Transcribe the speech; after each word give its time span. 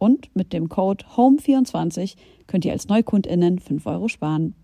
Und 0.00 0.34
mit 0.34 0.54
dem 0.54 0.70
Code 0.70 1.04
HOME24 1.14 2.16
könnt 2.46 2.64
ihr 2.64 2.72
als 2.72 2.88
NeukundInnen 2.88 3.58
5 3.58 3.84
Euro 3.86 4.08
sparen. 4.08 4.54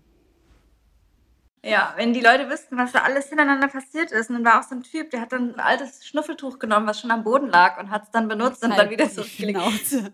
Ja, 1.63 1.93
wenn 1.95 2.13
die 2.13 2.21
Leute 2.21 2.49
wüssten, 2.49 2.77
was 2.77 2.91
da 2.93 2.99
alles 2.99 3.27
hintereinander 3.27 3.67
passiert 3.67 4.11
ist. 4.11 4.29
Und 4.29 4.37
dann 4.37 4.45
war 4.45 4.59
auch 4.59 4.63
so 4.67 4.73
ein 4.73 4.83
Typ, 4.83 5.11
der 5.11 5.21
hat 5.21 5.31
dann 5.33 5.53
ein 5.53 5.59
altes 5.59 6.07
Schnuffeltuch 6.07 6.57
genommen, 6.57 6.87
was 6.87 6.99
schon 6.99 7.11
am 7.11 7.23
Boden 7.23 7.49
lag 7.49 7.79
und 7.79 7.91
hat 7.91 8.03
es 8.03 8.11
dann 8.11 8.27
benutzt 8.27 8.63
und 8.63 8.75
dann 8.75 8.89
wieder 8.89 9.09
zurückgelegt. 9.09 9.59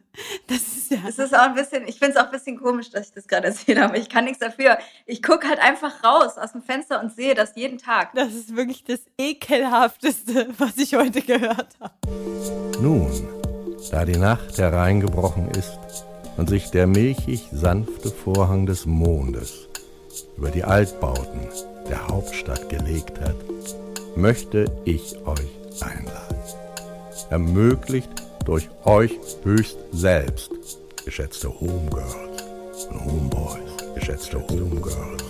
Das 0.47 0.57
ist 0.57 0.91
ja. 0.91 0.97
Es 1.07 1.17
ist 1.17 1.33
auch 1.33 1.43
ein 1.43 1.55
bisschen, 1.55 1.87
ich 1.87 1.99
finde 1.99 2.15
es 2.15 2.17
auch 2.17 2.25
ein 2.25 2.31
bisschen 2.31 2.59
komisch, 2.59 2.89
dass 2.89 3.07
ich 3.07 3.13
das 3.13 3.27
gerade 3.27 3.47
erzähle, 3.47 3.85
aber 3.85 3.97
ich 3.97 4.09
kann 4.09 4.25
nichts 4.25 4.39
dafür. 4.39 4.77
Ich 5.05 5.23
gucke 5.23 5.47
halt 5.47 5.59
einfach 5.59 6.03
raus 6.03 6.37
aus 6.37 6.51
dem 6.51 6.61
Fenster 6.61 7.01
und 7.01 7.13
sehe 7.13 7.33
das 7.33 7.55
jeden 7.55 7.77
Tag. 7.77 8.13
Das 8.13 8.33
ist 8.33 8.55
wirklich 8.55 8.83
das 8.83 9.01
ekelhafteste, 9.17 10.49
was 10.57 10.77
ich 10.77 10.95
heute 10.95 11.21
gehört 11.21 11.77
habe. 11.79 11.93
Nun, 12.81 13.42
da 13.91 14.05
die 14.05 14.17
Nacht 14.17 14.57
hereingebrochen 14.57 15.49
ist 15.51 15.79
und 16.37 16.49
sich 16.49 16.71
der 16.71 16.87
milchig 16.87 17.49
sanfte 17.51 18.09
Vorhang 18.09 18.65
des 18.65 18.85
Mondes 18.85 19.67
über 20.37 20.49
die 20.49 20.63
Altbauten 20.63 21.41
der 21.89 22.07
Hauptstadt 22.07 22.69
gelegt 22.69 23.19
hat, 23.19 23.35
möchte 24.15 24.65
ich 24.85 25.15
euch 25.25 25.81
einladen. 25.81 26.37
Ermöglicht 27.29 28.09
durch 28.45 28.69
euch 28.85 29.19
höchst 29.43 29.77
selbst, 29.91 30.51
geschätzte 31.05 31.49
Homegirls 31.49 32.85
und 32.89 33.05
Homeboys, 33.05 33.95
geschätzte 33.95 34.39
Homegirls 34.39 35.23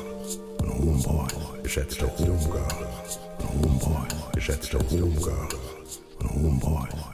und 0.61 0.73
Homeboys, 0.73 1.33
geschätzte 1.63 2.05
Homegirls 2.17 3.19
und 3.39 3.49
Homeboys, 3.49 4.13
geschätzte 4.33 4.79
Homegirls 4.79 6.01
und 6.19 6.29
Homeboys. 6.29 7.12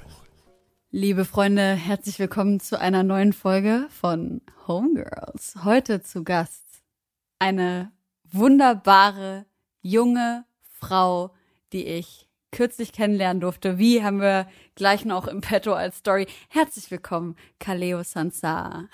Liebe 0.92 1.24
Freunde, 1.24 1.74
herzlich 1.74 2.18
willkommen 2.18 2.60
zu 2.60 2.80
einer 2.80 3.04
neuen 3.04 3.32
Folge 3.32 3.86
von 3.92 4.42
Homegirls. 4.66 5.58
Heute 5.64 6.02
zu 6.02 6.24
Gast 6.24 6.82
eine 7.38 7.92
wunderbare 8.32 9.46
junge 9.84 10.46
Frau, 10.72 11.30
die 11.74 11.86
ich 11.86 12.28
kürzlich 12.52 12.92
kennenlernen 12.92 13.40
durfte. 13.40 13.78
Wie 13.78 14.04
haben 14.04 14.20
wir 14.20 14.48
gleich 14.74 15.06
noch 15.06 15.28
im 15.28 15.42
Petto 15.42 15.74
als 15.74 16.00
Story. 16.00 16.26
Herzlich 16.48 16.90
willkommen, 16.90 17.36
Kaleo 17.60 18.02
Sansa. 18.02 18.86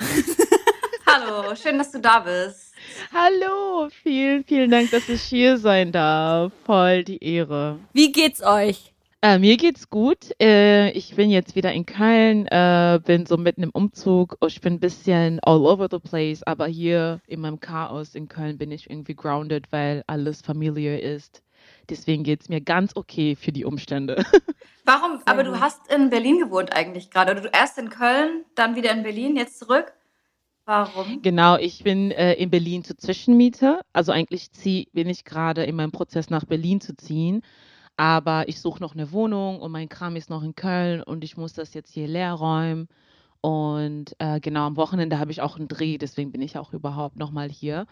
Hallo, 1.05 1.55
schön, 1.55 1.77
dass 1.77 1.91
du 1.91 2.01
da 2.01 2.19
bist. 2.19 2.73
Hallo, 3.13 3.87
vielen, 4.03 4.43
vielen 4.43 4.69
Dank, 4.69 4.91
dass 4.91 5.07
ich 5.07 5.21
hier 5.21 5.57
sein 5.57 5.93
darf. 5.93 6.51
Voll 6.65 7.05
die 7.05 7.23
Ehre. 7.23 7.79
Wie 7.93 8.11
geht's 8.11 8.43
euch? 8.43 8.94
Äh, 9.21 9.39
mir 9.39 9.57
geht's 9.57 9.89
gut. 9.89 10.39
Äh, 10.39 10.91
ich 10.91 11.15
bin 11.15 11.31
jetzt 11.31 11.55
wieder 11.55 11.73
in 11.73 11.85
Köln, 11.85 12.47
äh, 12.47 12.99
bin 13.03 13.25
so 13.25 13.37
mitten 13.37 13.63
im 13.63 13.71
Umzug. 13.71 14.37
Ich 14.45 14.61
bin 14.61 14.73
ein 14.73 14.79
bisschen 14.79 15.39
all 15.41 15.65
over 15.65 15.87
the 15.89 15.99
place, 15.99 16.43
aber 16.43 16.67
hier 16.67 17.21
in 17.25 17.41
meinem 17.41 17.59
Chaos 17.59 18.13
in 18.13 18.27
Köln 18.27 18.57
bin 18.57 18.71
ich 18.71 18.89
irgendwie 18.89 19.15
grounded, 19.15 19.71
weil 19.71 20.03
alles 20.05 20.41
familiar 20.41 20.99
ist. 20.99 21.41
Deswegen 21.89 22.23
geht's 22.23 22.49
mir 22.49 22.61
ganz 22.61 22.95
okay 22.95 23.35
für 23.35 23.51
die 23.51 23.65
Umstände. 23.65 24.23
Warum? 24.85 25.19
Aber 25.25 25.43
du 25.43 25.59
hast 25.59 25.91
in 25.91 26.09
Berlin 26.11 26.37
gewohnt 26.39 26.75
eigentlich 26.75 27.09
gerade. 27.09 27.31
Oder 27.31 27.41
du 27.41 27.49
erst 27.49 27.79
in 27.79 27.89
Köln, 27.89 28.45
dann 28.53 28.75
wieder 28.75 28.91
in 28.91 29.01
Berlin, 29.01 29.35
jetzt 29.35 29.57
zurück. 29.57 29.93
Warum? 30.65 31.21
Genau, 31.21 31.57
ich 31.57 31.83
bin 31.83 32.11
äh, 32.11 32.33
in 32.33 32.49
Berlin 32.49 32.83
zur 32.83 32.97
Zwischenmiete. 32.97 33.81
Also 33.93 34.11
eigentlich 34.11 34.51
zieh, 34.51 34.87
bin 34.93 35.09
ich 35.09 35.23
gerade 35.23 35.63
in 35.63 35.75
meinem 35.75 35.91
Prozess 35.91 36.29
nach 36.29 36.45
Berlin 36.45 36.81
zu 36.81 36.95
ziehen 36.95 37.41
aber 37.97 38.47
ich 38.47 38.59
suche 38.59 38.81
noch 38.81 38.93
eine 38.93 39.11
Wohnung 39.11 39.59
und 39.61 39.71
mein 39.71 39.89
Kram 39.89 40.15
ist 40.15 40.29
noch 40.29 40.43
in 40.43 40.55
Köln 40.55 41.01
und 41.01 41.23
ich 41.23 41.37
muss 41.37 41.53
das 41.53 41.73
jetzt 41.73 41.93
hier 41.93 42.07
leer 42.07 42.33
räumen. 42.33 42.87
Und 43.41 44.15
äh, 44.17 44.39
genau 44.39 44.65
am 44.65 44.75
Wochenende 44.75 45.19
habe 45.19 45.31
ich 45.31 45.41
auch 45.41 45.57
einen 45.57 45.67
Dreh, 45.67 45.97
deswegen 45.97 46.31
bin 46.31 46.41
ich 46.41 46.57
auch 46.57 46.73
überhaupt 46.73 47.17
nochmal 47.17 47.49
hier. 47.49 47.85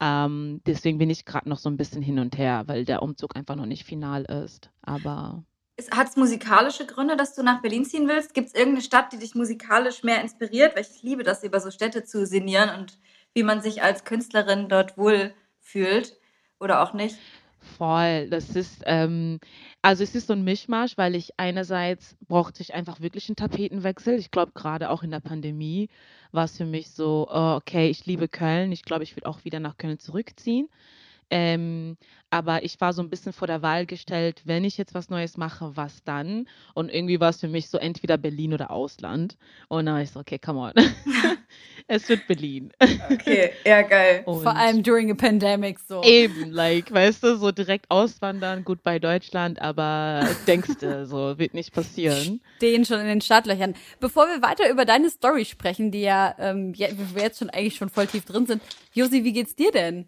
Ähm, 0.00 0.60
deswegen 0.66 0.98
bin 0.98 1.10
ich 1.10 1.24
gerade 1.24 1.48
noch 1.48 1.58
so 1.58 1.68
ein 1.68 1.76
bisschen 1.76 2.02
hin 2.02 2.18
und 2.18 2.38
her, 2.38 2.64
weil 2.66 2.84
der 2.84 3.02
Umzug 3.02 3.36
einfach 3.36 3.56
noch 3.56 3.66
nicht 3.66 3.84
final 3.84 4.22
ist. 4.24 4.70
Aber. 4.82 5.44
Hat 5.90 6.08
es 6.08 6.16
musikalische 6.16 6.86
Gründe, 6.86 7.16
dass 7.16 7.34
du 7.34 7.42
nach 7.42 7.62
Berlin 7.62 7.84
ziehen 7.84 8.08
willst? 8.08 8.34
Gibt 8.34 8.48
es 8.48 8.54
irgendeine 8.54 8.82
Stadt, 8.82 9.12
die 9.12 9.18
dich 9.18 9.34
musikalisch 9.34 10.02
mehr 10.02 10.20
inspiriert? 10.20 10.76
Weil 10.76 10.82
ich 10.82 11.02
liebe 11.02 11.24
das, 11.24 11.42
über 11.42 11.60
so 11.60 11.70
Städte 11.70 12.04
zu 12.04 12.24
sinnieren 12.24 12.70
und 12.78 12.98
wie 13.34 13.42
man 13.42 13.60
sich 13.60 13.82
als 13.82 14.04
Künstlerin 14.04 14.68
dort 14.68 14.96
wohl 14.96 15.34
fühlt 15.60 16.16
oder 16.60 16.82
auch 16.82 16.94
nicht. 16.94 17.16
Voll. 17.64 18.28
Das 18.28 18.50
ist, 18.56 18.82
ähm, 18.86 19.38
also 19.82 20.02
es 20.02 20.14
ist 20.16 20.26
so 20.26 20.32
ein 20.32 20.42
Mischmasch, 20.42 20.98
weil 20.98 21.14
ich 21.14 21.38
einerseits 21.38 22.16
brauchte 22.26 22.60
ich 22.60 22.74
einfach 22.74 23.00
wirklich 23.00 23.28
einen 23.28 23.36
Tapetenwechsel. 23.36 24.18
Ich 24.18 24.30
glaube, 24.32 24.50
gerade 24.52 24.90
auch 24.90 25.02
in 25.04 25.12
der 25.12 25.20
Pandemie 25.20 25.88
war 26.32 26.44
es 26.44 26.56
für 26.56 26.64
mich 26.64 26.90
so, 26.90 27.28
oh, 27.30 27.54
okay, 27.56 27.88
ich 27.88 28.04
liebe 28.06 28.26
Köln. 28.28 28.72
Ich 28.72 28.82
glaube, 28.82 29.04
ich 29.04 29.14
würde 29.16 29.28
auch 29.28 29.44
wieder 29.44 29.60
nach 29.60 29.76
Köln 29.78 29.98
zurückziehen. 30.00 30.68
Ähm, 31.30 31.96
aber 32.30 32.64
ich 32.64 32.80
war 32.80 32.92
so 32.92 33.02
ein 33.02 33.10
bisschen 33.10 33.32
vor 33.32 33.46
der 33.46 33.62
Wahl 33.62 33.86
gestellt, 33.86 34.42
wenn 34.44 34.64
ich 34.64 34.78
jetzt 34.78 34.94
was 34.94 35.10
Neues 35.10 35.36
mache, 35.36 35.76
was 35.76 36.02
dann? 36.04 36.48
Und 36.74 36.88
irgendwie 36.88 37.20
war 37.20 37.30
es 37.30 37.40
für 37.40 37.48
mich 37.48 37.68
so 37.68 37.78
entweder 37.78 38.16
Berlin 38.16 38.54
oder 38.54 38.70
Ausland. 38.70 39.36
Und 39.68 39.86
dann 39.86 39.94
war 39.96 40.02
ich 40.02 40.10
so, 40.10 40.20
okay, 40.20 40.38
come 40.38 40.60
on. 40.60 40.72
es 41.86 42.08
wird 42.08 42.26
Berlin. 42.26 42.72
Okay, 43.10 43.52
ja, 43.66 43.82
geil. 43.82 44.22
Und 44.24 44.42
Vor 44.42 44.56
allem 44.56 44.82
during 44.82 45.10
a 45.10 45.14
pandemic 45.14 45.78
so. 45.78 46.02
Eben, 46.02 46.50
like, 46.50 46.92
weißt 46.92 47.22
du, 47.22 47.36
so 47.36 47.52
direkt 47.52 47.90
auswandern, 47.90 48.64
gut 48.64 48.82
bei 48.82 48.98
Deutschland, 48.98 49.60
aber 49.60 50.28
denkst 50.46 50.78
du, 50.80 51.06
so 51.06 51.38
wird 51.38 51.54
nicht 51.54 51.72
passieren. 51.72 52.40
Stehen 52.56 52.84
schon 52.84 53.00
in 53.00 53.06
den 53.06 53.20
Startlöchern. 53.20 53.74
Bevor 54.00 54.26
wir 54.26 54.42
weiter 54.42 54.70
über 54.70 54.84
deine 54.84 55.10
Story 55.10 55.44
sprechen, 55.44 55.90
die 55.90 56.02
ja, 56.02 56.34
ähm, 56.38 56.76
wir 56.76 57.22
jetzt 57.22 57.38
schon 57.38 57.50
eigentlich 57.50 57.76
schon 57.76 57.90
voll 57.90 58.06
tief 58.06 58.24
drin 58.24 58.46
sind. 58.46 58.62
Josi, 58.94 59.24
wie 59.24 59.32
geht's 59.32 59.56
dir 59.56 59.72
denn? 59.72 60.06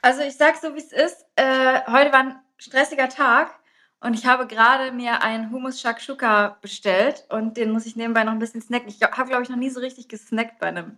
Also 0.00 0.22
ich 0.22 0.36
sag 0.36 0.56
so, 0.56 0.74
wie 0.74 0.78
es 0.78 0.92
ist. 0.92 1.26
Äh, 1.36 1.80
heute 1.86 2.12
war 2.12 2.20
ein 2.20 2.38
stressiger 2.56 3.08
Tag 3.08 3.58
und 4.00 4.14
ich 4.14 4.26
habe 4.26 4.46
gerade 4.46 4.92
mir 4.92 5.22
einen 5.22 5.50
Hummus 5.50 5.80
Shakshuka 5.80 6.58
bestellt 6.60 7.24
und 7.30 7.56
den 7.56 7.72
muss 7.72 7.86
ich 7.86 7.96
nebenbei 7.96 8.22
noch 8.22 8.32
ein 8.32 8.38
bisschen 8.38 8.62
snacken. 8.62 8.88
Ich 8.88 9.02
habe, 9.02 9.28
glaube 9.28 9.42
ich, 9.42 9.48
noch 9.48 9.56
nie 9.56 9.70
so 9.70 9.80
richtig 9.80 10.08
gesnackt 10.08 10.60
bei 10.60 10.68
einem 10.68 10.96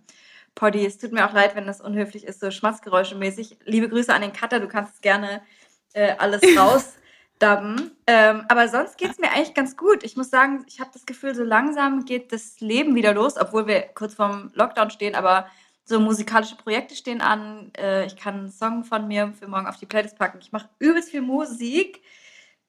Poddy. 0.54 0.84
Es 0.84 0.98
tut 0.98 1.12
mir 1.12 1.26
auch 1.26 1.32
leid, 1.32 1.56
wenn 1.56 1.66
das 1.66 1.80
unhöflich 1.80 2.24
ist, 2.24 2.40
so 2.40 2.50
schmatzgeräuschemäßig. 2.50 3.58
Liebe 3.64 3.88
Grüße 3.88 4.12
an 4.12 4.20
den 4.20 4.34
Cutter, 4.34 4.60
du 4.60 4.68
kannst 4.68 5.00
gerne 5.00 5.40
äh, 5.94 6.14
alles 6.18 6.42
rausdabben. 6.58 7.92
ähm, 8.06 8.44
aber 8.48 8.68
sonst 8.68 8.98
geht 8.98 9.12
es 9.12 9.18
mir 9.18 9.30
eigentlich 9.30 9.54
ganz 9.54 9.78
gut. 9.78 10.04
Ich 10.04 10.16
muss 10.18 10.28
sagen, 10.28 10.66
ich 10.68 10.78
habe 10.78 10.90
das 10.92 11.06
Gefühl, 11.06 11.34
so 11.34 11.42
langsam 11.42 12.04
geht 12.04 12.32
das 12.32 12.60
Leben 12.60 12.94
wieder 12.94 13.14
los, 13.14 13.38
obwohl 13.38 13.66
wir 13.66 13.80
kurz 13.94 14.14
vorm 14.14 14.50
Lockdown 14.54 14.90
stehen, 14.90 15.14
aber 15.14 15.46
so 15.90 16.00
musikalische 16.00 16.56
Projekte 16.56 16.94
stehen 16.94 17.20
an. 17.20 17.72
Äh, 17.76 18.06
ich 18.06 18.16
kann 18.16 18.34
einen 18.34 18.50
Song 18.50 18.84
von 18.84 19.08
mir 19.08 19.34
für 19.38 19.48
morgen 19.48 19.66
auf 19.66 19.76
die 19.76 19.86
Playlist 19.86 20.16
packen. 20.16 20.38
Ich 20.40 20.52
mache 20.52 20.68
übelst 20.78 21.10
viel 21.10 21.20
Musik. 21.20 22.00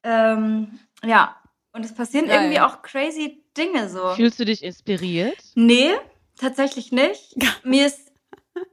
Ähm, 0.03 0.79
ja, 1.05 1.37
und 1.71 1.85
es 1.85 1.93
passieren 1.93 2.27
Geil. 2.27 2.41
irgendwie 2.41 2.59
auch 2.59 2.81
crazy 2.81 3.43
Dinge 3.55 3.89
so. 3.89 4.15
Fühlst 4.15 4.39
du 4.39 4.45
dich 4.45 4.63
inspiriert? 4.63 5.37
Nee, 5.53 5.93
tatsächlich 6.37 6.91
nicht. 6.91 7.35
mir 7.63 7.85
ist 7.85 8.11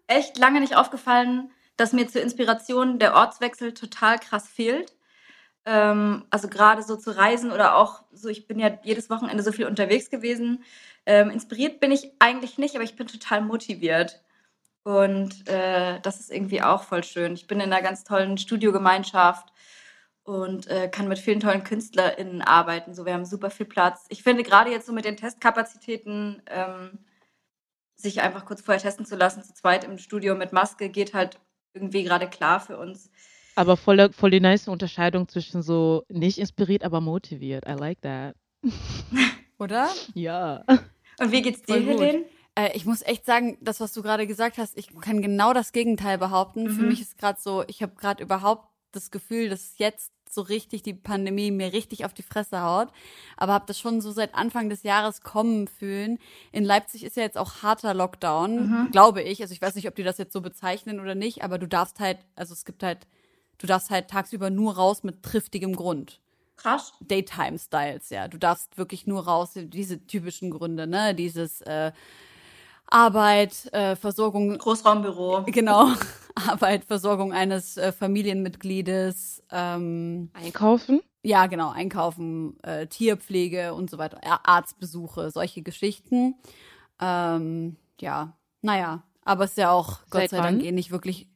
echt 0.06 0.39
lange 0.39 0.61
nicht 0.61 0.77
aufgefallen, 0.77 1.50
dass 1.77 1.93
mir 1.93 2.09
zur 2.09 2.23
Inspiration 2.23 2.99
der 2.99 3.15
Ortswechsel 3.15 3.75
total 3.75 4.19
krass 4.19 4.49
fehlt. 4.49 4.95
Ähm, 5.67 6.25
also 6.31 6.49
gerade 6.49 6.83
so 6.83 6.97
zu 6.97 7.15
reisen 7.15 7.53
oder 7.53 7.77
auch 7.77 8.03
so, 8.12 8.31
ich 8.31 8.47
bin 8.47 8.59
ja 8.59 8.79
jedes 8.83 9.11
Wochenende 9.11 9.43
so 9.43 9.53
viel 9.53 9.67
unterwegs 9.67 10.09
gewesen. 10.09 10.65
Ähm, 11.05 11.31
inspiriert 11.31 11.81
bin 11.81 11.93
ich 11.93 12.12
eigentlich 12.19 12.56
nicht, 12.56 12.75
aber 12.77 12.85
ich 12.85 12.97
bin 12.97 13.06
total 13.06 13.43
motiviert. 13.43 14.23
Und 14.88 15.46
äh, 15.50 16.00
das 16.00 16.19
ist 16.19 16.32
irgendwie 16.32 16.62
auch 16.62 16.82
voll 16.82 17.05
schön. 17.05 17.35
Ich 17.35 17.46
bin 17.46 17.61
in 17.61 17.70
einer 17.70 17.82
ganz 17.82 18.05
tollen 18.05 18.38
Studiogemeinschaft 18.38 19.52
und 20.23 20.67
äh, 20.69 20.88
kann 20.88 21.08
mit 21.08 21.19
vielen 21.19 21.40
tollen 21.40 21.62
KünstlerInnen 21.62 22.40
arbeiten. 22.40 22.94
So, 22.94 23.05
wir 23.05 23.12
haben 23.12 23.26
super 23.26 23.50
viel 23.50 23.67
Platz. 23.67 24.06
Ich 24.08 24.23
finde 24.23 24.44
gerade 24.44 24.70
jetzt 24.70 24.87
so 24.87 24.94
mit 24.94 25.05
den 25.05 25.19
Testkapazitäten, 25.19 26.40
ähm, 26.46 27.00
sich 27.96 28.23
einfach 28.23 28.46
kurz 28.46 28.62
vorher 28.62 28.81
testen 28.81 29.05
zu 29.05 29.17
lassen, 29.17 29.43
zu 29.43 29.52
zweit 29.52 29.85
im 29.85 29.99
Studio 29.99 30.35
mit 30.35 30.55
Maske, 30.55 30.88
geht 30.88 31.12
halt 31.12 31.38
irgendwie 31.75 32.02
gerade 32.02 32.26
klar 32.26 32.58
für 32.58 32.79
uns. 32.79 33.11
Aber 33.56 33.76
voll, 33.76 34.11
voll 34.14 34.31
die 34.31 34.40
nice 34.40 34.69
Unterscheidung 34.69 35.29
zwischen 35.29 35.61
so 35.61 36.05
nicht 36.08 36.38
inspiriert, 36.38 36.82
aber 36.82 37.02
motiviert. 37.02 37.69
I 37.69 37.73
like 37.73 38.00
that. 38.00 38.37
Oder? 39.58 39.90
Ja. 40.14 40.64
Und 41.20 41.31
wie 41.31 41.43
geht's 41.43 41.61
dir. 41.61 41.75
Helene? 41.75 42.25
Äh, 42.58 42.76
ich 42.76 42.84
muss 42.84 43.02
echt 43.02 43.25
sagen, 43.25 43.56
das, 43.60 43.78
was 43.81 43.93
du 43.93 44.02
gerade 44.02 44.26
gesagt 44.26 44.58
hast, 44.58 44.76
ich 44.76 44.88
kann 45.00 45.22
genau 45.22 45.52
das 45.52 45.72
Gegenteil 45.72 46.19
behaupten. 46.19 46.70
Für 46.70 46.82
Mhm. 46.82 46.88
mich 46.88 47.00
ist 47.00 47.16
gerade 47.19 47.38
so, 47.40 47.62
ich 47.69 47.82
habe 47.82 47.94
gerade 47.94 48.22
überhaupt 48.22 48.66
das 48.93 49.10
Gefühl, 49.10 49.49
dass 49.49 49.78
jetzt 49.78 50.10
so 50.31 50.43
richtig 50.43 50.82
die 50.82 50.93
Pandemie 50.93 51.50
mir 51.50 51.72
richtig 51.72 52.05
auf 52.05 52.12
die 52.12 52.22
Fresse 52.22 52.60
haut. 52.62 52.88
Aber 53.37 53.52
habe 53.55 53.64
das 53.66 53.78
schon 53.78 54.00
so 54.00 54.10
seit 54.12 54.34
Anfang 54.34 54.69
des 54.69 54.82
Jahres 54.82 55.22
kommen 55.22 55.69
fühlen. 55.69 56.19
In 56.52 56.64
Leipzig 56.64 57.05
ist 57.05 57.16
ja 57.16 57.22
jetzt 57.22 57.38
auch 57.38 57.62
harter 57.62 57.94
Lockdown, 57.94 58.56
Mhm. 58.87 58.90
glaube 58.90 59.22
ich. 59.22 59.40
Also 59.40 59.54
ich 59.54 59.62
weiß 59.62 59.75
nicht, 59.76 59.88
ob 59.88 59.94
die 59.94 60.02
das 60.02 60.19
jetzt 60.19 60.32
so 60.32 60.40
bezeichnen 60.43 61.00
oder 61.00 61.14
nicht, 61.14 61.43
aber 61.44 61.58
du 61.58 61.66
darfst 61.69 61.99
halt, 62.00 62.19
also 62.34 62.52
es 62.52 62.64
gibt 62.66 62.82
halt, 62.82 63.06
du 63.58 63.66
darfst 63.66 63.88
halt 63.90 64.08
tagsüber 64.08 64.50
nur 64.50 64.75
raus 64.76 65.02
mit 65.02 65.22
triftigem 65.22 65.75
Grund. 65.76 66.20
Krass. 66.56 66.93
Daytime-Styles, 67.00 68.11
ja. 68.11 68.26
Du 68.28 68.37
darfst 68.37 68.76
wirklich 68.76 69.06
nur 69.06 69.25
raus, 69.25 69.52
diese 69.54 70.04
typischen 70.06 70.50
Gründe, 70.50 70.87
ne? 70.87 71.14
Dieses 71.14 71.61
äh, 71.62 71.93
Arbeit, 72.90 73.73
äh, 73.73 73.96
Versorgung, 73.96 74.56
Großraumbüro. 74.58 75.44
genau, 75.46 75.88
Arbeit, 76.35 76.85
Versorgung 76.85 77.32
eines 77.32 77.76
äh, 77.76 77.93
Familienmitgliedes, 77.93 79.43
ähm, 79.50 80.31
Einkaufen? 80.32 81.00
ja, 81.23 81.46
genau, 81.46 81.70
Einkaufen, 81.70 82.58
äh, 82.62 82.87
Tierpflege 82.87 83.75
und 83.75 83.90
so 83.90 83.99
weiter, 83.99 84.20
Arztbesuche, 84.44 85.31
solche 85.31 85.62
Geschichten. 85.62 86.35
Ähm, 87.00 87.76
ja, 88.00 88.37
naja, 88.62 89.02
aber 89.25 89.44
es 89.44 89.50
ist 89.50 89.58
ja 89.58 89.70
auch, 89.70 90.00
Gott 90.11 90.23
Seit 90.23 90.31
sei 90.31 90.37
Dank, 90.38 90.58
wann? 90.61 90.64
eh 90.67 90.73
nicht 90.73 90.90
wirklich. 90.90 91.29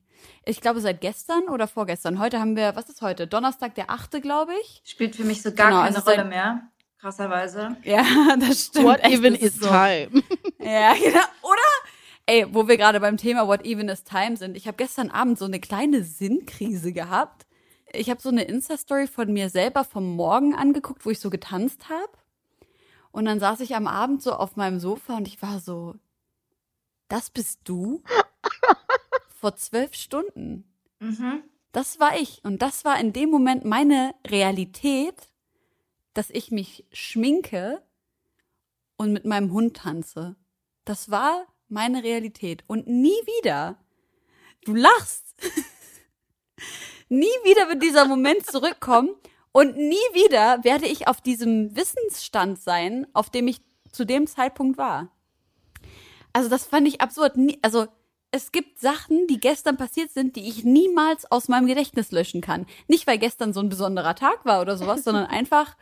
Ich 0.44 0.60
glaube, 0.60 0.80
seit 0.80 1.00
gestern 1.00 1.44
oder 1.48 1.68
vorgestern. 1.68 2.18
Heute 2.18 2.40
haben 2.40 2.56
wir, 2.56 2.74
was 2.74 2.88
ist 2.88 3.00
heute? 3.02 3.26
Donnerstag, 3.28 3.74
der 3.76 3.90
8., 3.90 4.20
glaube 4.22 4.52
ich. 4.62 4.80
Spielt 4.84 5.14
für 5.14 5.22
mich 5.24 5.40
so 5.42 5.52
gar 5.52 5.68
Genau, 5.68 5.82
keine 5.82 5.96
also 5.96 6.00
seit- 6.04 6.18
Rolle 6.18 6.28
mehr. 6.28 6.62
Krasserweise. 6.98 7.76
Ja, 7.82 8.04
das 8.40 8.66
stimmt. 8.66 8.86
What 8.86 9.00
echt, 9.02 9.14
even 9.14 9.34
is 9.34 9.56
so. 9.56 9.66
time? 9.66 10.22
Ja, 10.62 10.94
genau. 11.02 11.24
Oder? 11.42 11.58
Ey, 12.26 12.46
wo 12.54 12.68
wir 12.68 12.76
gerade 12.76 13.00
beim 13.00 13.16
Thema 13.16 13.48
What 13.48 13.64
Even 13.64 13.88
is 13.88 14.04
Time 14.04 14.36
sind. 14.36 14.56
Ich 14.56 14.66
habe 14.66 14.76
gestern 14.76 15.10
Abend 15.10 15.38
so 15.38 15.44
eine 15.44 15.60
kleine 15.60 16.04
Sinnkrise 16.04 16.92
gehabt. 16.92 17.46
Ich 17.92 18.08
habe 18.08 18.22
so 18.22 18.28
eine 18.28 18.44
Insta-Story 18.44 19.06
von 19.06 19.32
mir 19.32 19.50
selber 19.50 19.84
vom 19.84 20.16
Morgen 20.16 20.54
angeguckt, 20.54 21.04
wo 21.04 21.10
ich 21.10 21.20
so 21.20 21.30
getanzt 21.30 21.88
habe. 21.88 22.12
Und 23.10 23.26
dann 23.26 23.40
saß 23.40 23.60
ich 23.60 23.76
am 23.76 23.86
Abend 23.86 24.22
so 24.22 24.32
auf 24.32 24.56
meinem 24.56 24.80
Sofa 24.80 25.16
und 25.16 25.28
ich 25.28 25.42
war 25.42 25.60
so, 25.60 25.94
das 27.08 27.28
bist 27.28 27.60
du? 27.64 28.02
Vor 29.28 29.56
zwölf 29.56 29.94
Stunden. 29.94 30.64
Mhm. 31.00 31.42
Das 31.72 32.00
war 32.00 32.16
ich. 32.18 32.42
Und 32.44 32.62
das 32.62 32.84
war 32.84 32.98
in 32.98 33.12
dem 33.12 33.30
Moment 33.30 33.64
meine 33.64 34.14
Realität, 34.26 35.30
dass 36.14 36.30
ich 36.30 36.50
mich 36.50 36.86
schminke 36.92 37.82
und 38.96 39.12
mit 39.12 39.24
meinem 39.24 39.52
Hund 39.52 39.76
tanze. 39.76 40.36
Das 40.84 41.10
war 41.10 41.46
meine 41.68 42.02
Realität. 42.02 42.64
Und 42.66 42.86
nie 42.86 43.10
wieder. 43.10 43.76
Du 44.64 44.74
lachst. 44.74 45.34
nie 47.08 47.26
wieder 47.44 47.68
wird 47.68 47.82
dieser 47.82 48.06
Moment 48.06 48.46
zurückkommen. 48.46 49.10
Und 49.52 49.76
nie 49.76 49.96
wieder 50.14 50.64
werde 50.64 50.86
ich 50.86 51.08
auf 51.08 51.20
diesem 51.20 51.76
Wissensstand 51.76 52.58
sein, 52.58 53.06
auf 53.12 53.30
dem 53.30 53.48
ich 53.48 53.60
zu 53.90 54.06
dem 54.06 54.26
Zeitpunkt 54.26 54.78
war. 54.78 55.10
Also 56.32 56.48
das 56.48 56.64
fand 56.64 56.88
ich 56.88 57.00
absurd. 57.00 57.34
Also 57.60 57.86
es 58.30 58.50
gibt 58.50 58.80
Sachen, 58.80 59.26
die 59.26 59.38
gestern 59.38 59.76
passiert 59.76 60.10
sind, 60.10 60.36
die 60.36 60.48
ich 60.48 60.64
niemals 60.64 61.30
aus 61.30 61.48
meinem 61.48 61.66
Gedächtnis 61.66 62.10
löschen 62.12 62.40
kann. 62.40 62.66
Nicht, 62.88 63.06
weil 63.06 63.18
gestern 63.18 63.52
so 63.52 63.60
ein 63.60 63.68
besonderer 63.68 64.14
Tag 64.14 64.44
war 64.46 64.62
oder 64.62 64.76
sowas, 64.76 65.04
sondern 65.04 65.26
einfach, 65.26 65.76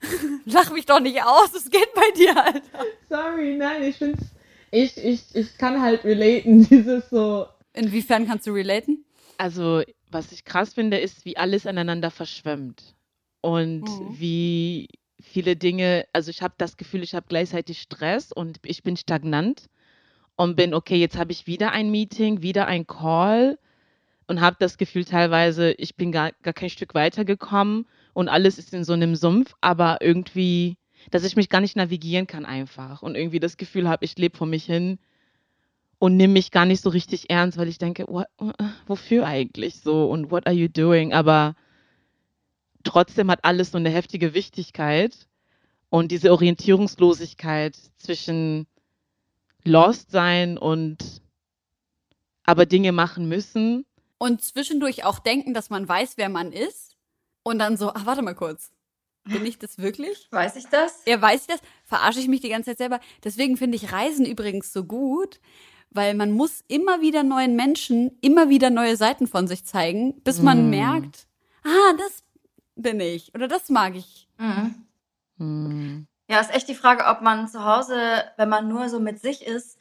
lach 0.44 0.70
mich 0.72 0.86
doch 0.86 1.00
nicht 1.00 1.22
aus, 1.22 1.54
es 1.54 1.70
geht 1.70 1.92
bei 1.94 2.10
dir, 2.16 2.36
Alter. 2.44 2.84
Sorry, 3.08 3.56
nein, 3.56 3.82
ich 3.82 3.96
find's. 3.96 4.22
Ich, 4.70 4.96
ich, 5.02 5.34
ich 5.34 5.56
kann 5.58 5.80
halt 5.80 6.04
relaten, 6.04 6.64
dieses 6.70 7.08
so. 7.10 7.46
Inwiefern 7.72 8.26
kannst 8.26 8.46
du 8.46 8.52
relaten? 8.52 9.04
Also, 9.38 9.82
was 10.10 10.32
ich 10.32 10.44
krass 10.44 10.74
finde, 10.74 10.98
ist, 10.98 11.24
wie 11.24 11.36
alles 11.36 11.66
aneinander 11.66 12.10
verschwemmt. 12.10 12.94
Und 13.40 13.82
Mhm. 13.82 14.20
wie 14.20 14.88
viele 15.20 15.56
Dinge, 15.56 16.06
also 16.12 16.30
ich 16.30 16.42
habe 16.42 16.54
das 16.58 16.76
Gefühl, 16.76 17.02
ich 17.02 17.14
habe 17.14 17.26
gleichzeitig 17.28 17.80
Stress 17.80 18.32
und 18.32 18.58
ich 18.64 18.82
bin 18.82 18.96
stagnant 18.96 19.68
und 20.36 20.56
bin, 20.56 20.74
okay, 20.74 20.96
jetzt 20.96 21.16
habe 21.16 21.32
ich 21.32 21.46
wieder 21.46 21.72
ein 21.72 21.90
Meeting, 21.90 22.42
wieder 22.42 22.66
ein 22.66 22.86
Call 22.86 23.58
und 24.26 24.40
habe 24.40 24.56
das 24.60 24.76
Gefühl 24.78 25.04
teilweise, 25.04 25.72
ich 25.72 25.96
bin 25.96 26.12
gar, 26.12 26.32
gar 26.42 26.54
kein 26.54 26.70
Stück 26.70 26.94
weitergekommen 26.94 27.86
und 28.18 28.28
alles 28.28 28.58
ist 28.58 28.74
in 28.74 28.82
so 28.82 28.94
einem 28.94 29.14
Sumpf, 29.14 29.54
aber 29.60 29.98
irgendwie, 30.00 30.76
dass 31.12 31.22
ich 31.22 31.36
mich 31.36 31.48
gar 31.48 31.60
nicht 31.60 31.76
navigieren 31.76 32.26
kann 32.26 32.44
einfach 32.44 33.00
und 33.00 33.14
irgendwie 33.14 33.38
das 33.38 33.56
Gefühl 33.56 33.88
habe, 33.88 34.04
ich 34.04 34.18
lebe 34.18 34.36
vor 34.36 34.48
mich 34.48 34.64
hin 34.64 34.98
und 36.00 36.16
nehme 36.16 36.32
mich 36.32 36.50
gar 36.50 36.66
nicht 36.66 36.82
so 36.82 36.90
richtig 36.90 37.30
ernst, 37.30 37.58
weil 37.58 37.68
ich 37.68 37.78
denke, 37.78 38.06
what, 38.08 38.26
wofür 38.88 39.24
eigentlich 39.24 39.76
so 39.76 40.10
und 40.10 40.32
what 40.32 40.48
are 40.48 40.56
you 40.56 40.66
doing? 40.66 41.12
Aber 41.12 41.54
trotzdem 42.82 43.30
hat 43.30 43.44
alles 43.44 43.70
so 43.70 43.78
eine 43.78 43.90
heftige 43.90 44.34
Wichtigkeit 44.34 45.28
und 45.88 46.10
diese 46.10 46.32
Orientierungslosigkeit 46.32 47.76
zwischen 47.98 48.66
lost 49.62 50.10
sein 50.10 50.58
und 50.58 51.22
aber 52.42 52.66
Dinge 52.66 52.90
machen 52.90 53.28
müssen. 53.28 53.86
Und 54.18 54.42
zwischendurch 54.42 55.04
auch 55.04 55.20
denken, 55.20 55.54
dass 55.54 55.70
man 55.70 55.88
weiß, 55.88 56.14
wer 56.16 56.28
man 56.28 56.50
ist. 56.50 56.97
Und 57.48 57.58
dann 57.60 57.78
so, 57.78 57.92
ach, 57.94 58.04
warte 58.04 58.20
mal 58.20 58.34
kurz. 58.34 58.70
Bin 59.24 59.46
ich 59.46 59.58
das 59.58 59.78
wirklich? 59.78 60.28
Weiß 60.30 60.54
ich 60.56 60.66
das? 60.66 61.02
Ja, 61.06 61.20
weiß 61.20 61.40
ich 61.42 61.46
das? 61.46 61.60
Verarsche 61.86 62.20
ich 62.20 62.28
mich 62.28 62.42
die 62.42 62.50
ganze 62.50 62.70
Zeit 62.70 62.78
selber? 62.78 63.00
Deswegen 63.24 63.56
finde 63.56 63.76
ich 63.76 63.90
Reisen 63.90 64.26
übrigens 64.26 64.70
so 64.72 64.84
gut, 64.84 65.40
weil 65.90 66.12
man 66.14 66.30
muss 66.32 66.62
immer 66.68 67.00
wieder 67.00 67.22
neuen 67.22 67.56
Menschen 67.56 68.18
immer 68.20 68.50
wieder 68.50 68.68
neue 68.68 68.96
Seiten 68.98 69.26
von 69.26 69.46
sich 69.46 69.64
zeigen, 69.64 70.20
bis 70.24 70.42
man 70.42 70.66
Mm. 70.66 70.70
merkt, 70.70 71.26
ah, 71.64 71.92
das 71.96 72.22
bin 72.76 73.00
ich 73.00 73.34
oder 73.34 73.48
das 73.48 73.70
mag 73.70 73.96
ich. 73.96 74.28
Mhm. 74.38 74.74
Hm. 75.38 76.06
Ja, 76.28 76.40
ist 76.40 76.54
echt 76.54 76.68
die 76.68 76.74
Frage, 76.74 77.06
ob 77.06 77.22
man 77.22 77.48
zu 77.48 77.64
Hause, 77.64 78.24
wenn 78.36 78.50
man 78.50 78.68
nur 78.68 78.90
so 78.90 79.00
mit 79.00 79.20
sich 79.20 79.46
ist, 79.46 79.78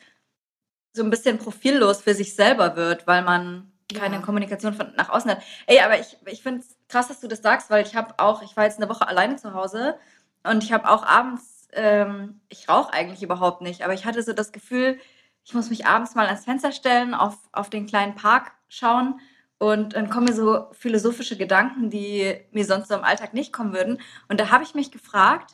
so 0.93 1.03
ein 1.03 1.09
bisschen 1.09 1.37
profillos 1.37 2.01
für 2.01 2.13
sich 2.13 2.33
selber 2.33 2.77
wird, 2.77 3.05
weil 3.07 3.23
man 3.23 3.71
keine 3.93 4.15
Ja. 4.15 4.21
Kommunikation 4.21 4.73
von 4.73 4.93
nach 4.95 5.09
außen 5.09 5.31
hat. 5.31 5.41
Ey, 5.67 5.79
aber 5.81 5.99
ich, 5.99 6.17
ich 6.25 6.41
finde 6.41 6.61
es 6.61 6.76
krass, 6.89 7.07
dass 7.07 7.19
du 7.19 7.27
das 7.27 7.41
sagst, 7.41 7.69
weil 7.69 7.85
ich 7.85 7.95
habe 7.95 8.15
auch, 8.17 8.41
ich 8.41 8.55
war 8.55 8.65
jetzt 8.65 8.81
eine 8.81 8.89
Woche 8.89 9.07
alleine 9.07 9.35
zu 9.35 9.53
Hause 9.53 9.97
und 10.43 10.63
ich 10.63 10.71
habe 10.71 10.89
auch 10.89 11.05
abends, 11.05 11.67
ähm, 11.73 12.41
ich 12.49 12.69
rauche 12.69 12.93
eigentlich 12.93 13.23
überhaupt 13.23 13.61
nicht, 13.61 13.83
aber 13.83 13.93
ich 13.93 14.05
hatte 14.05 14.23
so 14.23 14.33
das 14.33 14.51
Gefühl, 14.51 14.99
ich 15.43 15.53
muss 15.53 15.69
mich 15.69 15.85
abends 15.85 16.15
mal 16.15 16.27
ans 16.27 16.45
Fenster 16.45 16.71
stellen, 16.71 17.13
auf, 17.13 17.37
auf 17.51 17.69
den 17.69 17.87
kleinen 17.87 18.15
Park 18.15 18.51
schauen 18.67 19.19
und 19.59 19.95
dann 19.95 20.09
kommen 20.09 20.27
mir 20.27 20.33
so 20.33 20.67
philosophische 20.73 21.37
Gedanken, 21.37 21.89
die 21.89 22.35
mir 22.51 22.65
sonst 22.65 22.89
so 22.89 22.95
im 22.95 23.03
Alltag 23.03 23.33
nicht 23.33 23.51
kommen 23.51 23.73
würden. 23.73 23.99
Und 24.29 24.39
da 24.39 24.51
habe 24.51 24.63
ich 24.63 24.75
mich 24.75 24.91
gefragt, 24.91 25.51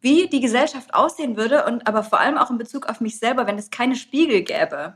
wie 0.00 0.28
die 0.28 0.40
Gesellschaft 0.40 0.94
aussehen 0.94 1.36
würde 1.36 1.64
und 1.66 1.86
aber 1.86 2.02
vor 2.02 2.18
allem 2.18 2.38
auch 2.38 2.50
in 2.50 2.58
Bezug 2.58 2.86
auf 2.86 3.00
mich 3.00 3.18
selber, 3.18 3.46
wenn 3.46 3.58
es 3.58 3.70
keine 3.70 3.94
Spiegel 3.94 4.42
gäbe. 4.42 4.94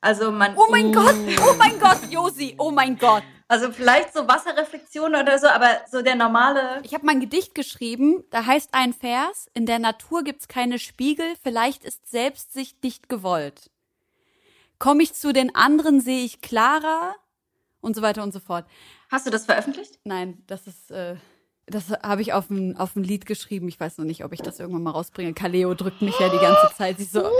Also 0.00 0.32
man, 0.32 0.54
Oh 0.56 0.66
mein 0.70 0.92
Gott, 0.92 1.14
oh 1.48 1.54
mein 1.56 1.78
Gott, 1.78 2.00
Josi, 2.10 2.56
oh 2.58 2.70
mein 2.70 2.98
Gott. 2.98 3.22
Also 3.54 3.70
vielleicht 3.70 4.12
so 4.12 4.26
Wasserreflexion 4.26 5.14
oder 5.14 5.38
so, 5.38 5.46
aber 5.46 5.68
so 5.88 6.02
der 6.02 6.16
normale. 6.16 6.80
Ich 6.82 6.92
habe 6.92 7.06
mal 7.06 7.12
ein 7.12 7.20
Gedicht 7.20 7.54
geschrieben, 7.54 8.24
da 8.30 8.46
heißt 8.46 8.70
ein 8.72 8.92
Vers, 8.92 9.48
in 9.54 9.64
der 9.64 9.78
Natur 9.78 10.24
gibt's 10.24 10.48
keine 10.48 10.80
Spiegel, 10.80 11.26
vielleicht 11.40 11.84
ist 11.84 12.10
Selbstsicht 12.10 12.82
nicht 12.82 13.08
gewollt. 13.08 13.70
Komme 14.80 15.04
ich 15.04 15.14
zu 15.14 15.32
den 15.32 15.54
anderen, 15.54 16.00
sehe 16.00 16.24
ich 16.24 16.40
klarer 16.40 17.14
und 17.80 17.94
so 17.94 18.02
weiter 18.02 18.24
und 18.24 18.32
so 18.32 18.40
fort. 18.40 18.66
Hast 19.08 19.24
du 19.24 19.30
das 19.30 19.46
veröffentlicht? 19.46 20.00
Nein, 20.02 20.42
das 20.48 20.66
ist, 20.66 20.90
äh, 20.90 21.14
das 21.66 21.90
habe 21.90 22.22
ich 22.22 22.32
auf 22.32 22.50
ein, 22.50 22.76
auf 22.76 22.96
ein 22.96 23.04
Lied 23.04 23.24
geschrieben. 23.24 23.68
Ich 23.68 23.78
weiß 23.78 23.98
noch 23.98 24.04
nicht, 24.04 24.24
ob 24.24 24.32
ich 24.32 24.42
das 24.42 24.58
irgendwann 24.58 24.82
mal 24.82 24.90
rausbringe. 24.90 25.32
Kaleo 25.32 25.74
drückt 25.74 26.02
mich 26.02 26.18
ja 26.18 26.28
die 26.28 26.38
ganze 26.38 26.74
Zeit. 26.76 26.98
Sie 26.98 27.04
so, 27.04 27.22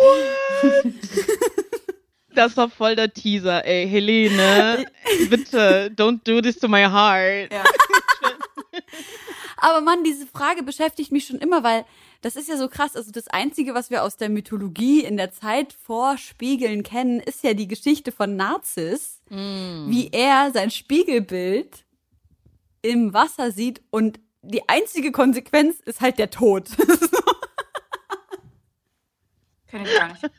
Das 2.34 2.56
war 2.56 2.68
voll 2.68 2.96
der 2.96 3.12
Teaser, 3.12 3.64
ey. 3.64 3.88
Helene, 3.88 4.86
bitte, 5.30 5.90
don't 5.94 6.20
do 6.24 6.40
this 6.40 6.58
to 6.58 6.68
my 6.68 6.84
heart. 6.84 7.52
Ja. 7.52 7.64
Aber 9.58 9.80
Mann, 9.80 10.04
diese 10.04 10.26
Frage 10.26 10.62
beschäftigt 10.62 11.12
mich 11.12 11.26
schon 11.26 11.38
immer, 11.38 11.62
weil 11.62 11.84
das 12.20 12.36
ist 12.36 12.48
ja 12.48 12.56
so 12.56 12.68
krass. 12.68 12.96
Also 12.96 13.12
das 13.12 13.28
Einzige, 13.28 13.74
was 13.74 13.90
wir 13.90 14.02
aus 14.02 14.16
der 14.16 14.28
Mythologie 14.28 15.04
in 15.04 15.16
der 15.16 15.30
Zeit 15.30 15.72
vor 15.72 16.18
Spiegeln 16.18 16.82
kennen, 16.82 17.20
ist 17.20 17.44
ja 17.44 17.54
die 17.54 17.68
Geschichte 17.68 18.12
von 18.12 18.36
Narziss, 18.36 19.20
mm. 19.30 19.88
wie 19.88 20.10
er 20.12 20.50
sein 20.52 20.70
Spiegelbild 20.70 21.84
im 22.82 23.14
Wasser 23.14 23.52
sieht 23.52 23.82
und 23.90 24.20
die 24.42 24.68
einzige 24.68 25.12
Konsequenz 25.12 25.80
ist 25.80 26.00
halt 26.00 26.18
der 26.18 26.30
Tod. 26.30 26.68
Kenn 29.74 29.86
ich 29.86 29.98
gar 29.98 30.08
nicht. 30.08 30.22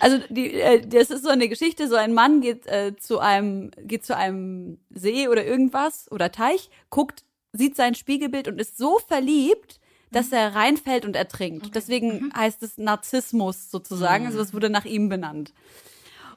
Also 0.00 0.18
die, 0.30 0.54
äh, 0.54 0.80
das 0.80 1.10
ist 1.10 1.24
so 1.24 1.28
eine 1.28 1.46
Geschichte, 1.46 1.88
so 1.88 1.94
ein 1.94 2.14
Mann 2.14 2.40
geht 2.40 2.66
äh, 2.66 2.96
zu 2.96 3.18
einem 3.18 3.70
geht 3.76 4.04
zu 4.04 4.16
einem 4.16 4.78
See 4.88 5.28
oder 5.28 5.44
irgendwas 5.44 6.10
oder 6.10 6.32
Teich, 6.32 6.70
guckt, 6.88 7.22
sieht 7.52 7.76
sein 7.76 7.94
Spiegelbild 7.94 8.48
und 8.48 8.58
ist 8.60 8.78
so 8.78 8.98
verliebt, 8.98 9.78
dass 10.10 10.32
er 10.32 10.54
reinfällt 10.54 11.04
und 11.04 11.14
ertrinkt. 11.14 11.66
Okay. 11.66 11.72
Deswegen 11.74 12.08
mhm. 12.08 12.32
heißt 12.34 12.62
es 12.62 12.78
Narzissmus 12.78 13.70
sozusagen, 13.70 14.24
mhm. 14.24 14.28
also 14.28 14.40
es 14.40 14.54
wurde 14.54 14.70
nach 14.70 14.86
ihm 14.86 15.10
benannt. 15.10 15.52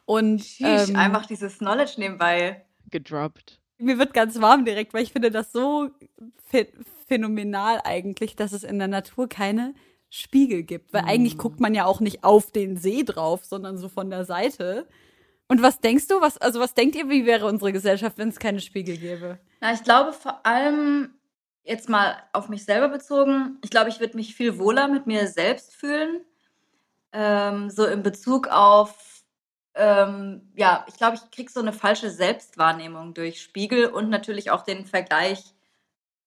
Und 0.06 0.44
Sheesh, 0.44 0.90
ähm, 0.90 0.98
einfach 0.98 1.26
dieses 1.26 1.60
Knowledge 1.60 1.94
nebenbei 1.98 2.66
gedroppt. 2.92 3.60
Mir 3.78 3.98
wird 3.98 4.14
ganz 4.14 4.42
warm 4.42 4.66
direkt, 4.66 4.94
weil 4.94 5.04
ich 5.04 5.14
finde 5.14 5.32
das 5.32 5.54
so 5.54 5.90
phänomenal 7.08 7.80
eigentlich, 7.86 8.36
dass 8.36 8.52
es 8.52 8.64
in 8.64 8.78
der 8.78 8.90
Natur 8.90 9.30
keine 9.30 9.74
Spiegel 10.12 10.64
gibt. 10.64 10.94
Weil 10.94 11.04
mm. 11.04 11.08
eigentlich 11.08 11.38
guckt 11.38 11.60
man 11.60 11.74
ja 11.74 11.86
auch 11.86 12.02
nicht 12.02 12.24
auf 12.24 12.52
den 12.52 12.78
See 12.78 13.04
drauf, 13.04 13.46
sondern 13.46 13.78
so 13.78 13.90
von 13.90 14.12
der 14.12 14.26
Seite. 14.26 14.88
Und 15.48 15.64
was 15.64 15.80
denkst 15.80 16.08
du? 16.08 16.22
Was, 16.22 16.38
also 16.38 16.60
was 16.60 16.76
denkt 16.76 16.96
ihr, 16.96 17.10
wie 17.10 17.26
wäre 17.26 17.48
unsere 17.48 17.74
Gesellschaft, 17.74 18.18
wenn 18.18 18.30
es 18.30 18.40
keine 18.40 18.60
Spiegel 18.60 18.98
gäbe? 18.98 19.40
Na, 19.62 19.74
ich 19.74 19.84
glaube 19.84 20.14
vor 20.14 20.46
allem 20.46 21.16
jetzt 21.64 21.90
mal 21.90 22.16
auf 22.34 22.50
mich 22.50 22.66
selber 22.66 22.90
bezogen. 22.90 23.58
Ich 23.64 23.70
glaube, 23.70 23.90
ich 23.90 24.00
würde 24.00 24.18
mich 24.18 24.36
viel 24.36 24.60
wohler 24.60 24.88
mit 24.88 25.08
mir 25.08 25.28
selbst 25.28 25.76
fühlen. 25.76 26.22
Ähm, 27.14 27.70
so 27.70 27.86
in 27.86 28.04
Bezug 28.04 28.48
auf, 28.48 29.24
ähm, 29.76 30.50
ja, 30.56 30.86
ich 30.88 30.96
glaube, 30.96 31.18
ich 31.18 31.32
kriege 31.32 31.52
so 31.52 31.60
eine 31.60 31.74
falsche 31.74 32.10
Selbstwahrnehmung 32.10 33.14
durch 33.14 33.42
Spiegel 33.42 33.88
und 33.88 34.10
natürlich 34.10 34.52
auch 34.52 34.64
den 34.64 34.86
Vergleich 34.86 35.54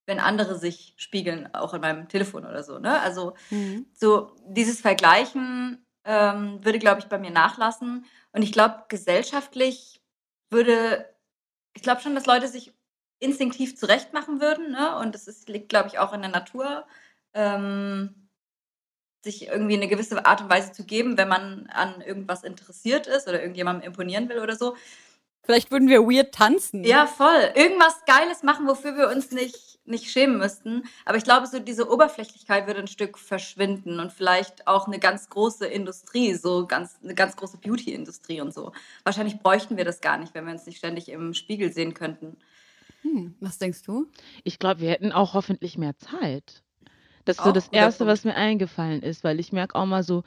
wenn 0.05 0.19
andere 0.19 0.57
sich 0.57 0.93
spiegeln, 0.97 1.53
auch 1.53 1.73
in 1.73 1.81
meinem 1.81 2.07
Telefon 2.07 2.45
oder 2.45 2.63
so. 2.63 2.79
Ne? 2.79 2.99
Also 3.01 3.33
mhm. 3.49 3.85
so 3.93 4.35
dieses 4.47 4.81
Vergleichen 4.81 5.85
ähm, 6.03 6.63
würde, 6.63 6.79
glaube 6.79 6.99
ich, 6.99 7.07
bei 7.07 7.17
mir 7.17 7.31
nachlassen. 7.31 8.05
Und 8.31 8.41
ich 8.41 8.51
glaube, 8.51 8.83
gesellschaftlich 8.89 10.01
würde, 10.49 11.05
ich 11.73 11.81
glaube 11.81 12.01
schon, 12.01 12.15
dass 12.15 12.27
Leute 12.27 12.47
sich 12.47 12.73
instinktiv 13.19 13.77
zurechtmachen 13.77 14.41
würden. 14.41 14.71
Ne? 14.71 14.97
Und 14.97 15.15
das 15.15 15.27
ist, 15.27 15.49
liegt, 15.49 15.69
glaube 15.69 15.89
ich, 15.89 15.99
auch 15.99 16.13
in 16.13 16.21
der 16.21 16.31
Natur, 16.31 16.85
ähm, 17.33 18.25
sich 19.23 19.47
irgendwie 19.47 19.75
eine 19.75 19.87
gewisse 19.87 20.25
Art 20.25 20.41
und 20.41 20.49
Weise 20.49 20.71
zu 20.71 20.85
geben, 20.85 21.17
wenn 21.17 21.27
man 21.27 21.67
an 21.73 22.01
irgendwas 22.01 22.43
interessiert 22.43 23.07
ist 23.07 23.27
oder 23.27 23.41
irgendjemandem 23.41 23.87
imponieren 23.87 24.29
will 24.29 24.39
oder 24.39 24.55
so. 24.55 24.75
Vielleicht 25.45 25.71
würden 25.71 25.87
wir 25.89 26.01
weird 26.01 26.33
tanzen. 26.33 26.83
Ja, 26.83 27.05
voll. 27.05 27.51
Irgendwas 27.55 28.03
Geiles 28.05 28.41
machen, 28.41 28.67
wofür 28.67 28.97
wir 28.97 29.09
uns 29.09 29.31
nicht, 29.31 29.79
nicht 29.85 30.09
schämen 30.09 30.37
müssten. 30.37 30.83
Aber 31.05 31.17
ich 31.17 31.23
glaube, 31.23 31.45
so 31.45 31.59
diese 31.59 31.89
Oberflächlichkeit 31.91 32.65
würde 32.65 32.79
ein 32.79 32.87
Stück 32.87 33.19
verschwinden 33.19 33.99
und 33.99 34.11
vielleicht 34.11 34.67
auch 34.67 34.87
eine 34.87 34.97
ganz 34.97 35.29
große 35.29 35.67
Industrie, 35.67 36.33
so 36.33 36.65
ganz, 36.65 36.97
eine 37.03 37.13
ganz 37.13 37.35
große 37.35 37.57
Beauty-Industrie 37.57 38.41
und 38.41 38.53
so. 38.53 38.71
Wahrscheinlich 39.03 39.39
bräuchten 39.39 39.77
wir 39.77 39.85
das 39.85 40.01
gar 40.01 40.17
nicht, 40.17 40.33
wenn 40.33 40.45
wir 40.45 40.53
uns 40.53 40.65
nicht 40.65 40.77
ständig 40.77 41.09
im 41.09 41.33
Spiegel 41.35 41.71
sehen 41.71 41.93
könnten. 41.93 42.37
Hm, 43.03 43.35
was 43.39 43.59
denkst 43.59 43.83
du? 43.83 44.07
Ich 44.43 44.57
glaube, 44.57 44.81
wir 44.81 44.89
hätten 44.89 45.11
auch 45.11 45.35
hoffentlich 45.35 45.77
mehr 45.77 45.95
Zeit. 45.97 46.63
Das 47.23 47.37
ist 47.37 47.43
so 47.43 47.51
das 47.51 47.67
Erste, 47.69 48.07
was 48.07 48.23
mir 48.23 48.35
eingefallen 48.35 49.03
ist, 49.03 49.23
weil 49.23 49.39
ich 49.39 49.51
merke 49.51 49.75
auch 49.75 49.85
mal 49.85 50.03
so, 50.03 50.23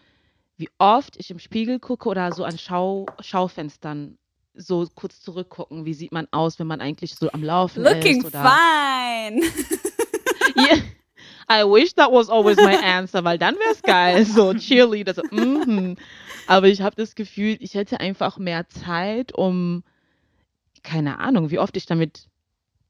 wie 0.57 0.69
oft 0.79 1.17
ich 1.17 1.31
im 1.31 1.39
Spiegel 1.39 1.79
gucke 1.79 2.09
oder 2.09 2.33
so 2.33 2.45
an 2.45 2.59
Schau 2.59 3.07
Schaufenstern 3.21 4.19
so 4.59 4.87
kurz 4.95 5.21
zurückgucken, 5.21 5.85
wie 5.85 5.95
sieht 5.95 6.13
man 6.13 6.27
aus, 6.31 6.59
wenn 6.59 6.67
man 6.67 6.81
eigentlich 6.81 7.15
so 7.15 7.31
am 7.33 7.43
Laufen 7.43 7.83
Looking 7.83 8.25
ist. 8.25 8.35
Looking 8.35 8.41
fine. 8.41 9.43
yeah. 10.57 10.83
I 11.51 11.65
wish 11.65 11.95
that 11.95 12.13
was 12.13 12.29
always 12.29 12.59
my 12.59 12.77
answer, 12.77 13.25
weil 13.25 13.39
dann 13.39 13.55
wäre 13.55 13.73
es 13.73 13.83
geil. 13.83 14.27
So 14.27 14.53
Cheerleader, 14.53 15.15
so, 15.15 15.23
mm 15.31 15.63
-hmm. 15.63 15.97
Aber 16.47 16.69
ich 16.69 16.83
habe 16.83 16.97
das 16.97 17.15
Gefühl, 17.15 17.57
ich 17.61 17.75
hätte 17.75 18.01
einfach 18.01 18.39
mehr 18.39 18.69
Zeit, 18.69 19.33
um, 19.33 19.83
keine 20.83 21.19
Ahnung, 21.19 21.51
wie 21.51 21.59
oft 21.59 21.77
ich 21.77 21.87
damit 21.87 22.29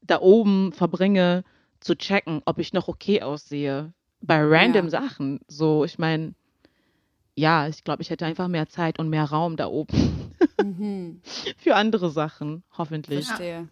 da 0.01 0.19
oben 0.19 0.73
verbringe, 0.73 1.43
zu 1.79 1.95
checken, 1.95 2.41
ob 2.45 2.59
ich 2.59 2.73
noch 2.73 2.87
okay 2.87 3.21
aussehe. 3.21 3.93
Bei 4.21 4.41
random 4.41 4.85
ja. 4.85 4.91
Sachen. 4.91 5.39
So, 5.47 5.85
ich 5.85 5.97
meine, 5.97 6.33
ja, 7.39 7.67
ich 7.67 7.83
glaube, 7.83 8.01
ich 8.01 8.09
hätte 8.09 8.25
einfach 8.25 8.47
mehr 8.47 8.67
Zeit 8.67 8.99
und 8.99 9.09
mehr 9.09 9.23
Raum 9.23 9.55
da 9.55 9.67
oben. 9.67 10.35
Mhm. 10.61 11.21
Für 11.57 11.75
andere 11.75 12.09
Sachen, 12.09 12.63
hoffentlich. 12.77 13.25
Verstehe. 13.25 13.69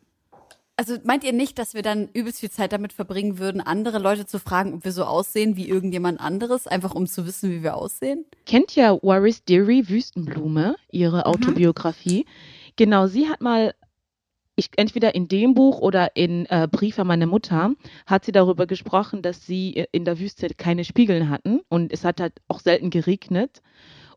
Also 0.77 0.95
meint 1.03 1.24
ihr 1.24 1.33
nicht, 1.33 1.57
dass 1.57 1.74
wir 1.74 1.81
dann 1.81 2.07
übelst 2.13 2.39
viel 2.39 2.51
Zeit 2.51 2.71
damit 2.71 2.93
verbringen 2.93 3.39
würden, 3.39 3.62
andere 3.62 3.97
Leute 3.97 4.27
zu 4.27 4.39
fragen, 4.39 4.75
ob 4.75 4.86
wir 4.86 4.91
so 4.91 5.05
aussehen 5.05 5.57
wie 5.57 5.67
irgendjemand 5.67 6.19
anderes, 6.19 6.67
einfach 6.67 6.93
um 6.93 7.07
zu 7.07 7.25
wissen, 7.25 7.50
wie 7.50 7.63
wir 7.63 7.75
aussehen? 7.75 8.25
Kennt 8.45 8.75
ja 8.75 8.97
Waris 9.01 9.43
Deary 9.43 9.89
Wüstenblume, 9.89 10.75
ihre 10.91 11.17
mhm. 11.17 11.24
Autobiografie. 11.24 12.25
Genau, 12.75 13.07
sie 13.07 13.27
hat 13.27 13.41
mal 13.41 13.74
ich, 14.57 14.71
entweder 14.75 15.15
in 15.15 15.27
dem 15.27 15.53
Buch 15.53 15.79
oder 15.79 16.15
in 16.15 16.47
äh, 16.47 16.67
Brief 16.69 16.97
an 16.99 17.07
meine 17.07 17.27
Mutter 17.27 17.73
hat 18.07 18.25
sie 18.25 18.31
darüber 18.31 18.65
gesprochen, 18.65 19.21
dass 19.21 19.45
sie 19.45 19.85
in 19.91 20.03
der 20.03 20.19
Wüste 20.19 20.49
keine 20.49 20.83
Spiegel 20.83 21.29
hatten 21.29 21.61
und 21.69 21.93
es 21.93 22.03
hat 22.03 22.19
halt 22.19 22.33
auch 22.47 22.59
selten 22.59 22.89
geregnet. 22.89 23.61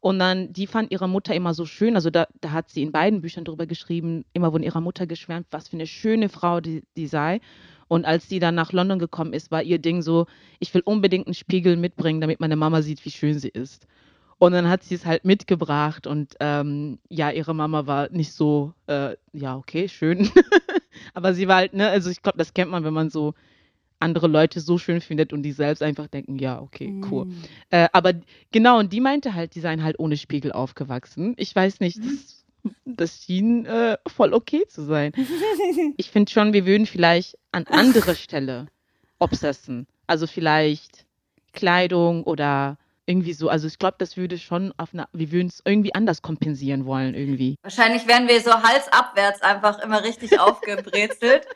Und 0.00 0.18
dann, 0.18 0.50
die 0.50 0.66
fand 0.66 0.90
ihre 0.92 1.10
Mutter 1.10 1.34
immer 1.34 1.52
so 1.52 1.66
schön. 1.66 1.94
Also 1.94 2.08
da, 2.08 2.26
da 2.40 2.52
hat 2.52 2.70
sie 2.70 2.82
in 2.82 2.90
beiden 2.90 3.20
Büchern 3.20 3.44
darüber 3.44 3.66
geschrieben, 3.66 4.24
immer 4.32 4.50
von 4.50 4.62
ihrer 4.62 4.80
Mutter 4.80 5.06
geschwärmt, 5.06 5.46
was 5.50 5.68
für 5.68 5.76
eine 5.76 5.86
schöne 5.86 6.30
Frau 6.30 6.62
die, 6.62 6.84
die 6.96 7.06
sei. 7.06 7.40
Und 7.86 8.06
als 8.06 8.26
sie 8.26 8.38
dann 8.38 8.54
nach 8.54 8.72
London 8.72 8.98
gekommen 8.98 9.34
ist, 9.34 9.50
war 9.50 9.62
ihr 9.62 9.78
Ding 9.78 10.00
so, 10.00 10.24
ich 10.58 10.72
will 10.72 10.80
unbedingt 10.86 11.26
einen 11.26 11.34
Spiegel 11.34 11.76
mitbringen, 11.76 12.22
damit 12.22 12.40
meine 12.40 12.56
Mama 12.56 12.80
sieht, 12.80 13.04
wie 13.04 13.10
schön 13.10 13.38
sie 13.38 13.50
ist. 13.50 13.86
Und 14.40 14.52
dann 14.52 14.70
hat 14.70 14.82
sie 14.82 14.94
es 14.94 15.04
halt 15.04 15.26
mitgebracht 15.26 16.06
und 16.06 16.34
ähm, 16.40 16.98
ja, 17.10 17.30
ihre 17.30 17.54
Mama 17.54 17.86
war 17.86 18.08
nicht 18.08 18.32
so, 18.32 18.72
äh, 18.86 19.14
ja, 19.34 19.58
okay, 19.58 19.86
schön. 19.86 20.30
Aber 21.14 21.34
sie 21.34 21.46
war 21.46 21.56
halt, 21.56 21.74
ne, 21.74 21.90
also 21.90 22.08
ich 22.08 22.22
glaube, 22.22 22.38
das 22.38 22.54
kennt 22.54 22.70
man, 22.70 22.82
wenn 22.82 22.94
man 22.94 23.10
so 23.10 23.34
andere 23.98 24.28
Leute 24.28 24.60
so 24.60 24.78
schön 24.78 25.02
findet 25.02 25.34
und 25.34 25.42
die 25.42 25.52
selbst 25.52 25.82
einfach 25.82 26.06
denken, 26.06 26.38
ja, 26.38 26.58
okay, 26.58 27.02
cool. 27.10 27.26
Mm. 27.26 27.42
Äh, 27.68 27.88
aber 27.92 28.14
genau, 28.50 28.78
und 28.78 28.94
die 28.94 29.02
meinte 29.02 29.34
halt, 29.34 29.54
die 29.54 29.60
seien 29.60 29.84
halt 29.84 29.98
ohne 29.98 30.16
Spiegel 30.16 30.52
aufgewachsen. 30.52 31.34
Ich 31.36 31.54
weiß 31.54 31.80
nicht, 31.80 31.98
das, 31.98 32.46
das 32.86 33.22
schien 33.22 33.66
äh, 33.66 33.98
voll 34.06 34.32
okay 34.32 34.66
zu 34.68 34.86
sein. 34.86 35.12
ich 35.98 36.10
finde 36.10 36.32
schon, 36.32 36.54
wir 36.54 36.64
würden 36.64 36.86
vielleicht 36.86 37.36
an 37.52 37.66
andere 37.66 38.14
Stelle 38.14 38.68
obsessen. 39.18 39.86
Also 40.06 40.26
vielleicht 40.26 41.04
Kleidung 41.52 42.24
oder 42.24 42.78
irgendwie 43.10 43.32
so. 43.32 43.48
Also 43.48 43.66
ich 43.66 43.78
glaube, 43.78 43.96
das 43.98 44.16
würde 44.16 44.38
schon 44.38 44.72
auf 44.76 44.90
eine, 44.92 45.08
wir 45.12 45.32
würden 45.32 45.48
es 45.48 45.60
irgendwie 45.64 45.94
anders 45.94 46.22
kompensieren 46.22 46.86
wollen 46.86 47.14
irgendwie. 47.14 47.56
Wahrscheinlich 47.62 48.06
wären 48.06 48.28
wir 48.28 48.40
so 48.40 48.52
halsabwärts 48.52 49.42
einfach 49.42 49.80
immer 49.80 50.02
richtig 50.04 50.38
aufgebrezelt. 50.40 51.46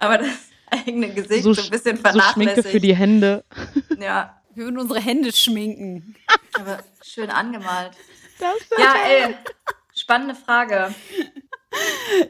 Aber 0.00 0.18
das 0.18 0.48
eigene 0.70 1.08
Gesicht 1.14 1.44
so, 1.44 1.54
so 1.54 1.62
ein 1.62 1.70
bisschen 1.70 1.96
vernachlässigt. 1.96 2.36
So 2.36 2.62
Schminke 2.62 2.68
für 2.68 2.80
die 2.80 2.96
Hände. 2.96 3.44
Ja. 4.00 4.34
Wir 4.54 4.64
würden 4.64 4.78
unsere 4.78 5.00
Hände 5.00 5.32
schminken. 5.32 6.16
Aber 6.58 6.78
schön 7.02 7.30
angemalt. 7.30 7.92
ja, 8.76 8.94
ey. 9.08 9.34
Spannende 9.94 10.34
Frage. 10.34 10.92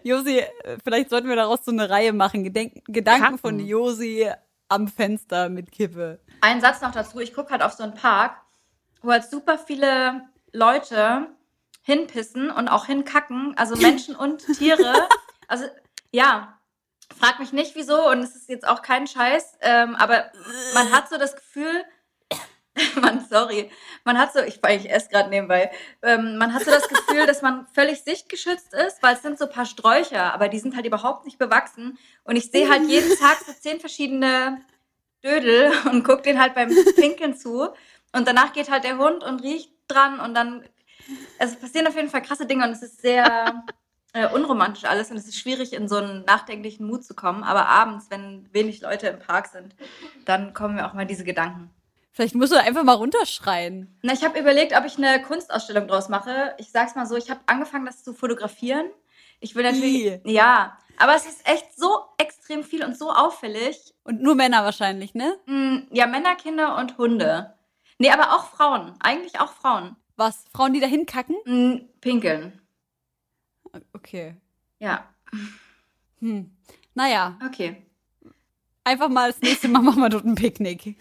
Josi, 0.02 0.42
vielleicht 0.84 1.08
sollten 1.10 1.28
wir 1.28 1.36
daraus 1.36 1.64
so 1.64 1.70
eine 1.70 1.88
Reihe 1.88 2.12
machen. 2.12 2.44
Gedenk 2.44 2.82
Gedanken 2.86 3.22
Kappen. 3.22 3.38
von 3.38 3.60
Josi 3.60 4.30
am 4.68 4.88
Fenster 4.88 5.48
mit 5.48 5.70
Kippe. 5.72 6.20
Ein 6.40 6.60
Satz 6.60 6.80
noch 6.82 6.92
dazu. 6.92 7.20
Ich 7.20 7.32
gucke 7.34 7.50
halt 7.50 7.62
auf 7.62 7.72
so 7.72 7.82
einen 7.82 7.94
Park 7.94 8.36
wo 9.02 9.10
halt 9.10 9.24
super 9.24 9.58
viele 9.58 10.22
Leute 10.52 11.28
hinpissen 11.82 12.50
und 12.50 12.68
auch 12.68 12.86
hinkacken, 12.86 13.56
also 13.56 13.76
Menschen 13.76 14.14
und 14.16 14.44
Tiere. 14.58 15.08
Also 15.50 15.64
ja, 16.12 16.58
frag 17.18 17.38
mich 17.38 17.54
nicht 17.54 17.74
wieso 17.74 18.10
und 18.10 18.18
es 18.18 18.36
ist 18.36 18.50
jetzt 18.50 18.68
auch 18.68 18.82
kein 18.82 19.06
Scheiß, 19.06 19.56
ähm, 19.62 19.96
aber 19.96 20.30
man 20.74 20.92
hat 20.92 21.08
so 21.08 21.16
das 21.16 21.34
Gefühl, 21.36 21.84
man, 23.00 23.24
sorry, 23.28 23.70
man 24.04 24.18
hat 24.18 24.32
so, 24.34 24.40
ich, 24.40 24.60
ich 24.62 24.90
esse 24.90 25.08
gerade 25.08 25.30
nebenbei, 25.30 25.70
ähm, 26.02 26.36
man 26.36 26.52
hat 26.52 26.64
so 26.64 26.70
das 26.70 26.86
Gefühl, 26.86 27.24
dass 27.26 27.40
man 27.40 27.66
völlig 27.68 28.04
sichtgeschützt 28.04 28.74
ist, 28.74 29.02
weil 29.02 29.14
es 29.14 29.22
sind 29.22 29.38
so 29.38 29.46
ein 29.46 29.50
paar 29.50 29.64
Sträucher, 29.64 30.34
aber 30.34 30.48
die 30.48 30.58
sind 30.58 30.76
halt 30.76 30.84
überhaupt 30.84 31.24
nicht 31.24 31.38
bewachsen 31.38 31.98
und 32.24 32.36
ich 32.36 32.50
sehe 32.50 32.68
halt 32.68 32.82
jeden 32.82 33.16
Tag 33.18 33.38
so 33.38 33.52
zehn 33.52 33.80
verschiedene 33.80 34.60
Dödel 35.24 35.72
und 35.90 36.04
gucke 36.04 36.22
den 36.22 36.40
halt 36.40 36.54
beim 36.54 36.70
Pinkeln 36.94 37.36
zu 37.36 37.70
und 38.12 38.26
danach 38.26 38.52
geht 38.52 38.70
halt 38.70 38.84
der 38.84 38.98
Hund 38.98 39.22
und 39.22 39.42
riecht 39.42 39.70
dran 39.88 40.20
und 40.20 40.34
dann, 40.34 40.64
es 41.38 41.56
passieren 41.56 41.86
auf 41.86 41.96
jeden 41.96 42.10
Fall 42.10 42.22
krasse 42.22 42.46
Dinge 42.46 42.64
und 42.64 42.72
es 42.72 42.82
ist 42.82 43.00
sehr, 43.00 43.64
äh, 44.12 44.28
unromantisch 44.28 44.84
alles 44.84 45.10
und 45.10 45.16
es 45.16 45.26
ist 45.26 45.38
schwierig, 45.38 45.72
in 45.72 45.88
so 45.88 45.96
einen 45.96 46.24
nachdenklichen 46.24 46.86
Mut 46.86 47.04
zu 47.04 47.14
kommen. 47.14 47.44
Aber 47.44 47.66
abends, 47.66 48.06
wenn 48.10 48.48
wenig 48.52 48.80
Leute 48.80 49.08
im 49.08 49.18
Park 49.18 49.48
sind, 49.48 49.74
dann 50.24 50.54
kommen 50.54 50.76
mir 50.76 50.86
auch 50.86 50.94
mal 50.94 51.06
diese 51.06 51.24
Gedanken. 51.24 51.70
Vielleicht 52.12 52.34
musst 52.34 52.52
du 52.52 52.56
einfach 52.56 52.82
mal 52.82 52.94
runterschreien. 52.94 53.96
Na, 54.02 54.12
ich 54.12 54.24
habe 54.24 54.40
überlegt, 54.40 54.76
ob 54.76 54.84
ich 54.84 54.98
eine 54.98 55.22
Kunstausstellung 55.22 55.86
draus 55.86 56.08
mache. 56.08 56.54
Ich 56.58 56.72
sag's 56.72 56.96
mal 56.96 57.06
so, 57.06 57.16
ich 57.16 57.30
habe 57.30 57.40
angefangen, 57.46 57.86
das 57.86 58.02
zu 58.02 58.12
fotografieren. 58.12 58.86
Ich 59.40 59.54
will 59.54 59.62
natürlich. 59.62 60.06
Ih. 60.06 60.20
Ja, 60.24 60.78
aber 60.96 61.14
es 61.14 61.26
ist 61.26 61.48
echt 61.48 61.78
so 61.78 62.06
extrem 62.16 62.64
viel 62.64 62.84
und 62.84 62.98
so 62.98 63.12
auffällig. 63.12 63.94
Und 64.02 64.20
nur 64.20 64.34
Männer 64.34 64.64
wahrscheinlich, 64.64 65.14
ne? 65.14 65.36
Hm, 65.46 65.86
ja, 65.92 66.08
Männer, 66.08 66.34
Kinder 66.34 66.76
und 66.76 66.98
Hunde. 66.98 67.54
Nee, 67.98 68.10
aber 68.10 68.32
auch 68.34 68.48
Frauen. 68.50 68.94
Eigentlich 69.00 69.40
auch 69.40 69.52
Frauen. 69.52 69.96
Was? 70.16 70.44
Frauen, 70.52 70.72
die 70.72 70.80
da 70.80 70.86
hinkacken? 70.86 71.36
Hm, 71.44 71.88
pinkeln. 72.00 72.60
Okay. 73.92 74.34
Ja, 74.78 75.08
Hm. 76.20 76.50
Naja, 76.94 77.38
okay. 77.46 77.86
einfach 78.82 79.08
mal 79.08 79.30
das 79.30 79.40
nächste 79.40 79.68
Mal 79.68 79.82
machen 79.82 80.00
wir 80.00 80.08
dort 80.08 80.24
ein 80.24 80.34
Picknick. 80.34 80.96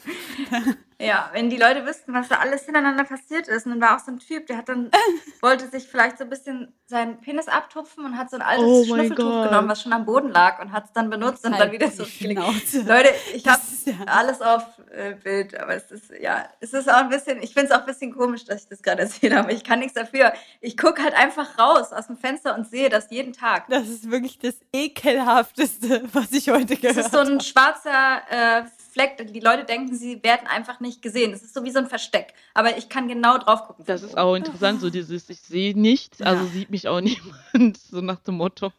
Ja, 0.99 1.29
wenn 1.31 1.51
die 1.51 1.57
Leute 1.57 1.85
wüssten, 1.85 2.11
was 2.13 2.27
da 2.27 2.37
alles 2.37 2.63
hintereinander 2.65 3.03
passiert 3.03 3.47
ist. 3.47 3.67
Und 3.67 3.73
dann 3.73 3.81
war 3.81 3.95
auch 3.97 4.03
so 4.03 4.11
ein 4.11 4.17
Typ, 4.17 4.47
der 4.47 4.57
hat 4.57 4.67
dann, 4.67 4.89
wollte 5.41 5.67
sich 5.69 5.87
vielleicht 5.87 6.17
so 6.17 6.23
ein 6.23 6.29
bisschen 6.31 6.73
seinen 6.87 7.21
Penis 7.21 7.47
abtupfen 7.47 8.03
und 8.03 8.17
hat 8.17 8.31
so 8.31 8.37
ein 8.37 8.41
altes 8.41 8.63
Oh 8.65 8.85
mein 8.89 9.05
Schnuffeltuch 9.05 9.23
Gott. 9.29 9.49
genommen, 9.49 9.69
was 9.69 9.81
schon 9.83 9.93
am 9.93 10.05
Boden 10.05 10.29
lag 10.31 10.59
und 10.59 10.71
hat 10.71 10.85
es 10.85 10.93
dann 10.93 11.09
benutzt 11.11 11.45
und 11.45 11.51
dann 11.59 11.71
wieder 11.71 11.85
Halt 11.85 11.93
die 11.93 11.97
zurückgelegt. 11.97 12.87
Leute, 12.87 13.13
ich 13.35 13.45
habe 13.47 13.61
Das 13.69 13.85
ja- 13.85 14.05
alles 14.07 14.41
auf 14.41 14.63
äh, 14.91 15.13
Bild, 15.13 15.55
aber 15.59 15.75
es 15.75 15.91
ist, 15.91 16.09
ja, 16.19 16.45
es 16.61 16.73
ist 16.73 16.89
auch 16.89 16.95
ein 16.97 17.09
bisschen, 17.09 17.43
ich 17.43 17.53
finde 17.53 17.67
es 17.67 17.71
auch 17.73 17.81
ein 17.81 17.85
bisschen 17.85 18.11
komisch, 18.15 18.45
dass 18.45 18.63
ich 18.63 18.69
das 18.69 18.81
gerade 18.81 19.03
erzählt 19.03 19.35
habe. 19.35 19.51
Ich 19.53 19.63
kann 19.63 19.79
nichts 19.79 19.93
dafür. 19.93 20.33
Ich 20.61 20.77
gucke 20.77 21.03
halt 21.03 21.13
einfach 21.13 21.59
raus 21.59 21.93
aus 21.93 22.07
dem 22.07 22.17
Fenster 22.17 22.55
und 22.55 22.67
sehe 22.67 22.89
das 22.89 23.11
jeden 23.11 23.33
Tag. 23.33 23.67
Das 23.69 23.87
ist 23.87 24.09
wirklich 24.09 24.39
das 24.39 24.55
ekelhafteste, 24.73 26.03
was 26.13 26.31
ich 26.31 26.49
heute 26.49 26.75
gehört 26.75 26.97
ist 26.97 27.11
so 27.11 27.19
ein 27.19 27.39
schwarzer 27.41 28.21
äh, 28.29 28.63
Fleck. 28.97 29.31
Die 29.33 29.39
Leute 29.39 29.63
denken, 29.63 29.95
sie 29.95 30.23
werden 30.23 30.47
einfach 30.47 30.79
nicht 30.79 31.01
gesehen. 31.03 31.31
Es 31.33 31.43
ist 31.43 31.53
so 31.53 31.63
wie 31.63 31.71
so 31.71 31.77
ein 31.79 31.85
Versteck. 31.87 32.33
Aber 32.55 32.77
ich 32.77 32.89
kann 32.89 33.07
genau 33.07 33.37
drauf 33.37 33.63
gucken. 33.65 33.85
Das 33.85 34.01
ist 34.01 34.17
auch 34.17 34.33
interessant, 34.35 34.81
so 34.81 34.89
dieses, 34.89 35.29
ich 35.29 35.39
sehe 35.39 35.79
nichts, 35.79 36.21
also 36.21 36.45
Ja. 36.45 36.49
sieht 36.51 36.69
mich 36.71 36.87
auch 36.87 36.99
niemand, 37.53 37.77
so 37.77 38.01
nach 38.01 38.19
dem 38.21 38.35
Motto. 38.35 38.71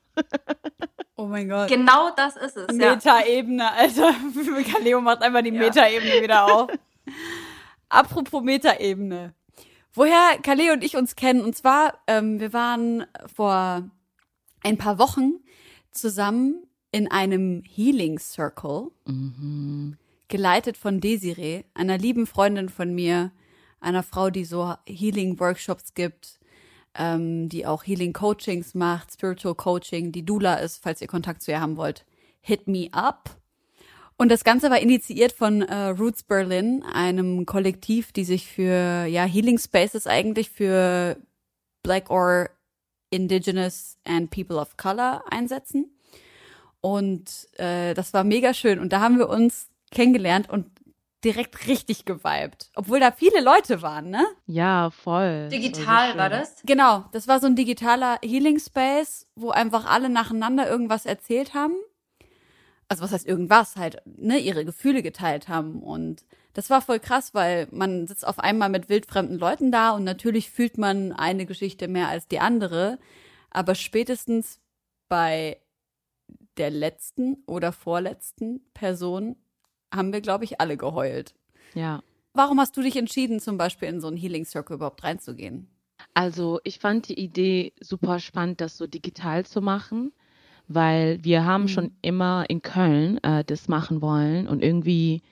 Oh 1.16 1.26
mein 1.26 1.48
Gott. 1.48 1.68
Genau 1.68 2.10
das 2.16 2.37
ist 2.37 2.56
es. 2.56 2.66
Ja. 2.76 2.94
Metaebene, 2.94 3.72
Alter. 3.72 4.12
Kaleo 4.72 5.00
macht 5.00 5.22
einfach 5.22 5.42
die 5.42 5.50
Ja. 5.50 5.60
Metaebene 5.60 6.22
wieder 6.22 6.44
auf. 6.52 6.70
Apropos 7.88 8.42
Metaebene. 8.42 9.34
Woher 9.94 10.38
Kaleo 10.42 10.72
und 10.75 10.84
ich 10.84 10.96
uns 10.96 11.16
kennen, 11.16 11.40
und 11.42 11.56
zwar, 11.56 11.98
ähm, 12.06 12.40
wir 12.40 12.52
waren 12.52 13.06
vor 13.34 13.88
ein 14.62 14.76
paar 14.78 14.98
Wochen 14.98 15.34
zusammen 15.90 16.64
in 16.92 17.10
einem 17.10 17.62
Healing 17.64 18.18
Circle, 18.18 18.88
Mhm. 19.06 19.96
Geleitet 20.28 20.76
von 20.76 21.00
Desiree, 21.00 21.64
einer 21.75 21.99
lieben 21.99 22.26
Freundin 22.26 22.68
von 22.68 22.94
mir, 22.94 23.32
einer 23.80 24.02
Frau, 24.02 24.30
die 24.30 24.44
so 24.44 24.75
Healing 24.87 25.38
Workshops 25.40 25.94
gibt, 25.94 26.38
ähm, 26.94 27.49
die 27.49 27.66
auch 27.66 27.85
Healing 27.85 28.12
Coachings 28.12 28.75
macht, 28.75 29.12
Spiritual 29.12 29.54
Coaching, 29.54 30.12
die 30.12 30.25
Dula 30.25 30.54
ist, 30.56 30.82
falls 30.82 31.00
ihr 31.00 31.08
Kontakt 31.08 31.42
zu 31.42 31.50
ihr 31.50 31.61
haben 31.61 31.76
wollt. 31.76 32.04
Hit 32.40 32.68
me 32.68 32.88
up. 32.92 33.37
Und 34.16 34.30
das 34.30 34.42
Ganze 34.42 34.68
war 34.68 34.80
initiiert 34.80 35.32
von 35.32 35.62
äh, 35.62 35.88
Roots 35.90 36.25
Berlin, 36.25 36.82
einem 36.92 37.47
Kollektiv, 37.47 38.11
die 38.12 38.25
sich 38.25 38.49
für 38.49 39.04
ja 39.06 39.25
Healing 39.25 39.58
Spaces 39.58 40.08
eigentlich 40.08 40.50
für 40.50 41.16
Black 41.85 42.11
or 42.11 42.50
Indigenous 43.11 43.97
and 44.04 44.30
People 44.30 44.56
of 44.56 44.76
Color 44.76 45.23
einsetzen. 45.30 45.97
Und 46.80 47.49
äh, 47.58 47.94
das 47.94 48.12
war 48.12 48.25
mega 48.25 48.54
schön. 48.54 48.80
Und 48.80 48.92
da 48.92 49.00
haben 49.00 49.18
wir 49.18 49.28
uns 49.28 49.68
kennengelernt 49.90 50.49
und 50.49 50.66
direkt 51.25 51.66
richtig 51.66 52.04
geweibt. 52.04 52.71
Obwohl 52.76 53.00
da 53.00 53.11
viele 53.11 53.40
Leute 53.40 53.83
waren, 53.83 54.11
ne? 54.11 54.25
Ja, 54.47 54.90
voll. 54.90 55.49
Digital 55.49 56.11
Also 56.11 56.18
war 56.18 56.30
schön. 56.30 56.38
das? 56.40 56.62
Genau, 56.64 57.04
das 57.12 57.26
war 57.26 57.40
so 57.40 57.47
ein 57.47 57.57
digitaler 57.57 58.18
Healing 58.23 58.61
Space, 58.61 59.26
wo 59.34 59.50
einfach 59.50 59.86
alle 59.86 60.08
nacheinander 60.08 60.69
irgendwas 60.69 61.06
erzählt 61.06 61.54
haben. 61.54 61.75
Also 62.89 63.02
was 63.02 63.12
heißt 63.12 63.26
irgendwas, 63.26 63.76
halt, 63.76 64.00
ne, 64.06 64.39
ihre 64.39 64.65
Gefühle 64.65 65.02
geteilt 65.02 65.49
haben. 65.49 65.82
Und 65.82 66.25
das 66.54 66.71
war 66.71 66.80
voll 66.80 67.00
krass, 67.00 67.34
weil 67.34 67.69
man 67.71 68.06
sitzt 68.06 68.26
auf 68.26 68.39
einmal 68.39 68.69
mit 68.69 68.89
wildfremden 68.89 69.39
Leuten 69.39 69.71
da 69.73 69.91
und 69.91 70.04
natürlich 70.04 70.50
fühlt 70.50 70.78
man 70.78 71.12
eine 71.12 71.47
Geschichte 71.47 71.89
mehr 71.89 72.08
als 72.08 72.28
die 72.28 72.39
andere. 72.41 72.99
Aber 73.50 73.75
spätestens 73.75 74.60
bei 75.08 75.60
der 76.56 76.71
letzten 76.71 77.43
oder 77.47 77.73
vorletzten 77.73 78.60
Person 78.73 79.36
haben 79.94 80.12
wir, 80.12 80.20
glaube 80.20 80.44
ich, 80.44 80.60
alle 80.60 80.76
geheult. 80.76 81.34
Ja. 81.74 82.02
Warum 82.34 82.60
hast 82.60 82.76
du 82.76 82.82
dich 82.82 82.96
entschieden, 82.96 83.40
zum 83.40 83.56
Beispiel 83.58 83.88
in 83.88 84.00
so 84.00 84.06
einen 84.06 84.16
Healing 84.16 84.44
Circle 84.44 84.76
überhaupt 84.76 85.02
reinzugehen? 85.02 85.68
Also 86.14 86.60
ich 86.64 86.78
fand 86.78 87.08
die 87.08 87.18
Idee 87.18 87.72
super 87.80 88.20
spannend, 88.20 88.60
das 88.60 88.76
so 88.76 88.86
digital 88.86 89.44
zu 89.44 89.60
machen, 89.60 90.12
weil 90.68 91.22
wir 91.24 91.44
haben 91.44 91.62
Mhm. 91.64 91.68
schon 91.68 91.92
immer 92.02 92.44
in 92.48 92.62
Köln 92.62 93.18
äh, 93.24 93.44
das 93.44 93.68
machen 93.68 94.00
wollen 94.02 94.46
und 94.46 94.62
irgendwie 94.62 95.22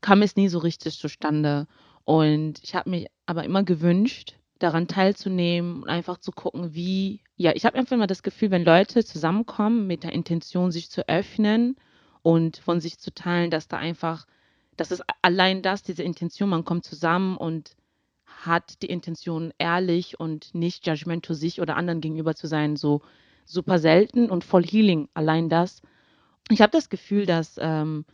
kam 0.00 0.22
es 0.22 0.36
nie 0.36 0.48
so 0.48 0.58
richtig 0.58 0.98
zustande. 0.98 1.66
Und 2.04 2.60
ich 2.62 2.74
habe 2.74 2.90
mich 2.90 3.06
aber 3.26 3.44
immer 3.44 3.62
gewünscht, 3.62 4.34
daran 4.58 4.88
teilzunehmen 4.88 5.82
und 5.82 5.88
einfach 5.88 6.18
zu 6.18 6.32
gucken, 6.32 6.74
wie, 6.74 7.20
ja, 7.36 7.52
ich 7.54 7.64
habe 7.64 7.78
einfach 7.78 7.92
immer 7.96 8.06
das 8.06 8.22
Gefühl, 8.22 8.50
wenn 8.50 8.64
Leute 8.64 9.04
zusammenkommen 9.04 9.86
mit 9.86 10.02
der 10.02 10.12
Intention, 10.12 10.70
sich 10.72 10.90
zu 10.90 11.08
öffnen 11.08 11.76
und 12.22 12.56
von 12.58 12.80
sich 12.80 12.98
zu 12.98 13.12
teilen, 13.12 13.50
dass 13.50 13.68
da 13.68 13.76
einfach, 13.76 14.26
das 14.76 14.90
ist 14.90 15.02
allein 15.22 15.62
das, 15.62 15.82
diese 15.82 16.02
Intention, 16.02 16.48
man 16.48 16.64
kommt 16.64 16.84
zusammen 16.84 17.36
und 17.36 17.76
hat 18.44 18.82
die 18.82 18.86
Intention, 18.86 19.52
ehrlich 19.58 20.18
und 20.18 20.54
nicht 20.54 20.86
judgmental 20.86 21.36
sich 21.36 21.60
oder 21.60 21.76
anderen 21.76 22.00
gegenüber 22.00 22.34
zu 22.34 22.46
sein, 22.46 22.76
so 22.76 23.02
super 23.44 23.78
selten 23.78 24.30
und 24.30 24.44
voll 24.44 24.64
Healing, 24.64 25.08
allein 25.14 25.48
das. 25.48 25.82
Ich 26.48 26.62
habe 26.62 26.72
das 26.72 26.88
Gefühl, 26.88 27.26
dass 27.26 27.56
ähm, 27.60 28.04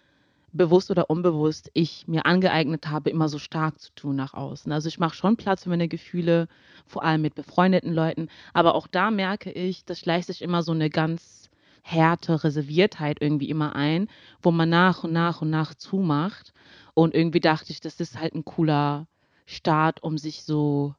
bewusst 0.52 0.90
oder 0.90 1.10
unbewusst 1.10 1.70
ich 1.74 2.08
mir 2.08 2.26
angeeignet 2.26 2.88
habe, 2.88 3.10
immer 3.10 3.28
so 3.28 3.38
stark 3.38 3.78
zu 3.80 3.92
tun 3.94 4.16
nach 4.16 4.34
außen. 4.34 4.72
Also 4.72 4.88
ich 4.88 4.98
mache 4.98 5.14
schon 5.14 5.36
Platz 5.36 5.64
für 5.64 5.68
meine 5.70 5.88
Gefühle, 5.88 6.48
vor 6.86 7.04
allem 7.04 7.22
mit 7.22 7.34
befreundeten 7.34 7.92
Leuten, 7.92 8.28
aber 8.52 8.74
auch 8.74 8.86
da 8.86 9.10
merke 9.10 9.50
ich, 9.52 9.84
das 9.84 10.00
schleicht 10.00 10.26
sich 10.26 10.42
immer 10.42 10.62
so 10.62 10.72
eine 10.72 10.90
ganz 10.90 11.45
Härte, 11.88 12.42
Reserviertheit 12.42 13.18
irgendwie 13.20 13.48
immer 13.48 13.76
ein, 13.76 14.08
wo 14.42 14.50
man 14.50 14.68
nach 14.68 15.04
und 15.04 15.12
nach 15.12 15.40
und 15.40 15.50
nach 15.50 15.72
zumacht. 15.74 16.52
Und 16.94 17.14
irgendwie 17.14 17.38
dachte 17.38 17.70
ich, 17.70 17.80
das 17.80 18.00
ist 18.00 18.18
halt 18.18 18.34
ein 18.34 18.44
cooler 18.44 19.06
Start, 19.46 20.02
um 20.02 20.18
sich 20.18 20.42
so, 20.42 20.96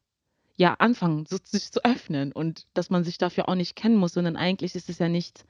ja, 0.56 0.76
anfangen, 0.76 1.26
so, 1.26 1.38
sich 1.44 1.72
zu 1.74 1.84
öffnen 1.84 2.32
und 2.32 2.68
dass 2.74 2.90
man 2.90 3.04
sich 3.04 3.18
dafür 3.18 3.50
auch 3.50 3.56
nicht 3.56 3.76
kennen 3.76 3.98
muss, 3.98 4.14
sondern 4.14 4.38
eigentlich 4.38 4.76
ist 4.76 4.88
es 4.88 5.00
ja 5.00 5.10
nicht, 5.10 5.44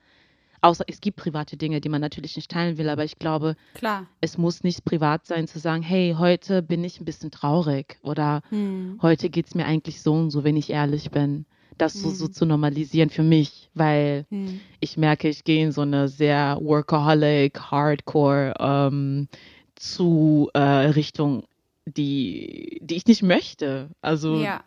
außer 0.61 0.85
es 0.87 1.01
gibt 1.01 1.17
private 1.17 1.55
Dinge, 1.55 1.81
die 1.81 1.89
man 1.89 2.01
natürlich 2.01 2.35
nicht 2.35 2.49
teilen 2.49 2.79
will, 2.79 2.89
aber 2.89 3.03
ich 3.03 3.19
glaube, 3.19 3.55
Klar. 3.75 4.07
es 4.21 4.39
muss 4.39 4.63
nicht 4.63 4.85
privat 4.85 5.27
sein 5.27 5.47
zu 5.47 5.59
sagen, 5.59 5.83
hey, 5.83 6.15
heute 6.17 6.63
bin 6.63 6.83
ich 6.83 6.99
ein 6.99 7.05
bisschen 7.05 7.29
traurig 7.29 7.99
oder 8.01 8.41
Hm. 8.49 8.97
heute 9.03 9.29
geht 9.29 9.45
es 9.45 9.53
mir 9.53 9.67
eigentlich 9.67 10.01
so 10.01 10.13
und 10.15 10.31
so, 10.31 10.43
wenn 10.43 10.57
ich 10.57 10.71
ehrlich 10.71 11.11
bin. 11.11 11.45
Das 11.77 11.93
so, 11.99 12.09
so 12.11 12.25
Mhm. 12.25 12.31
zu 12.33 12.45
normalisieren 12.45 13.09
für 13.09 13.23
mich, 13.23 13.69
weil 13.73 14.25
Hm. 14.29 14.59
ich 14.79 14.97
merke, 14.97 15.27
ich 15.29 15.43
gehe 15.43 15.63
in 15.65 15.71
so 15.71 15.81
eine 15.81 16.07
sehr 16.07 16.57
workaholic, 16.61 17.59
hardcore 17.71 18.53
ähm, 18.59 19.27
zu 19.75 20.49
äh, 20.53 20.59
Richtung, 20.59 21.43
die, 21.85 22.79
die 22.81 22.95
ich 22.95 23.05
nicht 23.05 23.23
möchte. 23.23 23.89
Also 24.01 24.41
Ja. 24.41 24.63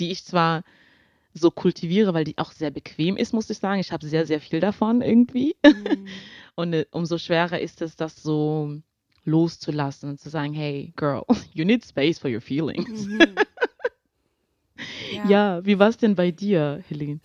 die 0.00 0.10
ich 0.10 0.24
zwar 0.24 0.62
so 1.32 1.50
kultiviere, 1.50 2.14
weil 2.14 2.24
die 2.24 2.38
auch 2.38 2.52
sehr 2.52 2.70
bequem 2.70 3.16
ist, 3.16 3.32
muss 3.32 3.50
ich 3.50 3.58
sagen. 3.58 3.80
Ich 3.80 3.90
habe 3.92 4.06
sehr, 4.06 4.26
sehr 4.26 4.40
viel 4.40 4.60
davon 4.60 5.02
irgendwie. 5.02 5.56
Hm. 5.64 5.74
Und 6.56 6.72
äh, 6.74 6.86
umso 6.92 7.18
schwerer 7.18 7.58
ist 7.60 7.82
es, 7.82 7.96
das 7.96 8.22
so 8.22 8.76
loszulassen 9.24 10.10
und 10.10 10.20
zu 10.20 10.28
sagen, 10.28 10.52
hey, 10.52 10.92
girl, 10.96 11.22
you 11.54 11.64
need 11.64 11.84
space 11.84 12.18
for 12.18 12.30
your 12.30 12.40
feelings. 12.42 13.08
Mhm. 13.08 13.43
Ja, 15.28 15.64
wie 15.64 15.78
war 15.78 15.88
es 15.88 15.96
denn 15.96 16.14
bei 16.14 16.30
dir, 16.30 16.82
Helene? 16.88 17.20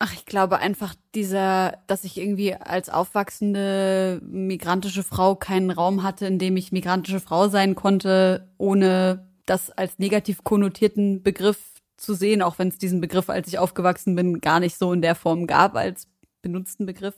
Ach, 0.00 0.12
ich 0.12 0.26
glaube 0.26 0.58
einfach 0.58 0.94
dieser, 1.14 1.78
dass 1.86 2.04
ich 2.04 2.18
irgendwie 2.18 2.54
als 2.54 2.88
aufwachsende 2.88 4.20
migrantische 4.24 5.02
Frau 5.02 5.34
keinen 5.34 5.70
Raum 5.70 6.02
hatte, 6.02 6.26
in 6.26 6.38
dem 6.38 6.56
ich 6.56 6.72
migrantische 6.72 7.20
Frau 7.20 7.48
sein 7.48 7.74
konnte, 7.74 8.48
ohne 8.58 9.28
das 9.46 9.70
als 9.70 9.98
negativ 9.98 10.44
konnotierten 10.44 11.22
Begriff 11.22 11.58
zu 11.96 12.14
sehen, 12.14 12.42
auch 12.42 12.58
wenn 12.58 12.68
es 12.68 12.78
diesen 12.78 13.00
Begriff, 13.00 13.28
als 13.28 13.48
ich 13.48 13.58
aufgewachsen 13.58 14.14
bin, 14.14 14.40
gar 14.40 14.60
nicht 14.60 14.78
so 14.78 14.92
in 14.92 15.02
der 15.02 15.14
Form 15.14 15.46
gab 15.46 15.74
als 15.74 16.06
benutzten 16.42 16.86
Begriff. 16.86 17.14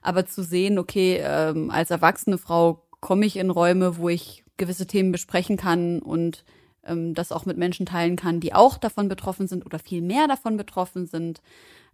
Aber 0.00 0.26
zu 0.26 0.42
sehen, 0.42 0.78
okay, 0.78 1.20
ähm, 1.22 1.70
als 1.70 1.90
erwachsene 1.90 2.38
Frau 2.38 2.86
komme 3.00 3.26
ich 3.26 3.36
in 3.36 3.50
Räume, 3.50 3.98
wo 3.98 4.08
ich 4.08 4.44
gewisse 4.56 4.86
Themen 4.86 5.12
besprechen 5.12 5.56
kann 5.56 6.00
und 6.00 6.44
ähm, 6.88 7.14
das 7.14 7.32
auch 7.32 7.46
mit 7.46 7.58
Menschen 7.58 7.86
teilen 7.86 8.16
kann, 8.16 8.40
die 8.40 8.54
auch 8.54 8.78
davon 8.78 9.08
betroffen 9.08 9.46
sind 9.46 9.64
oder 9.66 9.78
viel 9.78 10.02
mehr 10.02 10.26
davon 10.28 10.56
betroffen 10.56 11.06
sind. 11.06 11.40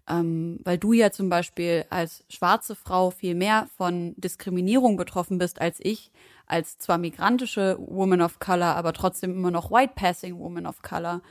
ähm, 0.09 0.61
weil 0.65 0.79
du 0.79 0.93
ja 0.93 1.11
zum 1.11 1.29
Beispiel 1.29 1.87
als 1.91 2.25
schwarze 2.29 2.75
Frau 2.75 3.11
viel 3.11 3.35
mehr 3.35 3.69
von 3.77 4.15
Diskriminierung 4.17 4.97
betroffen 4.97 5.39
bist 5.39 5.61
als 5.61 5.79
ich, 5.81 6.13
als 6.47 6.79
zwar 6.79 6.99
migrantische 6.99 7.79
Woman 7.81 8.21
of 8.21 8.39
Color, 8.39 8.77
aber 8.77 8.93
trotzdem 8.93 9.33
immer 9.33 9.51
noch 9.51 9.71
White 9.71 9.95
Passing 9.97 10.39
Woman 10.39 10.67
of 10.67 10.83
Color. 10.83 11.23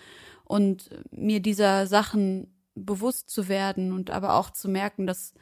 Und 0.46 0.90
mir 1.12 1.40
dieser 1.40 1.88
Sachen 1.88 2.48
bewusst 2.76 3.30
zu 3.30 3.48
werden 3.48 3.94
und 3.94 4.10
aber 4.10 4.34
auch 4.36 4.50
zu 4.50 4.68
merken, 4.70 5.06
dass, 5.06 5.34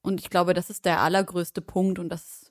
und 0.00 0.20
ich 0.20 0.30
glaube, 0.30 0.54
das 0.54 0.70
ist 0.70 0.86
der 0.86 1.00
allergrößte 1.00 1.60
Punkt 1.60 1.98
und 1.98 2.08
das 2.08 2.50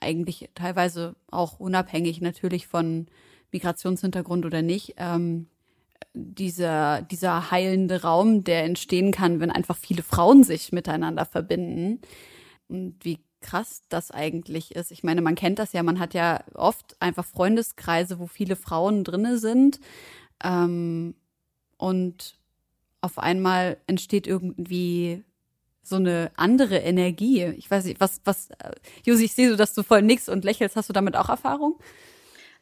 eigentlich 0.00 0.48
teilweise 0.54 1.14
auch 1.30 1.60
unabhängig 1.60 2.20
natürlich 2.20 2.66
von 2.66 3.06
Migrationshintergrund 3.52 4.44
oder 4.46 4.62
nicht, 4.62 4.94
ähm, 4.98 5.48
dieser, 6.14 7.02
dieser 7.02 7.50
heilende 7.50 8.02
Raum, 8.02 8.44
der 8.44 8.64
entstehen 8.64 9.12
kann, 9.12 9.40
wenn 9.40 9.50
einfach 9.50 9.76
viele 9.76 10.02
Frauen 10.02 10.44
sich 10.44 10.72
miteinander 10.72 11.24
verbinden. 11.24 12.00
Und 12.68 12.96
wie 13.02 13.18
krass 13.40 13.82
das 13.88 14.10
eigentlich 14.10 14.74
ist. 14.74 14.90
Ich 14.90 15.04
meine, 15.04 15.20
man 15.20 15.34
kennt 15.34 15.58
das 15.58 15.72
ja, 15.72 15.82
man 15.82 16.00
hat 16.00 16.14
ja 16.14 16.42
oft 16.54 16.96
einfach 17.00 17.24
Freundeskreise, 17.24 18.18
wo 18.18 18.26
viele 18.26 18.56
Frauen 18.56 19.04
drinne 19.04 19.38
sind. 19.38 19.80
Ähm, 20.42 21.14
und 21.76 22.36
auf 23.00 23.18
einmal 23.18 23.78
entsteht 23.86 24.26
irgendwie 24.26 25.24
so 25.82 25.96
eine 25.96 26.30
andere 26.36 26.78
Energie. 26.78 27.44
Ich 27.44 27.70
weiß 27.70 27.84
nicht, 27.84 28.00
was, 28.00 28.20
was, 28.24 28.50
äh, 28.50 28.72
Josi, 29.06 29.24
ich 29.24 29.34
sehe 29.34 29.50
so, 29.50 29.56
dass 29.56 29.74
du 29.74 29.82
voll 29.82 30.02
nix 30.02 30.28
und 30.28 30.44
lächelst. 30.44 30.76
Hast 30.76 30.88
du 30.88 30.92
damit 30.92 31.16
auch 31.16 31.28
Erfahrung? 31.28 31.78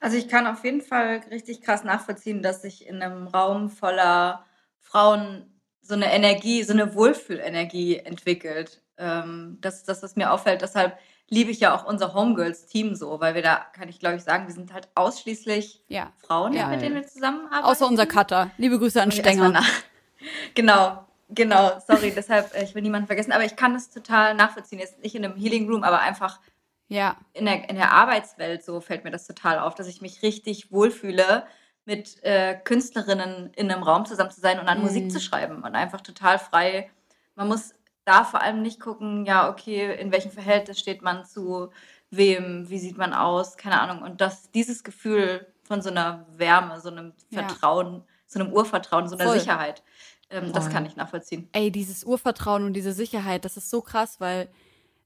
Also 0.01 0.17
ich 0.17 0.29
kann 0.29 0.47
auf 0.47 0.65
jeden 0.65 0.83
Fall 0.83 1.23
richtig 1.31 1.63
krass 1.63 1.85
nachvollziehen, 1.85 2.43
dass 2.43 2.63
sich 2.63 2.87
in 2.87 3.03
einem 3.03 3.27
Raum 3.29 3.71
voller 3.71 4.45
Frauen 4.81 5.47
so 5.81 5.95
eine 5.95 6.13
Energie, 6.13 6.63
so 6.63 6.73
eine 6.73 6.95
Wohlfühlenergie 6.95 7.99
entwickelt. 7.99 8.83
Ähm, 8.99 9.59
das 9.61 9.77
ist 9.77 9.89
das, 9.89 10.03
was 10.03 10.17
mir 10.17 10.33
auffällt. 10.33 10.63
Deshalb 10.63 10.99
liebe 11.29 11.51
ich 11.51 11.61
ja 11.61 11.75
auch 11.75 11.85
unser 11.87 12.15
Homegirls-Team 12.15 12.95
so, 12.95 13.21
weil 13.21 13.35
wir 13.35 13.43
da, 13.43 13.57
kann 13.73 13.89
ich 13.89 13.99
glaube 14.01 14.17
ich 14.17 14.23
sagen, 14.23 14.47
wir 14.47 14.55
sind 14.55 14.73
halt 14.73 14.89
ausschließlich 14.95 15.83
Ja. 15.89 16.13
Frauen, 16.19 16.53
Ja. 16.53 16.69
mit 16.69 16.83
denen 16.83 16.95
wir 16.95 17.07
zusammenarbeiten. 17.07 17.65
Außer 17.65 17.87
unser 17.87 18.07
Cutter. 18.07 18.51
Liebe 18.59 18.79
Grüße 18.79 19.01
an 19.03 19.11
Stenger. 19.13 19.63
Genau, 20.55 21.07
genau. 21.29 21.79
Sorry, 21.87 22.11
deshalb, 22.15 22.55
äh, 22.55 22.65
ich 22.65 22.75
will 22.75 22.83
niemanden 22.83 23.07
vergessen. 23.07 23.33
Aber 23.33 23.45
ich 23.45 23.55
kann 23.55 23.75
das 23.75 23.91
total 23.91 24.35
nachvollziehen. 24.35 24.79
Jetzt 24.79 25.03
nicht 25.03 25.15
in 25.15 25.25
einem 25.25 25.37
Healing 25.37 25.69
Room, 25.71 25.85
aber 25.85 26.01
einfach 26.01 26.41
Ja, 26.88 27.16
in 27.33 27.46
der, 27.46 27.68
in 27.68 27.77
der 27.77 27.92
Arbeitswelt 27.92 28.64
so 28.64 28.81
fällt 28.81 29.05
mir 29.05 29.11
das 29.11 29.27
total 29.27 29.59
auf, 29.59 29.75
dass 29.75 29.88
ich 29.88 30.01
mich 30.01 30.22
richtig 30.22 30.70
wohlfühle, 30.70 31.44
mit 31.85 32.22
äh, 32.25 32.55
Künstlerinnen 32.64 33.53
in 33.55 33.70
einem 33.70 33.83
Raum 33.83 34.07
zusammen 34.07 34.31
zu 34.31 34.40
sein 34.40 34.59
und 34.59 34.68
an 34.68 34.79
Mhm. 34.79 34.85
Musik 34.85 35.11
zu 35.12 35.20
schreiben 35.20 35.62
und 35.62 35.75
einfach 35.75 36.01
total 36.01 36.38
frei. 36.38 36.90
Man 37.35 37.49
muss 37.49 37.75
da 38.05 38.25
vor 38.25 38.40
allem 38.40 38.62
nicht 38.62 38.81
gucken, 38.81 39.25
ja, 39.27 39.49
okay, 39.51 39.94
in 40.01 40.12
welchem 40.12 40.31
Verhältnis 40.31 40.79
steht 40.79 41.03
man 41.03 41.25
zu 41.25 41.70
wem, 42.11 42.68
wie 42.70 42.79
sieht 42.79 42.96
man 42.99 43.12
aus, 43.14 43.57
keine 43.57 43.81
Ahnung. 43.81 44.03
Und 44.03 44.20
das, 44.20 44.51
dieses 44.53 44.85
Gefühl 44.85 45.46
von 45.64 45.83
so 45.83 45.90
einer 45.90 46.25
Wärme, 46.37 46.81
so 46.81 46.88
einem 46.90 47.12
Ja. 47.31 47.42
Vertrauen, 47.49 48.05
so 48.27 48.38
einem 48.38 48.53
Urvertrauen, 48.53 49.09
so 49.09 49.16
einer 49.16 49.25
Voll. 49.25 49.38
Sicherheit, 49.40 49.83
ähm, 50.31 50.53
das 50.53 50.70
kann 50.70 50.87
ich 50.87 50.94
nachvollziehen. 50.96 51.49
ey, 51.53 51.70
dieses 51.72 52.05
Urvertrauen 52.05 52.64
und 52.64 52.72
diese 52.75 52.92
Sicherheit, 52.92 53.44
das 53.44 53.57
ist 53.57 53.70
so 53.70 53.81
krass, 53.83 54.20
weil 54.20 54.49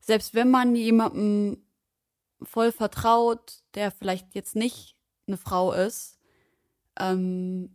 selbst 0.00 0.34
wenn 0.34 0.50
man 0.50 0.74
jemandem 0.76 1.62
voll 2.42 2.72
vertraut, 2.72 3.62
der 3.74 3.90
vielleicht 3.90 4.34
jetzt 4.34 4.56
nicht 4.56 4.96
eine 5.26 5.36
Frau 5.36 5.72
ist, 5.72 6.18
ähm, 6.98 7.70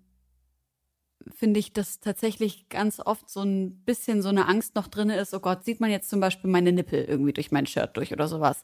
finde 1.34 1.60
ich, 1.60 1.74
dass 1.74 2.00
tatsächlich 2.00 2.70
ganz 2.70 3.00
oft 3.00 3.30
so 3.30 3.42
ein 3.42 3.84
bisschen 3.84 4.22
so 4.22 4.30
eine 4.30 4.48
Angst 4.48 4.76
noch 4.76 4.88
drin 4.88 5.10
ist, 5.10 5.34
oh 5.34 5.40
Gott, 5.40 5.66
sieht 5.66 5.80
man 5.80 5.90
jetzt 5.90 6.10
zum 6.10 6.20
Beispiel 6.20 6.50
meine 6.50 6.72
Nippel 6.72 7.04
irgendwie 7.04 7.34
durch 7.34 7.52
mein 7.52 7.66
Shirt 7.66 7.98
durch 7.98 8.14
oder 8.14 8.28
sowas. 8.28 8.64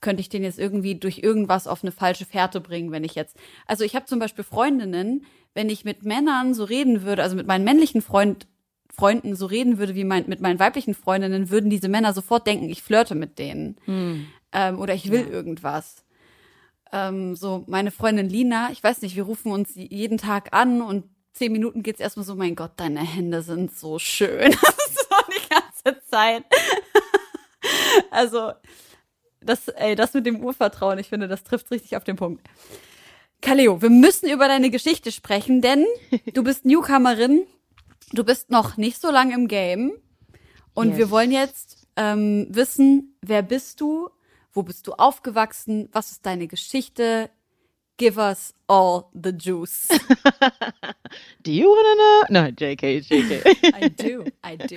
Könnte 0.00 0.20
ich 0.20 0.28
den 0.28 0.42
jetzt 0.42 0.58
irgendwie 0.58 0.96
durch 0.96 1.18
irgendwas 1.18 1.68
auf 1.68 1.84
eine 1.84 1.92
falsche 1.92 2.24
Fährte 2.24 2.60
bringen, 2.60 2.90
wenn 2.90 3.04
ich 3.04 3.14
jetzt. 3.14 3.36
Also 3.66 3.84
ich 3.84 3.94
habe 3.94 4.06
zum 4.06 4.18
Beispiel 4.18 4.44
Freundinnen, 4.44 5.24
wenn 5.54 5.68
ich 5.68 5.84
mit 5.84 6.04
Männern 6.04 6.54
so 6.54 6.64
reden 6.64 7.02
würde, 7.02 7.22
also 7.22 7.36
mit 7.36 7.46
meinen 7.46 7.64
männlichen 7.64 8.02
Freund, 8.02 8.48
Freunden 8.92 9.36
so 9.36 9.46
reden 9.46 9.78
würde 9.78 9.94
wie 9.94 10.04
mein, 10.04 10.24
mit 10.26 10.40
meinen 10.40 10.58
weiblichen 10.58 10.94
Freundinnen, 10.94 11.50
würden 11.50 11.70
diese 11.70 11.88
Männer 11.88 12.12
sofort 12.12 12.46
denken, 12.46 12.68
ich 12.68 12.82
flirte 12.82 13.14
mit 13.14 13.38
denen. 13.38 13.76
Ähm, 14.52 14.78
oder 14.78 14.94
ich 14.94 15.10
will 15.10 15.26
irgendwas. 15.26 16.04
Ähm, 16.92 17.34
so, 17.36 17.64
meine 17.66 17.90
Freundin 17.90 18.28
Lina, 18.28 18.70
ich 18.70 18.82
weiß 18.82 19.02
nicht, 19.02 19.16
wir 19.16 19.22
rufen 19.24 19.50
uns 19.50 19.70
jeden 19.74 20.18
Tag 20.18 20.52
an 20.52 20.82
und 20.82 21.04
zehn 21.32 21.50
Minuten 21.52 21.82
geht's 21.82 22.00
erstmal 22.00 22.26
so, 22.26 22.34
mein 22.34 22.54
Gott, 22.54 22.72
deine 22.76 23.00
Hände 23.00 23.42
sind 23.42 23.74
so 23.74 23.98
schön. 23.98 24.52
so 24.52 25.16
die 25.28 25.48
ganze 25.48 26.02
Zeit. 26.06 26.44
also, 28.10 28.52
das, 29.40 29.68
ey, 29.68 29.94
das 29.94 30.12
mit 30.14 30.26
dem 30.26 30.44
Urvertrauen, 30.44 30.98
ich 30.98 31.08
finde, 31.08 31.28
das 31.28 31.44
trifft 31.44 31.70
richtig 31.70 31.96
auf 31.96 32.04
den 32.04 32.16
Punkt. 32.16 32.46
Kaleo, 33.40 33.82
wir 33.82 33.90
müssen 33.90 34.30
über 34.30 34.46
deine 34.46 34.70
Geschichte 34.70 35.10
sprechen, 35.10 35.62
denn 35.62 35.84
du 36.32 36.44
bist 36.44 36.64
Newcomerin, 36.64 37.44
du 38.12 38.22
bist 38.22 38.50
noch 38.50 38.76
nicht 38.76 39.00
so 39.00 39.10
lange 39.10 39.34
im 39.34 39.48
Game 39.48 39.92
und 40.74 40.90
Yes. 40.90 40.98
wir 40.98 41.10
wollen 41.10 41.32
jetzt 41.32 41.86
ähm, 41.96 42.46
wissen, 42.50 43.16
wer 43.20 43.42
bist 43.42 43.80
du, 43.80 44.10
wo 44.52 44.62
bist 44.62 44.86
du 44.86 44.92
aufgewachsen, 44.92 45.88
was 45.92 46.12
ist 46.12 46.26
deine 46.26 46.46
Geschichte? 46.46 47.30
Give 47.96 48.18
us 48.18 48.54
all 48.66 49.04
the 49.12 49.30
juice. 49.30 49.88
Do 51.44 51.52
you 51.52 51.68
wanna 51.68 51.94
know? 51.94 52.22
Nein, 52.30 52.56
JK, 52.58 53.00
JK. 53.00 53.44
I 53.82 53.88
do, 53.88 54.24
I 54.44 54.56
do. 54.56 54.76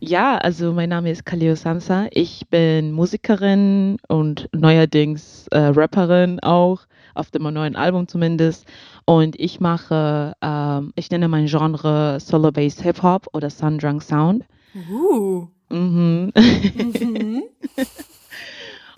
Ja, 0.00 0.38
also 0.38 0.72
mein 0.72 0.88
Name 0.88 1.10
ist 1.10 1.24
Kaleo 1.24 1.54
Sansa. 1.54 2.08
Ich 2.10 2.48
bin 2.50 2.92
Musikerin 2.92 3.98
und 4.08 4.48
neuerdings 4.52 5.46
äh, 5.48 5.58
Rapperin 5.58 6.40
auch, 6.40 6.86
auf 7.14 7.30
dem 7.30 7.44
neuen 7.44 7.76
Album 7.76 8.08
zumindest. 8.08 8.66
Und 9.04 9.38
ich 9.38 9.60
mache, 9.60 10.34
ähm, 10.42 10.92
ich 10.96 11.10
nenne 11.10 11.28
mein 11.28 11.46
Genre 11.46 12.18
Solo-Based 12.20 12.82
Hip-Hop 12.82 13.28
oder 13.32 13.50
Sun-Drunk 13.50 14.02
Sound. 14.02 14.44
Uh. 14.90 15.46
Mhm. 15.68 16.32
Mhm. 16.34 17.42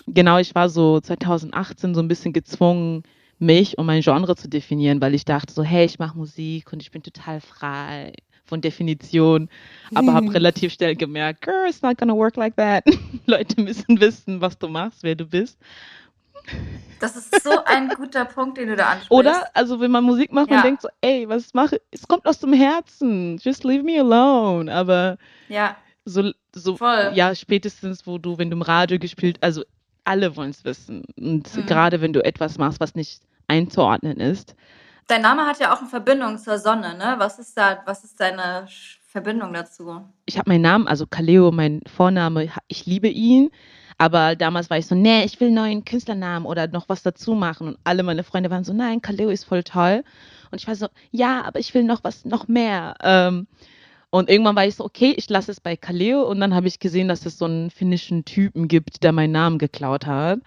Genau, 0.07 0.39
ich 0.39 0.55
war 0.55 0.69
so 0.69 1.01
2018 1.01 1.95
so 1.95 2.01
ein 2.01 2.09
bisschen 2.09 2.33
gezwungen, 2.33 3.03
mich 3.39 3.77
und 3.77 3.87
mein 3.87 4.01
Genre 4.03 4.35
zu 4.37 4.49
definieren, 4.49 5.01
weil 5.01 5.15
ich 5.15 5.25
dachte 5.25 5.53
so, 5.53 5.63
hey, 5.63 5.85
ich 5.85 5.99
mache 5.99 6.17
Musik 6.17 6.73
und 6.73 6.81
ich 6.81 6.91
bin 6.91 7.03
total 7.03 7.41
frei 7.41 8.13
von 8.45 8.61
Definition, 8.61 9.51
aber 9.95 10.15
habe 10.15 10.33
relativ 10.33 10.73
schnell 10.73 10.95
gemerkt, 10.95 11.43
girl, 11.43 11.69
it's 11.69 11.83
not 11.83 11.99
gonna 11.99 12.15
work 12.15 12.37
like 12.37 12.57
that. 12.57 12.85
Leute 13.27 13.61
müssen 13.61 14.01
wissen, 14.01 14.41
was 14.41 14.57
du 14.59 14.69
machst, 14.69 15.03
wer 15.03 15.17
du 15.17 15.27
bist. 15.27 15.59
Das 17.01 17.17
ist 17.17 17.43
so 17.43 17.63
ein 17.67 17.91
guter 17.91 18.25
Punkt, 18.25 18.57
den 18.57 18.69
du 18.69 18.77
da 18.77 18.87
ansprichst. 18.87 19.11
Oder? 19.11 19.45
Also 19.53 19.81
wenn 19.81 19.91
man 19.91 20.05
Musik 20.05 20.33
macht, 20.33 20.49
man 20.49 20.59
Ja. 20.59 20.63
denkt 20.63 20.81
so, 20.83 20.89
ey, 21.03 21.29
was 21.29 21.53
mache 21.53 21.81
Es 21.91 22.07
kommt 22.07 22.25
aus 22.27 22.39
dem 22.39 22.53
Herzen. 22.53 23.39
Just 23.43 23.65
leave 23.65 23.83
me 23.83 23.99
alone. 24.01 24.73
Aber 24.73 25.19
Ja, 25.49 25.77
so, 26.05 26.31
so 26.55 26.77
Voll. 26.77 27.13
ja, 27.15 27.35
spätestens, 27.35 28.07
wo 28.07 28.17
du, 28.19 28.39
wenn 28.39 28.49
du 28.51 28.57
im 28.57 28.63
Radio 28.63 28.99
gespielt, 28.99 29.39
also 29.43 29.63
alle 30.07 30.37
wollen 30.37 30.51
es 30.51 30.65
wissen. 30.65 31.05
Und 31.19 31.55
Mhm. 31.57 31.67
gerade 31.67 32.01
wenn 32.01 32.13
du 32.13 32.25
etwas 32.25 32.59
machst, 32.59 32.81
was 32.81 32.95
nicht 32.95 33.21
einzuordnen 33.49 34.19
ist. 34.19 34.55
Dein 35.09 35.23
Name 35.23 35.47
hat 35.47 35.61
ja 35.61 35.73
auch 35.73 35.81
eine 35.81 35.89
Verbindung 35.89 36.39
zur 36.39 36.59
Sonne, 36.59 36.97
ne? 36.97 37.15
Was 37.19 37.39
ist 37.39 37.57
da, 37.57 37.79
was 37.87 38.03
ist 38.05 38.19
deine 38.19 38.67
Verbindung 39.07 39.53
dazu? 39.53 40.03
Ich 40.27 40.37
habe 40.37 40.51
meinen 40.51 40.63
Namen, 40.63 40.89
also 40.89 41.07
Kaleo, 41.07 41.53
mein 41.53 41.81
Vorname, 41.87 42.49
ich 42.69 42.87
liebe 42.87 43.09
ihn. 43.09 43.51
Aber 43.99 44.37
damals 44.37 44.69
war 44.69 44.77
ich 44.77 44.87
so, 44.87 44.95
nee, 44.95 45.25
ich 45.25 45.41
will 45.41 45.47
einen 45.49 45.57
neuen 45.57 45.85
Künstlernamen 45.85 46.45
oder 46.45 46.67
noch 46.67 46.89
was 46.89 47.03
dazu 47.03 47.35
machen. 47.35 47.69
Und 47.69 47.79
alle 47.85 48.03
meine 48.03 48.25
Freunde 48.25 48.51
waren 48.51 48.65
so, 48.65 48.75
nein, 48.75 49.01
Kaleo 49.01 49.31
ist 49.31 49.45
voll 49.45 49.63
toll. 49.63 50.05
Und 50.51 50.61
ich 50.61 50.69
war 50.69 50.75
so, 50.75 50.89
ja, 51.13 51.43
aber 51.45 51.61
ich 51.61 51.73
will 51.73 51.85
noch 51.85 52.05
was, 52.05 52.25
noch 52.25 52.47
mehr. 52.49 52.95
Ähm, 53.03 53.47
und 54.11 54.31
irgendwann 54.31 54.57
war 54.57 54.67
ich 54.67 54.77
so, 54.77 54.85
okay, 54.85 55.15
ich 55.17 55.29
lasse 55.29 55.51
es 55.51 55.61
bei 55.61 55.77
Kaleo. 55.77 56.23
Und 56.23 56.41
dann 56.41 56.55
habe 56.55 56.69
ich 56.69 56.79
gesehen, 56.79 57.09
dass 57.09 57.27
es 57.27 57.39
so 57.39 57.45
einen 57.45 57.71
finnischen 57.71 58.25
Typen 58.25 58.69
gibt, 58.69 59.03
der 59.03 59.13
meinen 59.13 59.33
Namen 59.33 59.59
geklaut 59.59 60.07
hat. 60.07 60.41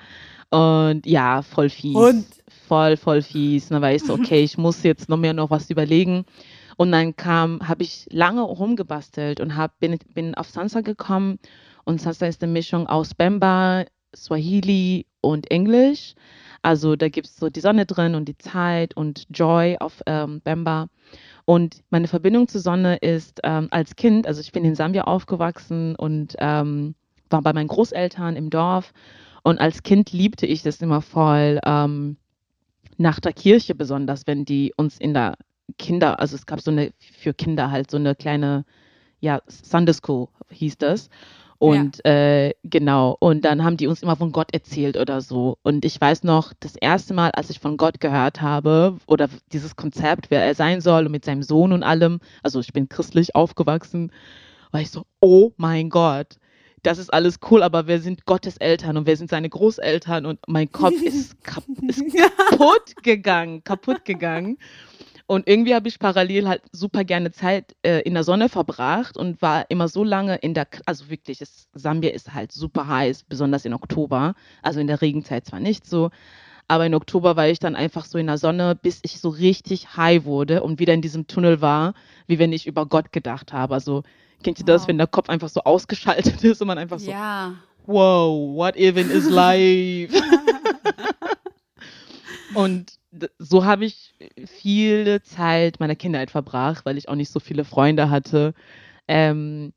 Und 0.49 1.05
ja, 1.05 1.41
voll 1.41 1.69
fies. 1.69 1.95
Und? 1.95 2.25
Voll, 2.67 2.97
voll 2.97 3.21
fies. 3.21 3.65
Und 3.65 3.75
dann 3.75 3.81
war 3.81 3.93
ich 3.93 4.03
so, 4.03 4.13
okay, 4.13 4.43
ich 4.43 4.57
muss 4.57 4.83
jetzt 4.83 5.09
noch 5.09 5.17
mehr 5.17 5.33
noch 5.33 5.49
was 5.49 5.69
überlegen. 5.69 6.25
Und 6.77 6.91
dann 6.91 7.15
kam, 7.15 7.67
habe 7.67 7.83
ich 7.83 8.07
lange 8.09 8.41
rumgebastelt 8.41 9.41
und 9.41 9.57
hab, 9.57 9.79
bin, 9.79 9.99
bin 10.13 10.33
auf 10.35 10.49
Sansa 10.49 10.81
gekommen. 10.81 11.39
Und 11.83 12.01
Sansa 12.01 12.27
ist 12.27 12.41
eine 12.41 12.51
Mischung 12.51 12.87
aus 12.87 13.13
Bemba, 13.13 13.85
Swahili 14.15 15.05
und 15.21 15.51
Englisch. 15.51 16.15
Also 16.61 16.95
da 16.95 17.09
gibt 17.09 17.27
es 17.27 17.35
so 17.35 17.49
die 17.49 17.59
Sonne 17.59 17.85
drin 17.85 18.15
und 18.15 18.25
die 18.25 18.37
Zeit 18.37 18.95
und 18.95 19.25
Joy 19.29 19.77
auf 19.79 20.01
ähm, 20.05 20.41
Bemba. 20.41 20.87
Und 21.49 21.81
meine 21.89 22.07
Verbindung 22.07 22.47
zur 22.47 22.61
Sonne 22.61 22.97
ist 22.97 23.39
ähm, 23.41 23.69
als 23.71 23.95
Kind, 23.95 24.27
also 24.27 24.39
ich 24.39 24.51
bin 24.51 24.63
in 24.65 24.75
Sambia 24.75 25.05
aufgewachsen 25.05 25.95
und 25.95 26.35
ähm, 26.37 26.93
war 27.31 27.41
bei 27.41 27.53
meinen 27.53 27.69
Großeltern 27.69 28.35
im 28.35 28.51
Dorf. 28.51 28.93
Und 29.41 29.59
als 29.59 29.81
Kind 29.81 30.11
liebte 30.11 30.45
ich 30.45 30.61
das 30.61 30.79
immer 30.79 31.01
voll, 31.01 31.59
ähm, 31.65 32.17
nach 32.97 33.19
der 33.19 33.33
Kirche 33.33 33.73
besonders, 33.73 34.27
wenn 34.27 34.45
die 34.45 34.75
uns 34.77 34.99
in 34.99 35.15
der 35.15 35.39
Kinder, 35.79 36.19
also 36.19 36.35
es 36.35 36.45
gab 36.45 36.61
so 36.61 36.69
eine, 36.69 36.91
für 36.99 37.33
Kinder 37.33 37.71
halt 37.71 37.89
so 37.89 37.97
eine 37.97 38.13
kleine 38.13 38.63
ja, 39.19 39.41
Sunday 39.47 39.95
School 39.95 40.27
hieß 40.51 40.77
das. 40.77 41.09
Und 41.59 41.99
ja. 42.05 42.11
äh, 42.11 42.53
genau, 42.63 43.17
und 43.19 43.43
dann 43.43 43.65
haben 43.65 43.75
die 43.75 43.87
uns 43.87 44.01
immer 44.01 44.15
von 44.15 44.31
Gott 44.31 44.53
erzählt 44.53 44.95
oder 44.95 45.19
so. 45.19 45.57
Und 45.61 45.83
ich 45.83 45.99
weiß 45.99 46.23
noch, 46.23 46.53
das 46.61 46.77
erste 46.77 47.13
Mal, 47.13 47.31
als 47.31 47.49
ich 47.49 47.59
von 47.59 47.75
Gott 47.75 47.99
gehört 47.99 48.41
habe, 48.41 48.97
oder 49.07 49.27
dieses 49.51 49.75
Konzept, 49.75 50.31
wer 50.31 50.43
er 50.43 50.55
sein 50.55 50.79
soll 50.79 51.05
und 51.05 51.11
mit 51.11 51.25
seinem 51.25 51.43
Sohn 51.43 51.73
und 51.73 51.83
allem, 51.83 52.21
also 52.43 52.61
ich 52.61 52.71
bin 52.71 52.87
christlich 52.87 53.35
aufgewachsen, 53.35 54.13
war 54.71 54.79
ich 54.79 54.89
so, 54.89 55.03
oh 55.19 55.51
mein 55.57 55.89
Gott, 55.89 56.37
das 56.81 56.97
ist 56.97 57.13
alles 57.13 57.39
cool, 57.51 57.61
aber 57.61 57.87
wer 57.87 57.99
sind 57.99 58.25
Gottes 58.25 58.55
Eltern 58.55 58.95
und 58.95 59.05
wer 59.05 59.17
sind 59.17 59.29
seine 59.29 59.49
Großeltern? 59.49 60.25
Und 60.25 60.39
mein 60.47 60.71
Kopf 60.71 61.01
ist, 61.01 61.43
kap 61.43 61.63
ist 61.87 62.03
kaputt 62.15 62.95
gegangen, 63.03 63.63
kaputt 63.65 64.05
gegangen. 64.05 64.57
Und 65.29 65.47
irgendwie 65.47 65.75
habe 65.75 65.87
ich 65.87 65.99
parallel 65.99 66.47
halt 66.47 66.63
super 66.71 67.03
gerne 67.03 67.31
Zeit 67.31 67.75
äh, 67.83 68.01
in 68.01 68.15
der 68.15 68.23
Sonne 68.23 68.49
verbracht 68.49 69.15
und 69.15 69.43
war 69.43 69.69
immer 69.69 69.87
so 69.87 70.03
lange 70.03 70.37
in 70.37 70.55
der, 70.55 70.67
also 70.87 71.11
wirklich, 71.11 71.39
es, 71.39 71.67
Sambia 71.75 72.09
ist 72.09 72.33
halt 72.33 72.51
super 72.51 72.87
heiß, 72.87 73.25
besonders 73.29 73.63
in 73.63 73.75
Oktober. 73.75 74.33
Also 74.63 74.79
in 74.79 74.87
der 74.87 75.03
Regenzeit 75.03 75.45
zwar 75.45 75.59
nicht 75.59 75.85
so, 75.85 76.09
aber 76.67 76.87
in 76.87 76.95
Oktober 76.95 77.35
war 77.35 77.47
ich 77.47 77.59
dann 77.59 77.75
einfach 77.75 78.05
so 78.05 78.17
in 78.17 78.25
der 78.25 78.39
Sonne, 78.39 78.73
bis 78.73 79.01
ich 79.03 79.19
so 79.19 79.29
richtig 79.29 79.95
high 79.95 80.25
wurde 80.25 80.63
und 80.63 80.79
wieder 80.79 80.95
in 80.95 81.03
diesem 81.03 81.27
Tunnel 81.27 81.61
war, 81.61 81.93
wie 82.25 82.39
wenn 82.39 82.51
ich 82.51 82.65
über 82.65 82.87
Gott 82.87 83.11
gedacht 83.11 83.53
habe. 83.53 83.75
Also 83.75 84.01
kennt 84.41 84.57
ihr 84.57 84.63
wow. 84.63 84.77
das, 84.77 84.87
wenn 84.87 84.97
der 84.97 85.05
Kopf 85.05 85.29
einfach 85.29 85.49
so 85.49 85.61
ausgeschaltet 85.61 86.43
ist 86.43 86.59
und 86.59 86.67
man 86.67 86.79
einfach 86.79 86.97
so, 86.97 87.11
ja. 87.11 87.53
wow, 87.85 88.55
what 88.55 88.75
even 88.77 89.11
is 89.11 89.29
life? 89.29 90.11
und 92.55 92.98
so 93.39 93.65
habe 93.65 93.85
ich 93.85 94.13
viele 94.45 95.21
Zeit 95.21 95.79
meiner 95.79 95.95
Kindheit 95.95 96.31
verbracht, 96.31 96.85
weil 96.85 96.97
ich 96.97 97.09
auch 97.09 97.15
nicht 97.15 97.31
so 97.31 97.39
viele 97.39 97.65
Freunde 97.65 98.09
hatte. 98.09 98.53
Ähm, 99.07 99.73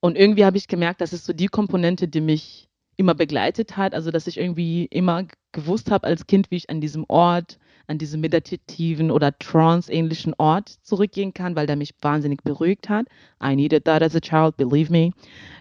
und 0.00 0.16
irgendwie 0.16 0.44
habe 0.44 0.56
ich 0.56 0.68
gemerkt, 0.68 1.00
das 1.00 1.12
ist 1.12 1.24
so 1.24 1.32
die 1.32 1.48
Komponente, 1.48 2.06
die 2.06 2.20
mich 2.20 2.68
immer 2.96 3.14
begleitet 3.14 3.76
hat. 3.76 3.94
Also, 3.94 4.10
dass 4.10 4.26
ich 4.26 4.38
irgendwie 4.38 4.86
immer 4.86 5.26
gewusst 5.52 5.90
habe 5.90 6.06
als 6.06 6.26
Kind, 6.26 6.50
wie 6.50 6.56
ich 6.56 6.70
an 6.70 6.80
diesem 6.80 7.04
Ort, 7.08 7.58
an 7.88 7.98
diesem 7.98 8.20
meditativen 8.20 9.10
oder 9.10 9.36
trance-ähnlichen 9.36 10.34
Ort 10.38 10.68
zurückgehen 10.82 11.34
kann, 11.34 11.56
weil 11.56 11.66
der 11.66 11.76
mich 11.76 11.94
wahnsinnig 12.00 12.42
beruhigt 12.44 12.88
hat. 12.88 13.06
I 13.42 13.56
needed 13.56 13.84
that 13.86 14.02
as 14.02 14.14
a 14.14 14.20
child, 14.20 14.56
believe 14.56 14.92
me. 14.92 15.10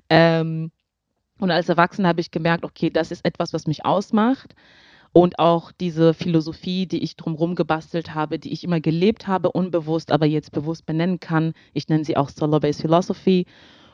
Ähm, 0.09 0.71
und 1.39 1.51
als 1.51 1.69
Erwachsener 1.69 2.09
habe 2.09 2.21
ich 2.21 2.31
gemerkt, 2.31 2.63
okay, 2.65 2.89
das 2.89 3.11
ist 3.11 3.23
etwas, 3.25 3.53
was 3.53 3.67
mich 3.67 3.85
ausmacht 3.85 4.55
und 5.17 5.39
auch 5.39 5.71
diese 5.71 6.13
Philosophie, 6.13 6.85
die 6.85 7.01
ich 7.01 7.15
drumherum 7.15 7.55
gebastelt 7.55 8.13
habe, 8.13 8.37
die 8.37 8.53
ich 8.53 8.63
immer 8.63 8.79
gelebt 8.79 9.25
habe, 9.25 9.51
unbewusst, 9.51 10.11
aber 10.11 10.27
jetzt 10.27 10.51
bewusst 10.51 10.85
benennen 10.85 11.19
kann. 11.19 11.53
Ich 11.73 11.87
nenne 11.89 12.05
sie 12.05 12.15
auch 12.15 12.29
Solar-Based 12.29 12.81
Philosophy. 12.81 13.47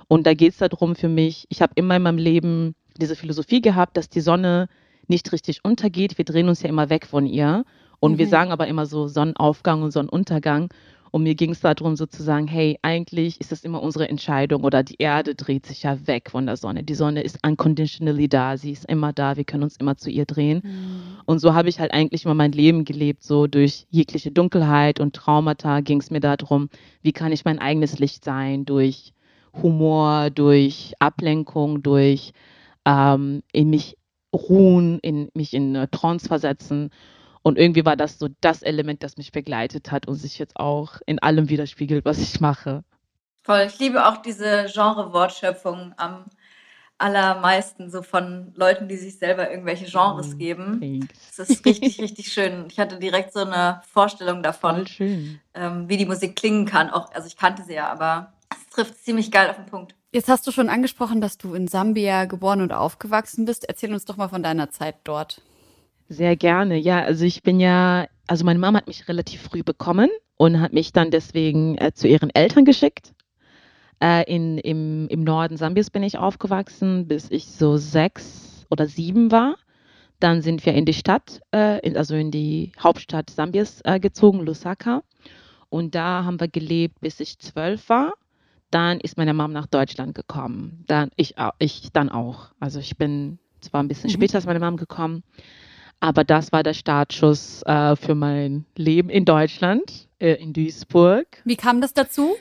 Und 0.09 0.27
da 0.27 0.33
geht 0.33 0.51
es 0.51 0.57
darum 0.57 0.97
für 0.97 1.07
mich, 1.07 1.45
ich 1.47 1.61
habe 1.61 1.71
immer 1.75 1.95
in 1.95 2.01
meinem 2.01 2.17
Leben 2.17 2.75
diese 2.97 3.15
Philosophie 3.15 3.61
gehabt, 3.61 3.95
dass 3.95 4.09
die 4.09 4.19
Sonne 4.19 4.67
nicht 5.07 5.31
richtig 5.31 5.63
untergeht. 5.63 6.17
Wir 6.17 6.25
drehen 6.25 6.49
uns 6.49 6.61
ja 6.61 6.67
immer 6.67 6.89
weg 6.89 7.05
von 7.05 7.25
ihr. 7.25 7.63
Und 8.01 8.11
mhm. 8.11 8.17
wir 8.17 8.27
sagen 8.27 8.51
aber 8.51 8.67
immer 8.67 8.85
so 8.85 9.07
Sonnenaufgang 9.07 9.81
und 9.81 9.91
Sonnenuntergang. 9.91 10.73
Und 11.13 11.21
mir 11.21 11.35
ging 11.35 11.51
es 11.51 11.59
darum, 11.59 11.95
sozusagen, 11.95 12.47
hey, 12.47 12.79
eigentlich 12.81 13.39
ist 13.39 13.51
das 13.51 13.63
immer 13.63 13.83
unsere 13.83 14.09
Entscheidung 14.09 14.63
oder 14.63 14.81
die 14.81 14.95
Erde 14.97 15.35
dreht 15.35 15.67
sich 15.67 15.83
ja 15.83 16.07
weg 16.07 16.31
von 16.31 16.47
der 16.47 16.57
Sonne. 16.57 16.81
Die 16.81 16.95
Sonne 16.95 17.21
ist 17.21 17.37
unconditionally 17.45 18.27
da, 18.27 18.57
sie 18.57 18.71
ist 18.71 18.85
immer 18.85 19.13
da, 19.13 19.37
wir 19.37 19.43
können 19.43 19.61
uns 19.61 19.77
immer 19.77 19.95
zu 19.95 20.09
ihr 20.09 20.25
drehen. 20.25 20.63
Mhm. 20.63 21.01
Und 21.25 21.37
so 21.37 21.53
habe 21.53 21.69
ich 21.69 21.79
halt 21.79 21.93
eigentlich 21.93 22.25
immer 22.25 22.33
mein 22.33 22.51
Leben 22.51 22.83
gelebt, 22.83 23.21
so 23.21 23.45
durch 23.45 23.85
jegliche 23.91 24.31
Dunkelheit 24.31 24.99
und 24.99 25.15
Traumata 25.15 25.81
ging 25.81 25.99
es 25.99 26.09
mir 26.09 26.19
darum, 26.19 26.69
wie 27.03 27.11
kann 27.11 27.31
ich 27.31 27.45
mein 27.45 27.59
eigenes 27.59 27.99
Licht 27.99 28.25
sein, 28.25 28.65
durch 28.65 29.13
Humor, 29.61 30.31
durch 30.31 30.95
Ablenkung, 30.97 31.83
durch 31.83 32.31
ähm, 32.85 33.43
in 33.51 33.69
mich 33.69 33.97
ruhen, 34.33 34.97
in 35.03 35.29
mich 35.35 35.53
in 35.53 35.75
Trance 35.91 36.27
versetzen. 36.27 36.89
Und 37.43 37.59
irgendwie 37.59 37.85
war 37.85 37.97
das 37.97 38.17
so 38.17 38.29
das 38.41 38.61
Element, 38.61 39.03
das 39.03 39.17
mich 39.17 39.31
begleitet 39.31 39.91
hat 39.91 40.07
und 40.07 40.15
sich 40.15 40.39
jetzt 40.39 40.57
auch 40.57 40.99
in 41.05 41.19
allem 41.19 41.49
widerspiegelt, 41.49 42.05
was 42.05 42.17
ich 42.17 42.39
mache. 42.39 42.83
Voll. 43.43 43.65
Ich 43.67 43.77
liebe 43.79 44.07
auch 44.07 44.17
diese 44.17 44.67
Genre-Wortschöpfung 44.73 45.93
am 45.97 46.25
allermeisten, 46.97 47.91
so 47.91 48.01
von 48.01 48.53
Leuten, 48.55 48.87
die 48.87 48.95
sich 48.95 49.17
selber 49.19 49.51
irgendwelche 49.51 49.85
Genres 49.85 50.35
mm, 50.35 50.37
geben. 50.37 50.79
Thanks. 50.79 51.35
Das 51.35 51.49
ist 51.49 51.65
richtig, 51.65 51.99
richtig 52.01 52.31
schön. 52.31 52.65
Ich 52.69 52.79
hatte 52.79 52.97
direkt 52.97 53.33
so 53.33 53.41
eine 53.41 53.81
Vorstellung 53.91 54.41
davon, 54.41 54.85
ähm, 55.53 55.89
wie 55.89 55.97
die 55.97 56.05
Musik 56.05 56.37
klingen 56.37 56.65
kann. 56.65 56.89
Auch, 56.89 57.11
also 57.11 57.27
ich 57.27 57.35
kannte 57.35 57.63
sie 57.63 57.73
ja, 57.73 57.91
aber 57.91 58.31
es 58.49 58.73
trifft 58.73 59.03
ziemlich 59.03 59.31
geil 59.31 59.49
auf 59.49 59.57
den 59.57 59.65
Punkt. 59.65 59.95
Jetzt 60.13 60.29
hast 60.29 60.47
du 60.47 60.51
schon 60.51 60.69
angesprochen, 60.69 61.19
dass 61.19 61.37
du 61.37 61.55
in 61.55 61.67
Sambia 61.67 62.23
geboren 62.25 62.61
und 62.61 62.71
aufgewachsen 62.71 63.43
bist. 63.45 63.67
Erzähl 63.67 63.91
uns 63.91 64.05
doch 64.05 64.15
mal 64.15 64.29
von 64.29 64.43
deiner 64.43 64.69
Zeit 64.69 64.95
dort. 65.03 65.41
Sehr 66.09 66.35
gerne. 66.35 66.77
Ja, 66.77 67.01
also 67.01 67.25
ich 67.25 67.43
bin 67.43 67.59
ja, 67.59 68.07
also 68.27 68.45
meine 68.45 68.59
Mama 68.59 68.79
hat 68.79 68.87
mich 68.87 69.07
relativ 69.07 69.41
früh 69.41 69.63
bekommen 69.63 70.09
und 70.37 70.59
hat 70.59 70.73
mich 70.73 70.93
dann 70.93 71.11
deswegen 71.11 71.77
äh, 71.77 71.93
zu 71.93 72.07
ihren 72.07 72.29
Eltern 72.29 72.65
geschickt. 72.65 73.13
Äh, 74.01 74.23
in, 74.33 74.57
im, 74.57 75.07
Im 75.07 75.23
Norden 75.23 75.57
Sambias 75.57 75.89
bin 75.89 76.03
ich 76.03 76.17
aufgewachsen, 76.17 77.07
bis 77.07 77.31
ich 77.31 77.47
so 77.47 77.77
sechs 77.77 78.65
oder 78.69 78.87
sieben 78.87 79.31
war. 79.31 79.55
Dann 80.19 80.41
sind 80.41 80.65
wir 80.65 80.73
in 80.73 80.85
die 80.85 80.93
Stadt, 80.93 81.41
äh, 81.53 81.79
in, 81.85 81.97
also 81.97 82.15
in 82.15 82.31
die 82.31 82.71
Hauptstadt 82.81 83.29
Sambias 83.29 83.81
äh, 83.83 83.99
gezogen, 83.99 84.39
Lusaka. 84.39 85.03
Und 85.69 85.95
da 85.95 86.23
haben 86.23 86.39
wir 86.39 86.47
gelebt, 86.47 86.99
bis 87.01 87.19
ich 87.19 87.39
zwölf 87.39 87.89
war. 87.89 88.13
Dann 88.71 88.99
ist 88.99 89.17
meine 89.17 89.33
Mama 89.33 89.53
nach 89.53 89.67
Deutschland 89.67 90.15
gekommen. 90.15 90.83
Dann 90.87 91.09
ich, 91.15 91.35
ich 91.59 91.91
dann 91.93 92.09
auch. 92.09 92.51
Also 92.59 92.79
ich 92.79 92.97
bin 92.97 93.39
zwar 93.61 93.81
ein 93.81 93.87
bisschen 93.87 94.09
mhm. 94.09 94.13
später 94.13 94.35
als 94.35 94.45
meine 94.45 94.59
Mama 94.59 94.77
gekommen. 94.77 95.23
Aber 96.03 96.25
das 96.25 96.51
war 96.51 96.63
der 96.63 96.73
Startschuss 96.73 97.63
äh, 97.65 97.95
für 97.95 98.13
mein 98.13 98.65
Leben 98.75 99.09
in 99.09 99.23
Deutschland, 99.23 100.09
äh, 100.19 100.33
in 100.33 100.51
Duisburg. 100.51 101.25
Wie 101.45 101.55
kam 101.55 101.79
das 101.79 101.93
dazu? 101.93 102.35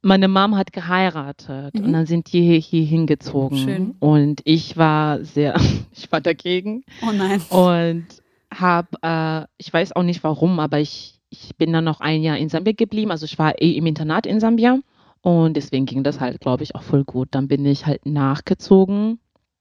Meine 0.00 0.28
Mom 0.28 0.56
hat 0.56 0.72
geheiratet 0.72 1.74
mhm. 1.74 1.84
und 1.84 1.92
dann 1.92 2.06
sind 2.06 2.32
die 2.32 2.40
hier, 2.40 2.58
hier 2.58 2.86
hingezogen. 2.86 3.58
Schön. 3.58 3.94
Und 4.00 4.40
ich 4.44 4.78
war 4.78 5.22
sehr, 5.22 5.60
ich 5.92 6.10
war 6.10 6.22
dagegen. 6.22 6.84
Oh 7.06 7.12
nein. 7.12 7.42
Und 7.50 8.06
habe, 8.50 8.88
äh, 9.02 9.46
ich 9.58 9.70
weiß 9.70 9.94
auch 9.94 10.04
nicht 10.04 10.24
warum, 10.24 10.58
aber 10.58 10.80
ich, 10.80 11.20
ich 11.28 11.54
bin 11.58 11.70
dann 11.74 11.84
noch 11.84 12.00
ein 12.00 12.22
Jahr 12.22 12.38
in 12.38 12.48
Sambia 12.48 12.72
geblieben. 12.72 13.10
Also 13.10 13.26
ich 13.26 13.38
war 13.38 13.60
eh 13.60 13.72
im 13.72 13.84
Internat 13.84 14.24
in 14.24 14.40
Sambia. 14.40 14.78
Und 15.20 15.58
deswegen 15.58 15.84
ging 15.84 16.02
das 16.02 16.18
halt, 16.18 16.40
glaube 16.40 16.62
ich, 16.62 16.74
auch 16.74 16.82
voll 16.82 17.04
gut. 17.04 17.28
Dann 17.32 17.46
bin 17.46 17.66
ich 17.66 17.84
halt 17.84 18.06
nachgezogen. 18.06 19.18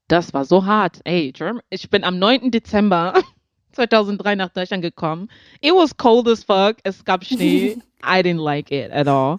Das 0.07 0.33
war 0.33 0.45
so 0.45 0.65
hart. 0.65 1.01
Ey, 1.03 1.33
ich 1.69 1.89
bin 1.89 2.05
am 2.05 2.17
9. 2.17 2.49
Dezember 2.51 3.13
2003 3.73 4.35
nach 4.35 4.49
Deutschland 4.49 4.83
gekommen. 4.83 5.29
It 5.61 5.73
was 5.73 5.95
cold 5.97 6.27
as 6.27 6.43
fuck. 6.43 6.77
Es 6.83 7.03
gab 7.05 7.23
Schnee. 7.25 7.77
I 8.03 8.21
didn't 8.21 8.43
like 8.43 8.71
it 8.71 8.91
at 8.91 9.07
all. 9.07 9.37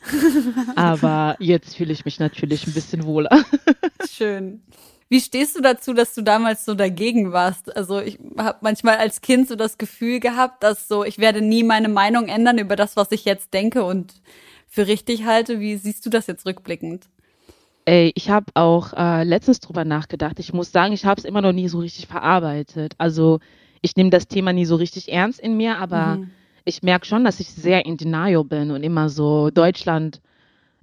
Aber 0.76 1.36
jetzt 1.40 1.76
fühle 1.76 1.92
ich 1.92 2.04
mich 2.04 2.20
natürlich 2.20 2.66
ein 2.66 2.72
bisschen 2.72 3.04
wohler. 3.04 3.44
Schön. 4.08 4.62
Wie 5.08 5.20
stehst 5.20 5.56
du 5.56 5.60
dazu, 5.60 5.92
dass 5.92 6.14
du 6.14 6.22
damals 6.22 6.64
so 6.64 6.74
dagegen 6.74 7.32
warst? 7.32 7.76
Also 7.76 8.00
ich 8.00 8.18
habe 8.38 8.58
manchmal 8.62 8.96
als 8.96 9.20
Kind 9.20 9.46
so 9.48 9.56
das 9.56 9.76
Gefühl 9.76 10.20
gehabt, 10.20 10.62
dass 10.62 10.88
so, 10.88 11.04
ich 11.04 11.18
werde 11.18 11.42
nie 11.42 11.64
meine 11.64 11.88
Meinung 11.88 12.28
ändern 12.28 12.56
über 12.56 12.76
das, 12.76 12.96
was 12.96 13.12
ich 13.12 13.26
jetzt 13.26 13.52
denke 13.52 13.84
und 13.84 14.14
für 14.68 14.86
richtig 14.86 15.26
halte. 15.26 15.60
Wie 15.60 15.76
siehst 15.76 16.06
du 16.06 16.10
das 16.10 16.28
jetzt 16.28 16.46
rückblickend? 16.46 17.08
Ey, 17.84 18.12
ich 18.14 18.30
habe 18.30 18.46
auch 18.54 18.94
äh, 18.94 19.24
letztens 19.24 19.60
drüber 19.60 19.84
nachgedacht. 19.84 20.38
Ich 20.38 20.52
muss 20.52 20.72
sagen, 20.72 20.94
ich 20.94 21.04
habe 21.04 21.18
es 21.18 21.26
immer 21.26 21.42
noch 21.42 21.52
nie 21.52 21.68
so 21.68 21.80
richtig 21.80 22.06
verarbeitet. 22.06 22.94
Also 22.96 23.40
ich 23.82 23.96
nehme 23.96 24.10
das 24.10 24.28
Thema 24.28 24.52
nie 24.52 24.64
so 24.64 24.76
richtig 24.76 25.12
ernst 25.12 25.40
in 25.40 25.56
mir, 25.56 25.78
aber 25.78 26.16
mhm. 26.16 26.30
ich 26.64 26.82
merke 26.82 27.04
schon, 27.04 27.24
dass 27.24 27.40
ich 27.40 27.50
sehr 27.50 27.84
in 27.84 27.96
Denial 27.96 28.44
bin 28.44 28.70
und 28.70 28.82
immer 28.82 29.08
so 29.08 29.50
Deutschland 29.50 30.20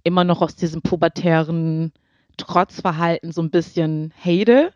immer 0.04 0.24
noch 0.24 0.42
aus 0.42 0.56
diesem 0.56 0.82
pubertären 0.82 1.94
Trotzverhalten 2.38 3.32
so 3.32 3.42
ein 3.42 3.50
bisschen 3.50 4.14
hate. 4.24 4.72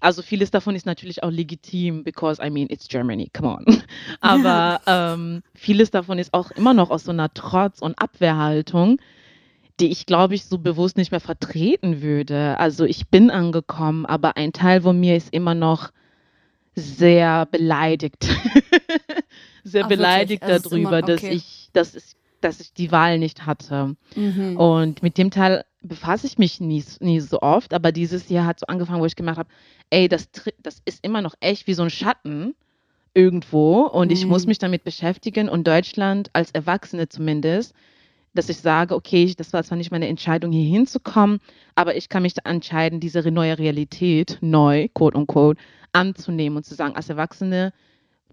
Also 0.00 0.22
vieles 0.22 0.50
davon 0.50 0.74
ist 0.74 0.84
natürlich 0.84 1.22
auch 1.22 1.30
legitim, 1.30 2.02
because 2.04 2.42
I 2.44 2.50
mean, 2.50 2.66
it's 2.70 2.88
Germany, 2.88 3.30
come 3.32 3.48
on. 3.48 3.82
Aber 4.20 4.80
ähm, 4.86 5.42
vieles 5.54 5.90
davon 5.90 6.18
ist 6.18 6.34
auch 6.34 6.50
immer 6.50 6.74
noch 6.74 6.90
aus 6.90 7.04
so 7.04 7.12
einer 7.12 7.32
Trotz- 7.32 7.80
und 7.80 7.98
Abwehrhaltung, 7.98 8.98
die 9.80 9.90
ich, 9.90 10.04
glaube 10.04 10.34
ich, 10.34 10.44
so 10.44 10.58
bewusst 10.58 10.96
nicht 10.96 11.12
mehr 11.12 11.20
vertreten 11.20 12.02
würde. 12.02 12.58
Also 12.58 12.84
ich 12.84 13.08
bin 13.08 13.30
angekommen, 13.30 14.04
aber 14.04 14.36
ein 14.36 14.52
Teil 14.52 14.82
von 14.82 14.98
mir 14.98 15.16
ist 15.16 15.32
immer 15.32 15.54
noch 15.54 15.90
sehr 16.74 17.46
beleidigt. 17.46 18.28
sehr 19.64 19.84
Ach, 19.84 19.88
beleidigt 19.88 20.42
also 20.42 20.70
darüber, 20.70 20.98
immer, 20.98 21.02
okay. 21.02 21.12
dass 21.12 21.22
ich, 21.22 21.70
dass 21.72 21.94
ich, 21.94 22.04
dass 22.40 22.60
ich 22.60 22.72
die 22.72 22.90
Wahl 22.90 23.18
nicht 23.18 23.46
hatte. 23.46 23.96
Mhm. 24.16 24.56
Und 24.56 25.02
mit 25.02 25.18
dem 25.18 25.30
Teil 25.30 25.64
befasse 25.82 26.26
ich 26.26 26.38
mich 26.38 26.60
nie, 26.60 26.84
nie 27.00 27.20
so 27.20 27.40
oft, 27.40 27.74
aber 27.74 27.92
dieses 27.92 28.28
Jahr 28.28 28.46
hat 28.46 28.60
so 28.60 28.66
angefangen, 28.66 29.00
wo 29.00 29.06
ich 29.06 29.16
gemerkt 29.16 29.38
habe, 29.38 29.50
ey, 29.90 30.08
das, 30.08 30.28
das 30.62 30.80
ist 30.84 31.04
immer 31.04 31.22
noch 31.22 31.34
echt 31.40 31.66
wie 31.66 31.74
so 31.74 31.82
ein 31.82 31.90
Schatten 31.90 32.54
irgendwo 33.14 33.82
und 33.82 34.08
mhm. 34.08 34.14
ich 34.14 34.26
muss 34.26 34.44
mhm. 34.44 34.50
mich 34.50 34.58
damit 34.58 34.84
beschäftigen 34.84 35.48
und 35.48 35.66
Deutschland 35.66 36.30
als 36.32 36.50
Erwachsene 36.52 37.08
zumindest 37.08 37.74
dass 38.34 38.48
ich 38.48 38.58
sage, 38.58 38.94
okay, 38.94 39.32
das 39.36 39.52
war 39.52 39.62
zwar 39.62 39.78
nicht 39.78 39.90
meine 39.90 40.08
Entscheidung, 40.08 40.52
hier 40.52 40.68
hinzukommen, 40.68 41.40
aber 41.74 41.96
ich 41.96 42.08
kann 42.08 42.22
mich 42.22 42.34
da 42.34 42.48
entscheiden, 42.48 43.00
diese 43.00 43.30
neue 43.30 43.58
Realität, 43.58 44.38
neu, 44.40 44.88
quote 44.94 45.16
unquote, 45.16 45.60
anzunehmen 45.92 46.56
und 46.56 46.64
zu 46.64 46.74
sagen, 46.74 46.96
als 46.96 47.08
Erwachsene 47.08 47.72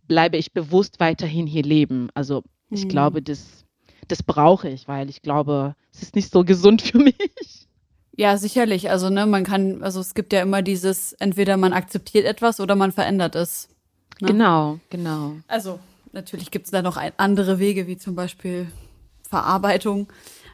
bleibe 0.08 0.38
ich 0.38 0.54
bewusst 0.54 1.00
weiterhin 1.00 1.48
hier 1.48 1.64
leben. 1.64 2.10
Also 2.14 2.44
ich 2.70 2.86
mhm. 2.86 2.90
glaube, 2.90 3.22
das, 3.22 3.66
das 4.08 4.24
brauche 4.24 4.70
ich, 4.70 4.88
weil 4.88 5.10
ich 5.10 5.22
glaube, 5.22 5.76
es 5.94 6.02
ist 6.02 6.16
nicht 6.16 6.32
so 6.32 6.44
gesund 6.44 6.82
für 6.84 7.00
mich. 7.00 7.68
Ja, 8.16 8.38
sicherlich. 8.38 8.90
Also, 8.90 9.10
ne, 9.10 9.26
man 9.26 9.46
kann, 9.46 9.82
also 9.82 10.02
es 10.02 10.14
gibt 10.14 10.34
ja 10.34 10.42
immer 10.42 10.62
dieses, 10.62 11.14
entweder 11.14 11.56
man 11.56 11.72
akzeptiert 11.72 12.26
etwas 12.26 12.60
oder 12.60 12.76
man 12.76 12.92
verändert 12.92 13.36
es. 13.36 13.70
Ne? 14.20 14.28
Genau, 14.28 14.80
genau. 14.90 15.38
Also, 15.48 15.80
natürlich 16.12 16.52
gibt 16.52 16.66
es 16.66 16.72
da 16.72 16.82
noch 16.82 17.00
andere 17.16 17.60
Wege, 17.60 17.88
wie 17.88 17.98
zum 17.98 18.16
Beispiel 18.16 18.68
Verarbeitung. 19.30 20.08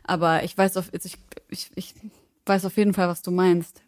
Aber 0.04 0.44
ich 0.44 0.58
weiß 0.58 0.78
auf, 0.78 0.92
ich, 0.94 1.18
ich, 1.50 1.72
ich 1.76 1.96
weiß 2.46 2.66
auf 2.66 2.78
jeden 2.78 2.94
Fall, 2.94 3.08
was 3.08 3.22
du 3.22 3.32
meinst. 3.32 3.82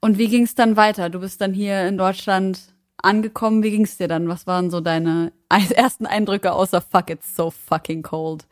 Und 0.00 0.18
wie 0.18 0.28
ging 0.28 0.44
es 0.44 0.54
dann 0.54 0.76
weiter? 0.76 1.10
Du 1.10 1.20
bist 1.20 1.40
dann 1.40 1.52
hier 1.54 1.86
in 1.86 1.96
Deutschland 1.98 2.60
angekommen. 3.02 3.62
Wie 3.62 3.70
ging 3.70 3.84
es 3.84 3.96
dir 3.96 4.08
dann? 4.08 4.28
Was 4.28 4.46
waren 4.46 4.70
so 4.70 4.80
deine 4.80 5.32
ersten 5.74 6.06
Eindrücke 6.06 6.52
außer 6.52 6.80
Fuck, 6.80 7.10
it's 7.10 7.34
so 7.36 7.50
fucking 7.50 8.02
cold? 8.02 8.46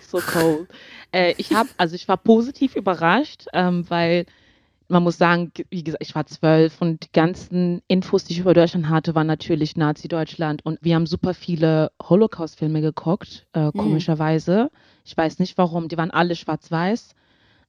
So 0.00 0.20
cold. 0.20 0.68
äh, 1.12 1.34
ich 1.36 1.52
habe, 1.52 1.68
also 1.76 1.94
ich 1.94 2.08
war 2.08 2.16
positiv 2.16 2.76
überrascht, 2.76 3.46
ähm, 3.52 3.84
weil 3.88 4.26
man 4.88 5.02
muss 5.02 5.18
sagen, 5.18 5.52
wie 5.70 5.84
gesagt, 5.84 6.02
ich 6.02 6.14
war 6.14 6.26
zwölf 6.26 6.80
und 6.80 7.04
die 7.04 7.12
ganzen 7.12 7.82
Infos, 7.88 8.24
die 8.24 8.32
ich 8.32 8.38
über 8.40 8.54
Deutschland 8.54 8.88
hatte, 8.88 9.14
waren 9.14 9.26
natürlich 9.26 9.76
Nazi-Deutschland 9.76 10.64
und 10.64 10.78
wir 10.82 10.94
haben 10.94 11.06
super 11.06 11.34
viele 11.34 11.92
Holocaust-Filme 12.02 12.80
geguckt, 12.80 13.46
äh, 13.52 13.66
hm. 13.66 13.72
komischerweise. 13.72 14.64
Mhm. 14.64 14.78
Ich 15.04 15.16
weiß 15.16 15.38
nicht 15.38 15.58
warum, 15.58 15.88
die 15.88 15.98
waren 15.98 16.10
alle 16.10 16.34
schwarz-weiß. 16.34 17.14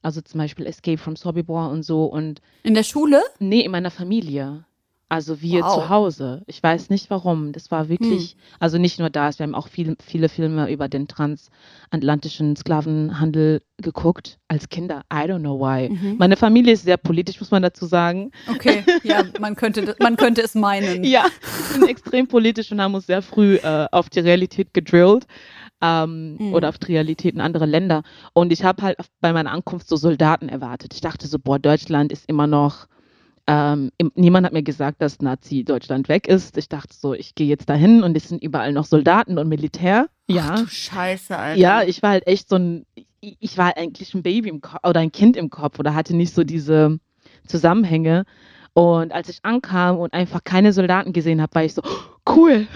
Also 0.02 0.22
zum 0.22 0.40
Beispiel 0.40 0.66
Escape 0.66 0.98
from 0.98 1.18
Sobibor 1.18 1.70
und 1.70 1.84
so 1.84 2.06
und. 2.06 2.42
In 2.64 2.74
der 2.74 2.84
Schule? 2.84 3.22
Nee, 3.40 3.62
in 3.62 3.72
meiner 3.72 3.92
Familie. 3.92 4.64
Also 5.12 5.42
wir 5.42 5.64
wow. 5.64 5.74
zu 5.74 5.90
Hause. 5.90 6.44
Ich 6.46 6.62
weiß 6.62 6.92
nicht 6.92 7.10
warum. 7.10 7.52
Das 7.52 7.72
war 7.72 7.90
wirklich, 7.90 8.32
hm. 8.32 8.38
also 8.60 8.78
nicht 8.78 9.00
nur 9.00 9.10
das, 9.10 9.40
wir 9.40 9.44
haben 9.44 9.56
auch 9.56 9.68
viel, 9.68 9.98
viele 10.06 10.30
Filme 10.30 10.72
über 10.72 10.88
den 10.88 11.08
transatlantischen 11.08 12.56
Sklavenhandel 12.56 13.64
geguckt 13.78 14.38
als 14.48 14.70
Kinder. 14.70 15.02
I 15.12 15.26
don't 15.26 15.40
know 15.40 15.60
why. 15.60 15.90
Mhm. 15.90 16.18
Meine 16.20 16.38
Familie 16.38 16.74
ist 16.74 16.84
sehr 16.84 16.98
politisch, 16.98 17.40
muss 17.40 17.50
man 17.50 17.64
dazu 17.64 17.88
sagen. 17.88 18.30
Okay, 18.48 18.84
ja, 19.02 19.24
man 19.40 19.56
könnte, 19.56 19.96
man 20.00 20.16
könnte 20.16 20.44
es 20.44 20.54
meinen. 20.54 21.04
ja, 21.04 21.24
wir 21.24 21.80
sind 21.80 21.90
extrem 21.90 22.28
politisch 22.28 22.72
und 22.72 22.80
haben 22.80 22.94
uns 22.94 23.08
sehr 23.08 23.24
früh 23.24 23.56
äh, 23.56 23.88
auf 23.92 24.10
die 24.10 24.20
Realität 24.20 24.76
gedrillt. 24.76 25.26
Ähm, 25.82 26.36
mhm. 26.36 26.54
oder 26.54 26.68
auf 26.68 26.78
die 26.78 26.92
Realitäten 26.92 27.40
anderer 27.40 27.66
Länder. 27.66 28.04
Und 28.34 28.52
ich 28.52 28.66
habe 28.66 28.84
halt 28.84 28.98
bei 29.22 29.32
meiner 29.32 29.52
Ankunft 29.52 29.88
so 29.88 29.96
Soldaten 29.96 30.50
erwartet. 30.50 30.94
Ich 30.94 31.00
dachte 31.00 31.26
so, 31.26 31.40
boah, 31.40 31.58
Deutschland 31.58 32.12
ist 32.12 32.28
immer 32.28 32.48
noch 32.48 32.88
ähm, 33.50 33.90
niemand 34.14 34.46
hat 34.46 34.54
mir 34.54 34.62
gesagt, 34.62 35.02
dass 35.02 35.24
Nazi-Deutschland 35.24 36.08
weg 36.08 36.28
ist. 36.28 36.56
Ich 36.56 36.70
dachte 36.70 36.94
so, 36.96 37.16
ich 37.16 37.34
gehe 37.34 37.48
jetzt 37.48 37.68
dahin 37.68 38.04
und 38.04 38.16
es 38.16 38.30
sind 38.30 38.44
überall 38.44 38.72
noch 38.74 38.86
Soldaten 38.86 39.40
und 39.40 39.50
Militär. 39.50 40.08
Ja. 40.28 40.52
Ach, 40.52 40.60
du 40.60 40.68
Scheiße, 40.68 41.36
Alter. 41.36 41.60
Ja, 41.60 41.82
ich 41.82 42.04
war 42.04 42.12
halt 42.12 42.28
echt 42.28 42.48
so 42.48 42.58
ein, 42.58 42.86
ich 43.22 43.58
war 43.58 43.76
eigentlich 43.76 44.14
ein 44.14 44.22
Baby 44.22 44.50
im 44.50 44.62
Kopf 44.62 44.88
oder 44.88 45.00
ein 45.00 45.12
Kind 45.12 45.36
im 45.36 45.50
Kopf 45.50 45.80
oder 45.80 45.96
hatte 45.96 46.16
nicht 46.16 46.32
so 46.36 46.44
diese 46.44 47.00
Zusammenhänge. 47.48 48.26
Und 48.76 49.12
als 49.12 49.30
ich 49.30 49.40
ankam 49.42 49.98
und 49.98 50.14
einfach 50.14 50.44
keine 50.44 50.72
Soldaten 50.72 51.12
gesehen 51.12 51.42
habe, 51.42 51.56
war 51.56 51.64
ich 51.64 51.74
so, 51.74 51.82
oh, 51.84 52.32
cool. 52.32 52.68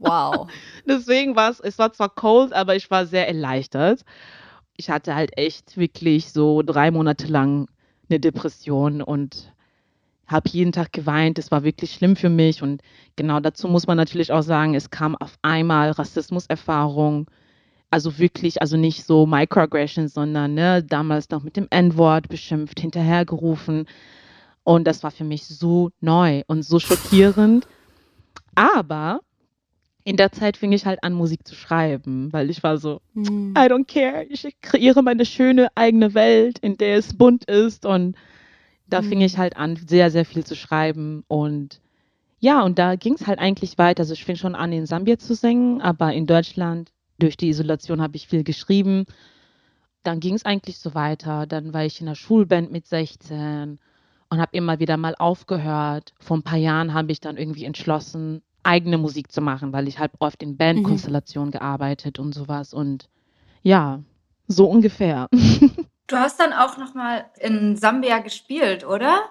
Wow. 0.00 0.50
Deswegen 0.88 1.36
war 1.36 1.50
es, 1.50 1.60
es 1.60 1.78
war 1.78 1.92
zwar 1.92 2.08
cold, 2.08 2.52
aber 2.52 2.74
ich 2.74 2.90
war 2.90 3.06
sehr 3.06 3.28
erleichtert. 3.28 4.00
Ich 4.76 4.90
hatte 4.90 5.14
halt 5.14 5.38
echt 5.38 5.76
wirklich 5.76 6.32
so 6.32 6.62
drei 6.62 6.90
Monate 6.90 7.28
lang 7.28 7.68
eine 8.08 8.20
Depression 8.20 9.02
und 9.02 9.52
habe 10.26 10.48
jeden 10.50 10.72
Tag 10.72 10.92
geweint. 10.92 11.38
Es 11.38 11.50
war 11.50 11.64
wirklich 11.64 11.92
schlimm 11.92 12.14
für 12.14 12.28
mich. 12.28 12.62
Und 12.62 12.82
genau 13.16 13.40
dazu 13.40 13.66
muss 13.66 13.86
man 13.86 13.96
natürlich 13.96 14.30
auch 14.30 14.42
sagen, 14.42 14.74
es 14.74 14.90
kam 14.90 15.16
auf 15.16 15.38
einmal 15.42 15.90
Rassismuserfahrung. 15.90 17.30
Also 17.90 18.18
wirklich, 18.18 18.60
also 18.60 18.76
nicht 18.76 19.04
so 19.04 19.26
Microaggressions, 19.26 20.12
sondern 20.12 20.52
ne, 20.52 20.84
damals 20.84 21.30
noch 21.30 21.42
mit 21.42 21.56
dem 21.56 21.66
N-Wort 21.70 22.28
beschimpft, 22.28 22.80
hinterhergerufen. 22.80 23.86
Und 24.62 24.86
das 24.86 25.02
war 25.02 25.10
für 25.10 25.24
mich 25.24 25.46
so 25.46 25.90
neu 26.02 26.42
und 26.46 26.62
so 26.62 26.78
schockierend. 26.78 27.66
Aber 28.54 29.20
in 30.08 30.16
der 30.16 30.32
Zeit 30.32 30.56
fing 30.56 30.72
ich 30.72 30.86
halt 30.86 31.04
an, 31.04 31.12
Musik 31.12 31.46
zu 31.46 31.54
schreiben, 31.54 32.32
weil 32.32 32.48
ich 32.48 32.62
war 32.62 32.78
so, 32.78 33.02
mm. 33.12 33.50
I 33.50 33.68
don't 33.68 33.84
care. 33.84 34.24
Ich 34.30 34.48
kreiere 34.62 35.02
meine 35.02 35.26
schöne 35.26 35.68
eigene 35.74 36.14
Welt, 36.14 36.58
in 36.60 36.78
der 36.78 36.96
es 36.96 37.18
bunt 37.18 37.44
ist. 37.44 37.84
Und 37.84 38.16
da 38.86 39.02
mm. 39.02 39.04
fing 39.04 39.20
ich 39.20 39.36
halt 39.36 39.58
an, 39.58 39.76
sehr, 39.76 40.10
sehr 40.10 40.24
viel 40.24 40.46
zu 40.46 40.56
schreiben. 40.56 41.24
Und 41.28 41.82
ja, 42.40 42.62
und 42.62 42.78
da 42.78 42.96
ging 42.96 43.16
es 43.16 43.26
halt 43.26 43.38
eigentlich 43.38 43.76
weiter. 43.76 44.00
Also 44.00 44.14
ich 44.14 44.24
fing 44.24 44.36
schon 44.36 44.54
an, 44.54 44.72
in 44.72 44.86
Sambia 44.86 45.18
zu 45.18 45.34
singen, 45.34 45.82
aber 45.82 46.14
in 46.14 46.26
Deutschland, 46.26 46.90
durch 47.18 47.36
die 47.36 47.50
Isolation, 47.50 48.00
habe 48.00 48.16
ich 48.16 48.28
viel 48.28 48.44
geschrieben. 48.44 49.04
Dann 50.04 50.20
ging 50.20 50.36
es 50.36 50.46
eigentlich 50.46 50.78
so 50.78 50.94
weiter. 50.94 51.46
Dann 51.46 51.74
war 51.74 51.84
ich 51.84 52.00
in 52.00 52.06
der 52.06 52.14
Schulband 52.14 52.72
mit 52.72 52.86
16 52.86 53.78
und 54.30 54.40
habe 54.40 54.56
immer 54.56 54.78
wieder 54.78 54.96
mal 54.96 55.14
aufgehört. 55.18 56.14
Vor 56.18 56.38
ein 56.38 56.44
paar 56.44 56.56
Jahren 56.56 56.94
habe 56.94 57.12
ich 57.12 57.20
dann 57.20 57.36
irgendwie 57.36 57.64
entschlossen, 57.64 58.40
eigene 58.62 58.98
Musik 58.98 59.32
zu 59.32 59.40
machen, 59.40 59.72
weil 59.72 59.88
ich 59.88 59.98
halt 59.98 60.12
oft 60.18 60.42
in 60.42 60.56
Bandkonstellationen 60.56 61.48
mhm. 61.48 61.52
gearbeitet 61.52 62.18
und 62.18 62.34
sowas. 62.34 62.74
Und 62.74 63.08
ja, 63.62 64.00
so 64.46 64.66
ungefähr. 64.66 65.28
Du 66.10 66.16
hast 66.16 66.40
dann 66.40 66.54
auch 66.54 66.78
noch 66.78 66.94
mal 66.94 67.26
in 67.38 67.76
Sambia 67.76 68.20
gespielt, 68.20 68.82
oder? 68.82 69.24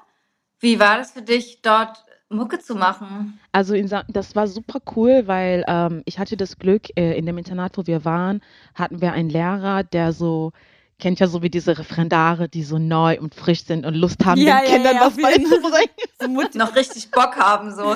Wie 0.59 0.79
war 0.79 0.99
das 0.99 1.09
für 1.09 1.23
dich, 1.23 1.63
dort 1.63 2.05
Mucke 2.29 2.59
zu 2.59 2.75
machen? 2.75 3.39
Also 3.51 3.73
das 4.09 4.35
war 4.35 4.47
super 4.47 4.79
cool, 4.95 5.23
weil 5.25 5.65
ähm, 5.67 6.03
ich 6.05 6.19
hatte 6.19 6.37
das 6.37 6.59
Glück, 6.59 6.83
äh, 6.95 7.17
in 7.17 7.25
dem 7.25 7.39
Internat, 7.39 7.79
wo 7.79 7.87
wir 7.87 8.05
waren, 8.05 8.41
hatten 8.75 9.01
wir 9.01 9.13
einen 9.13 9.31
Lehrer, 9.31 9.83
der 9.83 10.13
so 10.13 10.51
kennt 10.99 11.19
ja 11.19 11.27
so 11.27 11.41
wie 11.41 11.49
diese 11.49 11.77
Referendare, 11.77 12.49
die 12.49 12.63
so 12.63 12.77
neu 12.77 13.19
und 13.19 13.35
frisch 13.35 13.63
sind 13.65 13.85
und 13.85 13.93
Lust 13.93 14.25
haben, 14.25 14.41
ja, 14.41 14.59
den 14.59 14.69
ja, 14.69 14.75
Kindern 14.75 14.95
ja, 14.95 15.01
was 15.01 15.15
beizubringen. 15.15 15.89
So 16.53 16.57
noch 16.57 16.75
richtig 16.75 17.11
Bock 17.11 17.35
haben, 17.37 17.73
so. 17.75 17.95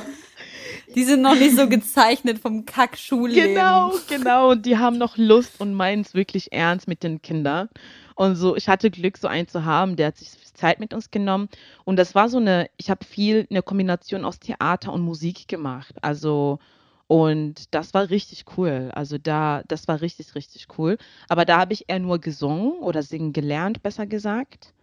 Die 0.95 1.03
sind 1.03 1.21
noch 1.21 1.35
nicht 1.35 1.55
so 1.55 1.67
gezeichnet 1.69 2.39
vom 2.39 2.65
Kackschulleben. 2.65 3.55
Genau, 3.55 3.93
genau. 4.07 4.51
Und 4.51 4.65
die 4.65 4.77
haben 4.77 4.97
noch 4.97 5.17
Lust 5.17 5.59
und 5.59 5.73
meinen 5.73 6.01
es 6.01 6.13
wirklich 6.13 6.51
ernst 6.51 6.87
mit 6.87 7.03
den 7.03 7.21
Kindern. 7.21 7.69
Und 8.15 8.35
so, 8.35 8.55
ich 8.55 8.67
hatte 8.67 8.91
Glück, 8.91 9.17
so 9.17 9.27
einen 9.27 9.47
zu 9.47 9.65
haben, 9.65 9.95
der 9.95 10.07
hat 10.07 10.17
sich 10.17 10.29
Zeit 10.53 10.79
mit 10.79 10.93
uns 10.93 11.11
genommen. 11.11 11.49
Und 11.85 11.97
das 11.97 12.13
war 12.15 12.29
so 12.29 12.37
eine, 12.37 12.69
ich 12.77 12.89
habe 12.89 13.05
viel 13.05 13.47
eine 13.49 13.63
Kombination 13.63 14.25
aus 14.25 14.39
Theater 14.39 14.93
und 14.93 15.01
Musik 15.01 15.47
gemacht. 15.47 15.95
Also, 16.01 16.59
und 17.07 17.73
das 17.73 17.93
war 17.93 18.09
richtig 18.09 18.45
cool. 18.57 18.91
Also 18.93 19.17
da, 19.17 19.63
das 19.67 19.87
war 19.87 20.01
richtig, 20.01 20.35
richtig 20.35 20.67
cool. 20.77 20.97
Aber 21.27 21.45
da 21.45 21.57
habe 21.57 21.73
ich 21.73 21.89
eher 21.89 21.99
nur 21.99 22.19
gesungen 22.19 22.73
oder 22.73 23.03
singen 23.03 23.33
gelernt, 23.33 23.83
besser 23.83 24.05
gesagt. 24.05 24.73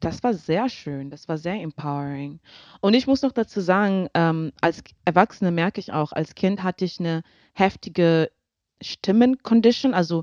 Das 0.00 0.22
war 0.22 0.34
sehr 0.34 0.68
schön, 0.68 1.10
das 1.10 1.28
war 1.28 1.38
sehr 1.38 1.60
empowering. 1.60 2.40
Und 2.80 2.94
ich 2.94 3.06
muss 3.06 3.22
noch 3.22 3.32
dazu 3.32 3.60
sagen, 3.60 4.08
ähm, 4.14 4.52
als 4.60 4.82
Erwachsene 5.04 5.50
merke 5.50 5.80
ich 5.80 5.92
auch, 5.92 6.12
als 6.12 6.34
Kind 6.34 6.62
hatte 6.62 6.84
ich 6.84 7.00
eine 7.00 7.22
heftige 7.52 8.30
Stimmencondition. 8.80 9.94
Also 9.94 10.22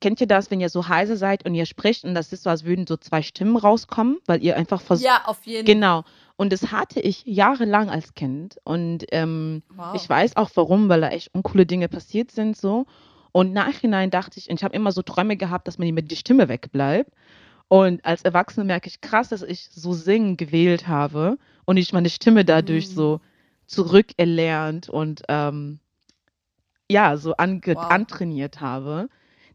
kennt 0.00 0.20
ihr 0.20 0.26
das, 0.26 0.50
wenn 0.50 0.60
ihr 0.60 0.68
so 0.68 0.88
heiser 0.88 1.16
seid 1.16 1.46
und 1.46 1.54
ihr 1.54 1.64
spricht 1.64 2.04
und 2.04 2.14
das 2.14 2.32
ist 2.32 2.42
so, 2.42 2.50
als 2.50 2.64
würden 2.64 2.86
so 2.86 2.98
zwei 2.98 3.22
Stimmen 3.22 3.56
rauskommen, 3.56 4.18
weil 4.26 4.42
ihr 4.42 4.56
einfach 4.56 4.82
versucht. 4.82 5.06
Ja, 5.06 5.22
auf 5.24 5.46
jeden 5.46 5.66
Fall. 5.66 5.74
Genau. 5.74 6.04
Und 6.36 6.52
das 6.52 6.72
hatte 6.72 7.00
ich 7.00 7.24
jahrelang 7.24 7.88
als 7.88 8.14
Kind. 8.14 8.58
Und 8.64 9.06
ähm, 9.12 9.62
wow. 9.74 9.94
ich 9.94 10.08
weiß 10.08 10.36
auch 10.36 10.50
warum, 10.54 10.88
weil 10.88 11.00
da 11.00 11.08
echt 11.08 11.34
uncoole 11.34 11.64
Dinge 11.64 11.88
passiert 11.88 12.30
sind 12.30 12.56
so. 12.56 12.86
Und 13.32 13.52
nachhinein 13.52 14.10
dachte 14.10 14.38
ich, 14.38 14.50
und 14.50 14.56
ich 14.60 14.64
habe 14.64 14.76
immer 14.76 14.92
so 14.92 15.02
Träume 15.02 15.36
gehabt, 15.36 15.66
dass 15.66 15.78
mir 15.78 15.90
die 15.92 16.16
Stimme 16.16 16.48
wegbleibt. 16.48 17.10
Und 17.68 18.04
als 18.04 18.22
Erwachsene 18.22 18.64
merke 18.64 18.88
ich 18.88 19.00
krass, 19.00 19.30
dass 19.30 19.42
ich 19.42 19.68
so 19.70 19.94
singen 19.94 20.36
gewählt 20.36 20.86
habe 20.86 21.38
und 21.64 21.76
ich 21.76 21.92
meine 21.92 22.10
Stimme 22.10 22.44
dadurch 22.44 22.88
mhm. 22.90 22.94
so 22.94 23.20
zurückerlernt 23.66 24.88
und 24.88 25.22
ähm, 25.28 25.80
ja, 26.90 27.16
so 27.16 27.30
wow. 27.30 27.90
antrainiert 27.90 28.60
habe. 28.60 29.08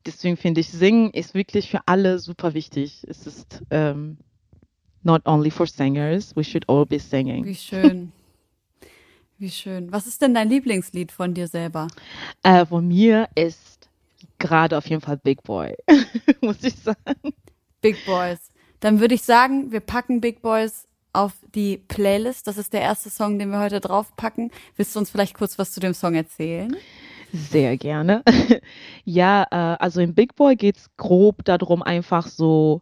Deswegen 0.05 0.37
finde 0.37 0.61
ich, 0.61 0.69
Singen 0.69 1.11
ist 1.11 1.33
wirklich 1.33 1.69
für 1.69 1.81
alle 1.85 2.19
super 2.19 2.53
wichtig. 2.53 3.05
Es 3.07 3.27
ist 3.27 3.61
ähm, 3.69 4.17
not 5.03 5.25
only 5.25 5.51
for 5.51 5.67
singers, 5.67 6.35
we 6.35 6.43
should 6.43 6.67
all 6.67 6.85
be 6.85 6.99
singing. 6.99 7.45
Wie 7.45 7.55
schön. 7.55 8.11
Wie 9.37 9.49
schön. 9.49 9.91
Was 9.91 10.07
ist 10.07 10.21
denn 10.21 10.33
dein 10.33 10.49
Lieblingslied 10.49 11.11
von 11.11 11.33
dir 11.33 11.47
selber? 11.47 11.87
Äh, 12.43 12.65
von 12.65 12.87
mir 12.87 13.29
ist 13.35 13.89
gerade 14.37 14.77
auf 14.77 14.87
jeden 14.87 15.01
Fall 15.01 15.17
Big 15.17 15.43
Boy, 15.43 15.75
muss 16.41 16.63
ich 16.63 16.75
sagen. 16.75 17.33
Big 17.81 18.05
Boys. 18.05 18.51
Dann 18.79 18.99
würde 18.99 19.15
ich 19.15 19.23
sagen, 19.23 19.71
wir 19.71 19.79
packen 19.79 20.21
Big 20.21 20.41
Boys 20.41 20.87
auf 21.13 21.33
die 21.53 21.77
Playlist. 21.77 22.47
Das 22.47 22.57
ist 22.57 22.73
der 22.73 22.81
erste 22.81 23.09
Song, 23.09 23.39
den 23.39 23.49
wir 23.51 23.59
heute 23.59 23.79
draufpacken. 23.79 24.51
Willst 24.75 24.95
du 24.95 24.99
uns 24.99 25.09
vielleicht 25.09 25.33
kurz 25.33 25.57
was 25.57 25.71
zu 25.71 25.79
dem 25.79 25.93
Song 25.93 26.15
erzählen? 26.15 26.75
Sehr 27.31 27.77
gerne. 27.77 28.23
ja, 29.05 29.43
äh, 29.51 29.55
also 29.55 30.01
im 30.01 30.15
Big 30.15 30.35
Boy 30.35 30.55
geht 30.55 30.77
es 30.77 30.89
grob 30.97 31.43
darum, 31.45 31.83
einfach 31.83 32.27
so 32.27 32.81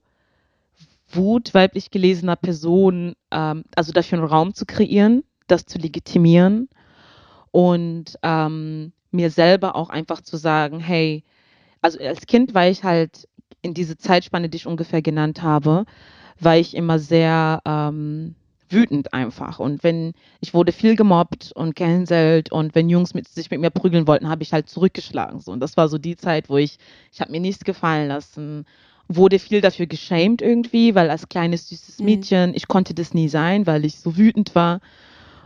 Wut 1.10 1.54
weiblich 1.54 1.90
gelesener 1.92 2.36
Personen, 2.36 3.14
ähm, 3.32 3.64
also 3.76 3.92
dafür 3.92 4.20
einen 4.20 4.28
Raum 4.28 4.54
zu 4.54 4.66
kreieren, 4.66 5.24
das 5.48 5.66
zu 5.66 5.78
legitimieren 5.78 6.70
und 7.52 8.18
ähm, 8.24 8.92
mir 9.12 9.32
selber 9.32 9.76
auch 9.76 9.90
einfach 9.90 10.22
zu 10.22 10.38
sagen, 10.38 10.80
hey, 10.80 11.24
also 11.82 12.00
als 12.00 12.26
Kind 12.26 12.54
war 12.54 12.68
ich 12.68 12.84
halt 12.84 13.28
in 13.62 13.74
diese 13.74 13.98
Zeitspanne, 13.98 14.50
die 14.50 14.58
ich 14.58 14.68
ungefähr 14.68 15.02
genannt 15.02 15.42
habe, 15.42 15.86
war 16.40 16.58
ich 16.58 16.76
immer 16.76 17.00
sehr 17.00 17.62
ähm, 17.66 18.36
wütend 18.70 19.14
einfach. 19.14 19.60
Und 19.60 19.84
wenn 19.84 20.14
ich 20.40 20.54
wurde 20.54 20.72
viel 20.72 20.96
gemobbt 20.96 21.52
und 21.54 21.76
gehänselt 21.76 22.52
und 22.52 22.76
wenn 22.76 22.90
Jungs 22.90 23.14
mit, 23.14 23.28
sich 23.28 23.50
mit 23.50 23.60
mir 23.60 23.72
prügeln 23.72 24.08
wollten, 24.08 24.30
habe 24.30 24.44
ich 24.44 24.54
halt 24.54 24.70
zurückgeschlagen. 24.70 25.40
So. 25.40 25.52
Und 25.52 25.60
das 25.60 25.78
war 25.78 25.88
so 25.88 25.98
die 25.98 26.18
Zeit, 26.18 26.50
wo 26.50 26.58
ich, 26.58 26.78
ich 27.12 27.22
habe 27.22 27.32
mir 27.32 27.40
nichts 27.40 27.64
gefallen 27.64 28.08
lassen, 28.08 28.66
wurde 29.08 29.40
viel 29.40 29.62
dafür 29.62 29.88
geschämt 29.88 30.42
irgendwie, 30.42 30.96
weil 30.96 31.10
als 31.10 31.30
kleines 31.30 31.70
süßes 31.70 32.00
mhm. 32.00 32.06
Mädchen, 32.06 32.50
mhm. 32.50 32.56
ich 32.56 32.68
konnte 32.68 32.94
das 32.94 33.14
nie 33.14 33.30
sein, 33.30 33.66
weil 33.66 33.86
ich 33.86 34.00
so 34.00 34.18
wütend 34.18 34.54
war 34.54 34.82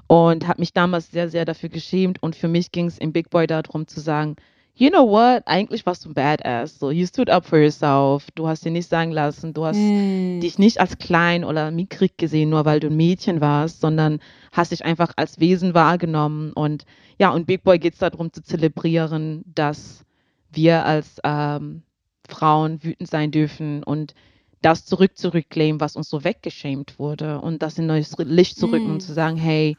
und 0.07 0.47
habe 0.47 0.59
mich 0.59 0.73
damals 0.73 1.11
sehr, 1.11 1.29
sehr 1.29 1.45
dafür 1.45 1.69
geschämt. 1.69 2.21
Und 2.21 2.35
für 2.35 2.47
mich 2.47 2.71
ging 2.71 2.87
es 2.87 2.97
im 2.97 3.13
Big 3.13 3.29
Boy 3.29 3.47
darum 3.47 3.87
zu 3.87 3.99
sagen, 3.99 4.35
you 4.75 4.89
know 4.89 5.07
what, 5.07 5.43
eigentlich 5.45 5.85
warst 5.85 6.05
du 6.05 6.09
ein 6.09 6.13
Badass. 6.13 6.79
So, 6.79 6.91
you 6.91 7.05
stood 7.05 7.29
up 7.29 7.45
for 7.45 7.59
yourself. 7.59 8.29
Du 8.35 8.47
hast 8.47 8.65
dir 8.65 8.71
nicht 8.71 8.89
sagen 8.89 9.11
lassen, 9.11 9.53
du 9.53 9.65
hast 9.65 9.77
mm. 9.77 10.39
dich 10.39 10.57
nicht 10.57 10.79
als 10.79 10.97
klein 10.97 11.43
oder 11.43 11.71
mickrig 11.71 12.17
gesehen, 12.17 12.49
nur 12.49 12.65
weil 12.65 12.79
du 12.79 12.87
ein 12.87 12.95
Mädchen 12.95 13.41
warst, 13.41 13.81
sondern 13.81 14.19
hast 14.51 14.71
dich 14.71 14.83
einfach 14.83 15.13
als 15.17 15.39
Wesen 15.39 15.73
wahrgenommen. 15.73 16.53
Und 16.53 16.85
ja, 17.19 17.31
und 17.31 17.45
Big 17.47 17.63
Boy 17.63 17.79
geht 17.79 17.93
es 17.93 17.99
darum 17.99 18.33
zu 18.33 18.41
zelebrieren, 18.41 19.43
dass 19.45 20.05
wir 20.51 20.85
als 20.85 21.17
ähm, 21.23 21.83
Frauen 22.27 22.83
wütend 22.83 23.09
sein 23.09 23.31
dürfen 23.31 23.83
und 23.83 24.13
das 24.61 24.85
zurück 24.85 25.17
zurückclaimen, 25.17 25.81
was 25.81 25.95
uns 25.95 26.09
so 26.09 26.23
weggeschämt 26.23 26.99
wurde 26.99 27.41
und 27.41 27.61
das 27.61 27.77
in 27.77 27.87
neues 27.87 28.15
Licht 28.17 28.57
zu 28.57 28.67
rücken 28.67 28.89
mm. 28.89 28.93
und 28.93 29.01
zu 29.01 29.13
sagen, 29.13 29.37
hey, 29.37 29.75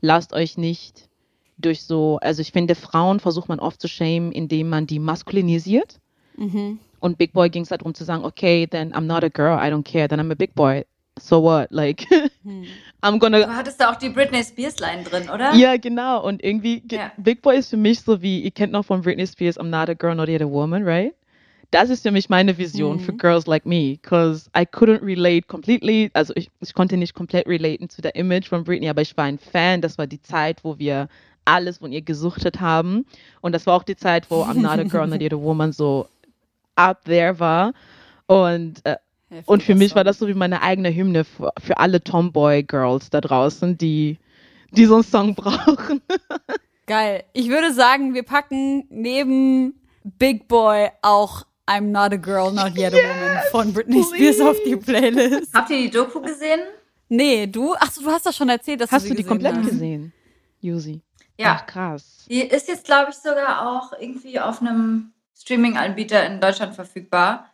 lasst 0.00 0.32
euch 0.32 0.56
nicht 0.56 1.08
durch 1.58 1.82
so, 1.82 2.18
also 2.20 2.40
ich 2.40 2.52
finde, 2.52 2.74
Frauen 2.74 3.20
versucht 3.20 3.48
man 3.48 3.60
oft 3.60 3.80
zu 3.80 3.88
schämen, 3.88 4.32
indem 4.32 4.68
man 4.68 4.86
die 4.86 4.98
maskulinisiert. 4.98 6.00
Mhm. 6.36 6.78
Und 7.00 7.18
Big 7.18 7.32
Boy 7.32 7.50
ging 7.50 7.62
es 7.62 7.68
darum 7.68 7.94
zu 7.94 8.04
sagen, 8.04 8.24
okay, 8.24 8.66
then 8.66 8.92
I'm 8.94 9.02
not 9.02 9.22
a 9.24 9.28
girl, 9.28 9.58
I 9.58 9.70
don't 9.70 9.84
care, 9.84 10.08
then 10.08 10.20
I'm 10.20 10.32
a 10.32 10.34
big 10.34 10.54
boy. 10.54 10.84
So 11.18 11.40
what? 11.42 11.70
Like, 11.70 12.06
hm. 12.42 12.64
I'm 13.02 13.18
gonna. 13.18 13.44
Du 13.44 13.54
hattest 13.54 13.80
da 13.80 13.92
auch 13.92 13.96
die 13.96 14.08
Britney 14.08 14.42
Spears 14.42 14.80
Line 14.80 15.04
drin, 15.04 15.28
oder? 15.28 15.54
Ja, 15.54 15.76
genau. 15.76 16.24
Und 16.24 16.42
irgendwie, 16.42 16.82
ja. 16.90 17.12
Big 17.18 17.40
Boy 17.40 17.58
ist 17.58 17.70
für 17.70 17.76
mich 17.76 18.00
so 18.00 18.20
wie, 18.20 18.40
ihr 18.40 18.50
kennt 18.50 18.72
noch 18.72 18.84
von 18.84 19.02
Britney 19.02 19.26
Spears, 19.26 19.58
I'm 19.58 19.68
not 19.68 19.88
a 19.88 19.94
girl, 19.94 20.16
not 20.16 20.28
yet 20.28 20.42
a 20.42 20.48
woman, 20.48 20.82
right? 20.82 21.14
das 21.74 21.90
ist 21.90 22.02
für 22.02 22.12
mich 22.12 22.28
meine 22.28 22.56
Vision 22.56 22.96
mhm. 22.96 23.00
für 23.00 23.12
Girls 23.12 23.46
Like 23.46 23.66
Me, 23.66 23.98
because 24.00 24.48
I 24.56 24.60
couldn't 24.60 25.02
relate 25.02 25.48
completely, 25.48 26.08
also 26.14 26.32
ich, 26.36 26.48
ich 26.60 26.72
konnte 26.72 26.96
nicht 26.96 27.14
komplett 27.14 27.48
relaten 27.48 27.88
zu 27.88 28.00
der 28.00 28.14
Image 28.14 28.48
von 28.48 28.62
Britney, 28.62 28.88
aber 28.88 29.02
ich 29.02 29.16
war 29.16 29.24
ein 29.24 29.38
Fan, 29.38 29.80
das 29.80 29.98
war 29.98 30.06
die 30.06 30.22
Zeit, 30.22 30.62
wo 30.62 30.78
wir 30.78 31.08
alles 31.44 31.78
von 31.78 31.92
ihr 31.92 32.02
gesuchtet 32.02 32.60
haben. 32.60 33.06
Und 33.40 33.52
das 33.52 33.66
war 33.66 33.74
auch 33.74 33.82
die 33.82 33.96
Zeit, 33.96 34.30
wo 34.30 34.42
I'm 34.42 34.60
not 34.60 34.78
a 34.78 34.84
girl, 34.84 35.06
not 35.06 35.20
yet 35.20 35.32
a 35.32 35.38
woman 35.38 35.72
so 35.72 36.08
up 36.76 37.04
there 37.04 37.38
war. 37.38 37.72
Und, 38.26 38.84
äh, 38.84 38.96
und 39.46 39.62
für 39.62 39.74
mich 39.74 39.94
war 39.94 40.04
das 40.04 40.18
so 40.18 40.28
wie 40.28 40.34
meine 40.34 40.62
eigene 40.62 40.94
Hymne 40.94 41.24
für, 41.24 41.52
für 41.58 41.78
alle 41.78 42.02
Tomboy-Girls 42.02 43.10
da 43.10 43.20
draußen, 43.20 43.76
die, 43.76 44.18
die 44.72 44.86
so 44.86 44.94
einen 44.94 45.04
Song 45.04 45.34
brauchen. 45.36 46.00
Geil. 46.86 47.24
Ich 47.32 47.48
würde 47.48 47.72
sagen, 47.72 48.14
wir 48.14 48.22
packen 48.22 48.84
neben 48.90 49.74
Big 50.04 50.48
Boy 50.48 50.88
auch 51.02 51.44
I'm 51.66 51.90
Not 51.90 52.12
a 52.12 52.16
Girl, 52.16 52.52
Not 52.52 52.76
Yet 52.76 52.92
a 52.92 52.96
yes, 52.96 53.06
Woman 53.06 53.38
von 53.50 53.72
Britney 53.72 54.02
please. 54.02 54.34
Spears 54.34 54.40
auf 54.40 54.56
die 54.66 54.76
Playlist. 54.76 55.54
Habt 55.54 55.70
ihr 55.70 55.78
die 55.78 55.90
Doku 55.90 56.20
gesehen? 56.20 56.60
Nee, 57.08 57.46
du? 57.46 57.74
Achso, 57.74 58.02
du 58.02 58.10
hast 58.10 58.26
das 58.26 58.36
schon 58.36 58.48
erzählt, 58.50 58.80
dass 58.82 58.90
hast 58.92 59.06
du, 59.06 59.10
du 59.10 59.14
die 59.16 59.24
komplett 59.24 59.56
hast. 59.56 59.68
gesehen, 59.70 60.12
Yusi? 60.60 61.00
Ja. 61.38 61.58
Ach, 61.58 61.66
krass. 61.66 62.26
Die 62.28 62.40
ist 62.40 62.68
jetzt, 62.68 62.84
glaube 62.84 63.10
ich, 63.10 63.16
sogar 63.16 63.68
auch 63.68 63.92
irgendwie 63.98 64.38
auf 64.40 64.60
einem 64.60 65.12
Streaming-Anbieter 65.36 66.24
in 66.26 66.40
Deutschland 66.40 66.74
verfügbar. 66.74 67.50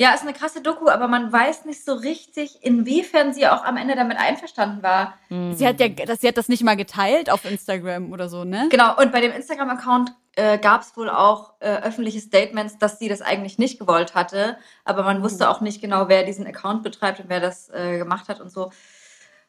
Ja, 0.00 0.14
ist 0.14 0.22
eine 0.22 0.32
krasse 0.32 0.62
Doku, 0.62 0.88
aber 0.88 1.08
man 1.08 1.32
weiß 1.32 1.64
nicht 1.64 1.84
so 1.84 1.94
richtig, 1.94 2.62
inwiefern 2.62 3.32
sie 3.32 3.48
auch 3.48 3.64
am 3.64 3.76
Ende 3.76 3.96
damit 3.96 4.16
einverstanden 4.16 4.80
war. 4.80 5.14
Sie 5.28 5.66
hat 5.66 5.80
ja, 5.80 5.88
sie 6.16 6.28
hat 6.28 6.36
das 6.36 6.48
nicht 6.48 6.62
mal 6.62 6.76
geteilt 6.76 7.30
auf 7.30 7.44
Instagram 7.44 8.12
oder 8.12 8.28
so, 8.28 8.44
ne? 8.44 8.68
Genau, 8.70 8.96
und 8.96 9.10
bei 9.10 9.20
dem 9.20 9.32
Instagram-Account 9.32 10.12
äh, 10.36 10.56
gab 10.58 10.82
es 10.82 10.96
wohl 10.96 11.10
auch 11.10 11.54
äh, 11.58 11.78
öffentliche 11.78 12.20
Statements, 12.20 12.78
dass 12.78 13.00
sie 13.00 13.08
das 13.08 13.22
eigentlich 13.22 13.58
nicht 13.58 13.80
gewollt 13.80 14.14
hatte, 14.14 14.56
aber 14.84 15.02
man 15.02 15.20
wusste 15.24 15.44
mhm. 15.44 15.50
auch 15.50 15.60
nicht 15.60 15.80
genau, 15.80 16.08
wer 16.08 16.22
diesen 16.22 16.46
Account 16.46 16.84
betreibt 16.84 17.18
und 17.18 17.28
wer 17.28 17.40
das 17.40 17.68
äh, 17.70 17.98
gemacht 17.98 18.28
hat 18.28 18.40
und 18.40 18.52
so. 18.52 18.70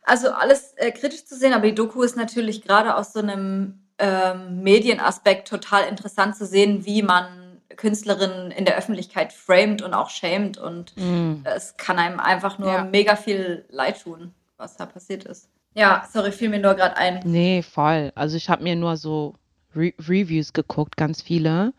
Also 0.04 0.32
alles 0.32 0.74
äh, 0.78 0.92
kritisch 0.92 1.26
zu 1.26 1.36
sehen, 1.36 1.54
aber 1.54 1.68
die 1.68 1.76
Doku 1.76 2.02
ist 2.02 2.16
natürlich 2.16 2.62
gerade 2.62 2.96
aus 2.96 3.14
so 3.14 3.20
einem 3.20 3.80
ähm, 4.00 4.64
Medienaspekt 4.64 5.48
total 5.48 5.88
interessant 5.88 6.36
zu 6.36 6.46
sehen, 6.46 6.86
wie 6.86 7.02
man 7.02 7.60
Künstlerinnen 7.76 8.52
in 8.52 8.66
der 8.66 8.78
Öffentlichkeit 8.78 9.32
framed 9.32 9.82
und 9.82 9.94
auch 9.94 10.10
schämt 10.10 10.58
und 10.58 10.94
mm. 10.98 11.44
es 11.44 11.78
kann 11.78 12.00
einem 12.00 12.20
einfach 12.20 12.60
nur 12.60 12.72
ja. 12.72 12.84
mega 12.84 13.16
viel 13.16 13.66
leid 13.70 14.02
tun, 14.04 14.34
was 14.58 14.76
da 14.76 14.86
passiert 14.86 15.24
ist. 15.24 15.50
Ja, 15.76 16.08
sorry, 16.12 16.32
fiel 16.32 16.50
mir 16.50 16.60
nur 16.60 16.74
gerade 16.74 16.98
ein. 16.98 17.22
Nee, 17.24 17.62
voll. 17.62 18.12
Also 18.16 18.36
ich 18.36 18.50
habe 18.50 18.64
mir 18.64 18.76
nur 18.76 18.98
so 18.98 19.36
Re 19.76 19.94
Reviews 20.00 20.52
geguckt, 20.52 20.98
ganz 20.98 21.22
viele. 21.22 21.74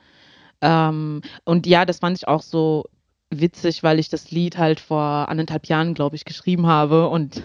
Ähm, 0.61 1.23
und 1.45 1.67
ja, 1.67 1.85
das 1.85 1.99
fand 1.99 2.17
ich 2.17 2.29
auch 2.29 2.43
so 2.43 2.85
witzig, 3.31 3.83
weil 3.83 3.99
ich 3.99 4.09
das 4.09 4.31
Lied 4.31 4.59
halt 4.59 4.81
vor 4.81 5.29
anderthalb 5.29 5.67
Jahren, 5.67 5.95
glaube 5.95 6.17
ich, 6.17 6.25
geschrieben 6.25 6.67
habe 6.67 7.09
und 7.09 7.43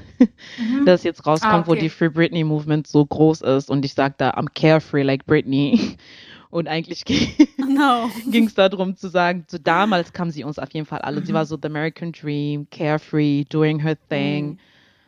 mhm. 0.57 0.85
das 0.85 1.03
jetzt 1.03 1.25
rauskommt, 1.25 1.53
ah, 1.53 1.59
okay. 1.59 1.67
wo 1.67 1.75
die 1.75 1.89
Free 1.89 2.09
Britney 2.09 2.43
Movement 2.43 2.87
so 2.87 3.05
groß 3.05 3.41
ist 3.41 3.69
und 3.69 3.85
ich 3.85 3.93
sage 3.93 4.15
da, 4.17 4.31
I'm 4.31 4.47
carefree 4.53 5.03
like 5.03 5.25
Britney. 5.25 5.97
Und 6.51 6.69
eigentlich 6.69 7.03
no. 7.57 8.09
ging 8.31 8.45
es 8.45 8.53
darum 8.53 8.95
zu 8.95 9.09
sagen, 9.09 9.43
so 9.49 9.57
damals 9.57 10.13
kam 10.13 10.31
sie 10.31 10.45
uns 10.45 10.57
auf 10.57 10.71
jeden 10.71 10.85
Fall 10.85 10.99
alle. 10.99 11.19
Mhm. 11.19 11.25
Sie 11.25 11.33
war 11.33 11.45
so 11.45 11.57
the 11.61 11.67
American 11.67 12.13
Dream, 12.13 12.65
carefree, 12.69 13.43
doing 13.43 13.77
her 13.81 13.97
thing. 14.07 14.51
Mhm. 14.51 14.59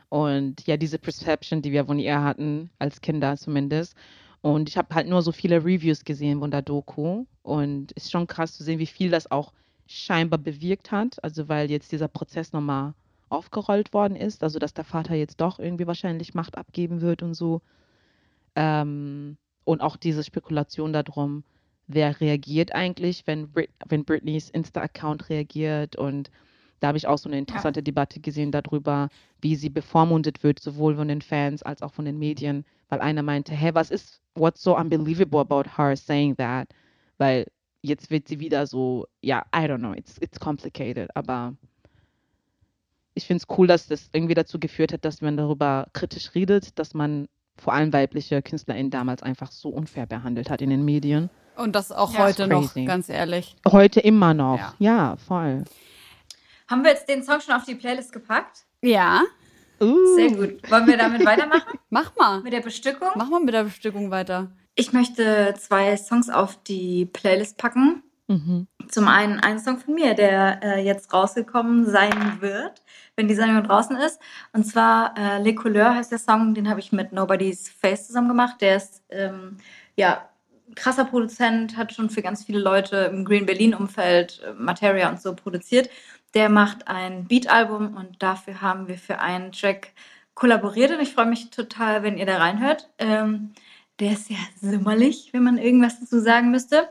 Und 0.09 0.67
ja, 0.67 0.75
diese 0.75 0.99
Perception, 0.99 1.61
die 1.61 1.71
wir 1.71 1.86
von 1.86 1.99
ihr 1.99 2.21
hatten, 2.21 2.69
als 2.80 2.99
Kinder 2.99 3.38
zumindest. 3.38 3.95
Und 4.41 4.67
ich 4.67 4.78
habe 4.78 4.93
halt 4.93 5.07
nur 5.07 5.21
so 5.21 5.32
viele 5.32 5.63
Reviews 5.63 6.03
gesehen 6.03 6.39
von 6.39 6.51
der 6.51 6.63
Doku. 6.63 7.23
Und 7.43 7.93
es 7.95 8.05
ist 8.05 8.11
schon 8.11 8.28
krass 8.28 8.57
zu 8.57 8.65
sehen, 8.65 8.80
wie 8.80 8.86
viel 8.86 9.09
das 9.09 9.32
auch 9.32 9.53
scheinbar 9.88 10.39
bewirkt 10.39 10.91
hat. 10.91 11.23
Also 11.23 11.49
weil 11.49 11.69
jetzt 11.71 11.91
dieser 11.91 12.07
Prozess 12.07 12.53
nochmal 12.53 12.93
aufgerollt 13.29 13.93
worden 13.93 14.15
ist. 14.15 14.43
Also 14.43 14.59
dass 14.59 14.73
der 14.73 14.85
Vater 14.85 15.15
jetzt 15.15 15.41
doch 15.41 15.59
irgendwie 15.59 15.88
wahrscheinlich 15.88 16.33
Macht 16.33 16.57
abgeben 16.57 17.01
wird 17.01 17.23
und 17.23 17.33
so. 17.33 17.61
Ähm, 18.55 19.38
und 19.65 19.81
auch 19.81 19.97
diese 19.97 20.23
Spekulation 20.23 20.93
darum, 20.93 21.43
wer 21.88 22.19
reagiert 22.21 22.73
eigentlich, 22.73 23.27
wenn, 23.27 23.51
Brit 23.51 23.69
wenn 23.88 24.05
Britneys 24.05 24.49
Insta-Account 24.49 25.29
reagiert. 25.29 25.95
Und 25.95 26.31
da 26.79 26.88
habe 26.88 26.97
ich 26.97 27.07
auch 27.07 27.17
so 27.17 27.29
eine 27.29 27.38
interessante 27.38 27.79
ja. 27.79 27.83
Debatte 27.83 28.19
gesehen 28.19 28.51
darüber, 28.51 29.09
wie 29.41 29.55
sie 29.55 29.69
bevormundet 29.69 30.43
wird, 30.43 30.59
sowohl 30.59 30.95
von 30.95 31.07
den 31.07 31.21
Fans 31.21 31.63
als 31.63 31.81
auch 31.81 31.93
von 31.93 32.05
den 32.05 32.17
Medien. 32.17 32.65
Weil 32.89 33.01
einer 33.01 33.23
meinte, 33.23 33.53
hey, 33.53 33.75
was 33.75 33.91
ist, 33.91 34.21
what's 34.35 34.61
so 34.61 34.77
unbelievable 34.77 35.39
about 35.39 35.63
her 35.77 35.95
saying 35.95 36.38
that? 36.38 36.69
Weil 37.17 37.47
jetzt 37.88 38.09
wird 38.11 38.27
sie 38.27 38.39
wieder 38.39 38.67
so, 38.67 39.07
ja, 39.21 39.45
I 39.55 39.59
don't 39.59 39.79
know, 39.79 39.93
it's, 39.93 40.17
it's 40.19 40.39
complicated, 40.39 41.15
aber 41.15 41.53
ich 43.13 43.25
finde 43.25 43.43
es 43.47 43.57
cool, 43.57 43.67
dass 43.67 43.88
das 43.88 44.09
irgendwie 44.13 44.35
dazu 44.35 44.59
geführt 44.59 44.93
hat, 44.93 45.03
dass 45.03 45.21
man 45.21 45.38
darüber 45.38 45.88
kritisch 45.93 46.35
redet, 46.35 46.77
dass 46.77 46.93
man 46.93 47.27
vor 47.57 47.73
allem 47.73 47.91
weibliche 47.91 48.41
KünstlerInnen 48.41 48.91
damals 48.91 49.23
einfach 49.23 49.51
so 49.51 49.69
unfair 49.69 50.05
behandelt 50.05 50.49
hat 50.49 50.61
in 50.61 50.69
den 50.69 50.85
Medien. 50.85 51.29
Und 51.55 51.75
das 51.75 51.91
auch 51.91 52.13
ja, 52.13 52.19
heute 52.19 52.47
noch, 52.47 52.75
ganz 52.85 53.09
ehrlich. 53.09 53.55
Heute 53.67 53.99
immer 53.99 54.35
noch, 54.35 54.59
ja. 54.59 54.73
ja, 54.77 55.15
voll. 55.15 55.63
Haben 56.67 56.83
wir 56.83 56.91
jetzt 56.91 57.09
den 57.09 57.23
Song 57.23 57.41
schon 57.41 57.55
auf 57.55 57.65
die 57.65 57.75
Playlist 57.75 58.11
gepackt? 58.11 58.65
Ja. 58.81 59.23
Uh. 59.80 60.15
Sehr 60.15 60.32
gut. 60.32 60.71
Wollen 60.71 60.88
wir 60.88 60.97
damit 60.97 61.25
weitermachen? 61.25 61.80
Mach 61.89 62.15
mal. 62.15 62.41
Mit 62.41 62.53
der 62.53 62.61
Bestückung? 62.61 63.09
Mach 63.15 63.30
mal 63.30 63.39
mit 63.39 63.53
der 63.53 63.63
Bestückung 63.63 64.11
weiter. 64.11 64.51
Ich 64.75 64.93
möchte 64.93 65.53
zwei 65.57 65.95
Songs 65.97 66.30
auf 66.30 66.61
die 66.63 67.05
Playlist 67.05 67.57
packen. 67.57 68.03
Mhm. 68.28 68.67
Zum 68.89 69.07
einen 69.07 69.39
ein 69.39 69.59
Song 69.59 69.78
von 69.80 69.93
mir, 69.93 70.13
der 70.13 70.61
äh, 70.61 70.86
jetzt 70.86 71.13
rausgekommen 71.13 71.86
sein 71.86 72.41
wird, 72.41 72.84
wenn 73.15 73.28
die 73.28 73.36
Sendung 73.36 73.63
draußen 73.63 73.95
ist. 73.95 74.19
Und 74.51 74.65
zwar 74.65 75.17
äh, 75.17 75.41
Les 75.41 75.55
Couleurs 75.55 75.95
heißt 75.95 76.11
der 76.11 76.19
Song, 76.19 76.53
den 76.53 76.69
habe 76.69 76.80
ich 76.80 76.91
mit 76.91 77.13
Nobody's 77.13 77.69
Face 77.69 78.07
zusammen 78.07 78.28
gemacht. 78.28 78.61
Der 78.61 78.78
ist 78.78 79.01
ähm, 79.09 79.57
ja 79.95 80.28
krasser 80.75 81.05
Produzent, 81.05 81.78
hat 81.78 81.93
schon 81.93 82.09
für 82.09 82.21
ganz 82.21 82.43
viele 82.43 82.59
Leute 82.59 83.11
im 83.11 83.23
Green 83.23 83.45
Berlin-Umfeld 83.45 84.41
äh, 84.45 84.53
Materia 84.53 85.09
und 85.09 85.21
so 85.21 85.34
produziert. 85.34 85.89
Der 86.34 86.49
macht 86.49 86.88
ein 86.88 87.25
Beat-Album 87.28 87.95
und 87.95 88.21
dafür 88.21 88.61
haben 88.61 88.88
wir 88.88 88.97
für 88.97 89.19
einen 89.19 89.51
Track 89.51 89.93
kollaboriert 90.34 90.91
und 90.91 90.99
ich 91.01 91.13
freue 91.13 91.25
mich 91.25 91.49
total, 91.49 92.03
wenn 92.03 92.17
ihr 92.17 92.25
da 92.25 92.38
reinhört. 92.38 92.89
Ähm, 92.99 93.53
Der 93.99 94.13
ist 94.13 94.28
sehr 94.28 94.38
simmerlich, 94.61 95.30
wenn 95.34 95.43
man 95.43 95.57
irgendwas 95.57 95.99
dazu 95.99 96.19
sagen 96.19 96.51
müsste. 96.51 96.89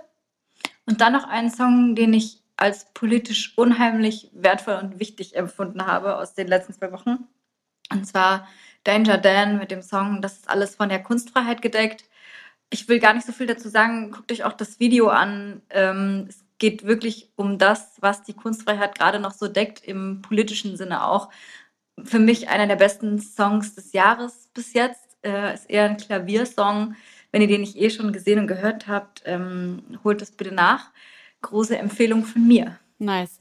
Und 0.86 1.00
dann 1.00 1.12
noch 1.12 1.24
einen 1.28 1.50
Song, 1.50 1.94
den 1.94 2.14
ich 2.14 2.42
als 2.56 2.92
politisch 2.94 3.52
unheimlich 3.56 4.30
wertvoll 4.32 4.74
und 4.82 4.98
wichtig 4.98 5.36
empfunden 5.36 5.86
habe 5.86 6.16
aus 6.16 6.34
den 6.34 6.48
letzten 6.48 6.72
zwei 6.72 6.90
Wochen. 6.92 7.28
Und 7.92 8.06
zwar 8.06 8.48
Danger 8.84 9.18
Dan 9.18 9.58
mit 9.58 9.70
dem 9.70 9.82
Song 9.82 10.22
Das 10.22 10.34
ist 10.34 10.48
alles 10.50 10.74
von 10.76 10.88
der 10.88 11.02
Kunstfreiheit 11.02 11.62
gedeckt. 11.62 12.04
Ich 12.70 12.88
will 12.88 12.98
gar 12.98 13.14
nicht 13.14 13.26
so 13.26 13.32
viel 13.32 13.46
dazu 13.46 13.68
sagen. 13.68 14.10
Guckt 14.10 14.32
euch 14.32 14.44
auch 14.44 14.54
das 14.54 14.80
Video 14.80 15.08
an. 15.08 15.62
Ähm, 15.70 16.26
es 16.28 16.44
geht 16.58 16.84
wirklich 16.84 17.30
um 17.36 17.58
das, 17.58 17.96
was 18.00 18.22
die 18.22 18.32
Kunstfreiheit 18.32 18.98
gerade 18.98 19.20
noch 19.20 19.32
so 19.32 19.48
deckt, 19.48 19.84
im 19.84 20.22
politischen 20.22 20.76
Sinne 20.76 21.06
auch. 21.06 21.28
Für 22.02 22.18
mich 22.18 22.48
einer 22.48 22.66
der 22.66 22.76
besten 22.76 23.20
Songs 23.20 23.74
des 23.74 23.92
Jahres 23.92 24.48
bis 24.54 24.72
jetzt. 24.72 25.16
Äh, 25.22 25.54
ist 25.54 25.68
eher 25.68 25.84
ein 25.84 25.96
Klaviersong. 25.96 26.94
Wenn 27.32 27.42
ihr 27.42 27.48
den 27.48 27.62
nicht 27.62 27.76
eh 27.76 27.90
schon 27.90 28.12
gesehen 28.12 28.38
und 28.38 28.46
gehört 28.46 28.86
habt, 28.86 29.22
ähm, 29.24 29.82
holt 30.04 30.22
es 30.22 30.30
bitte 30.30 30.54
nach. 30.54 30.90
Große 31.42 31.76
Empfehlung 31.76 32.24
von 32.24 32.46
mir. 32.46 32.78
Nice. 32.98 33.40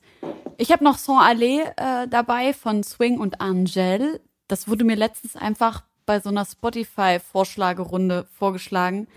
Ich 0.58 0.72
habe 0.72 0.84
noch 0.84 0.98
Son 0.98 1.18
Allé 1.18 1.62
äh, 1.78 2.08
dabei 2.08 2.54
von 2.54 2.84
Swing 2.84 3.20
und 3.20 3.42
Angel. 3.42 4.20
Das 4.48 4.68
wurde 4.68 4.84
mir 4.84 4.96
letztens 4.96 5.36
einfach 5.36 5.84
bei 6.06 6.20
so 6.20 6.30
einer 6.30 6.46
Spotify-Vorschlagerunde 6.46 8.28
vorgeschlagen. 8.38 9.08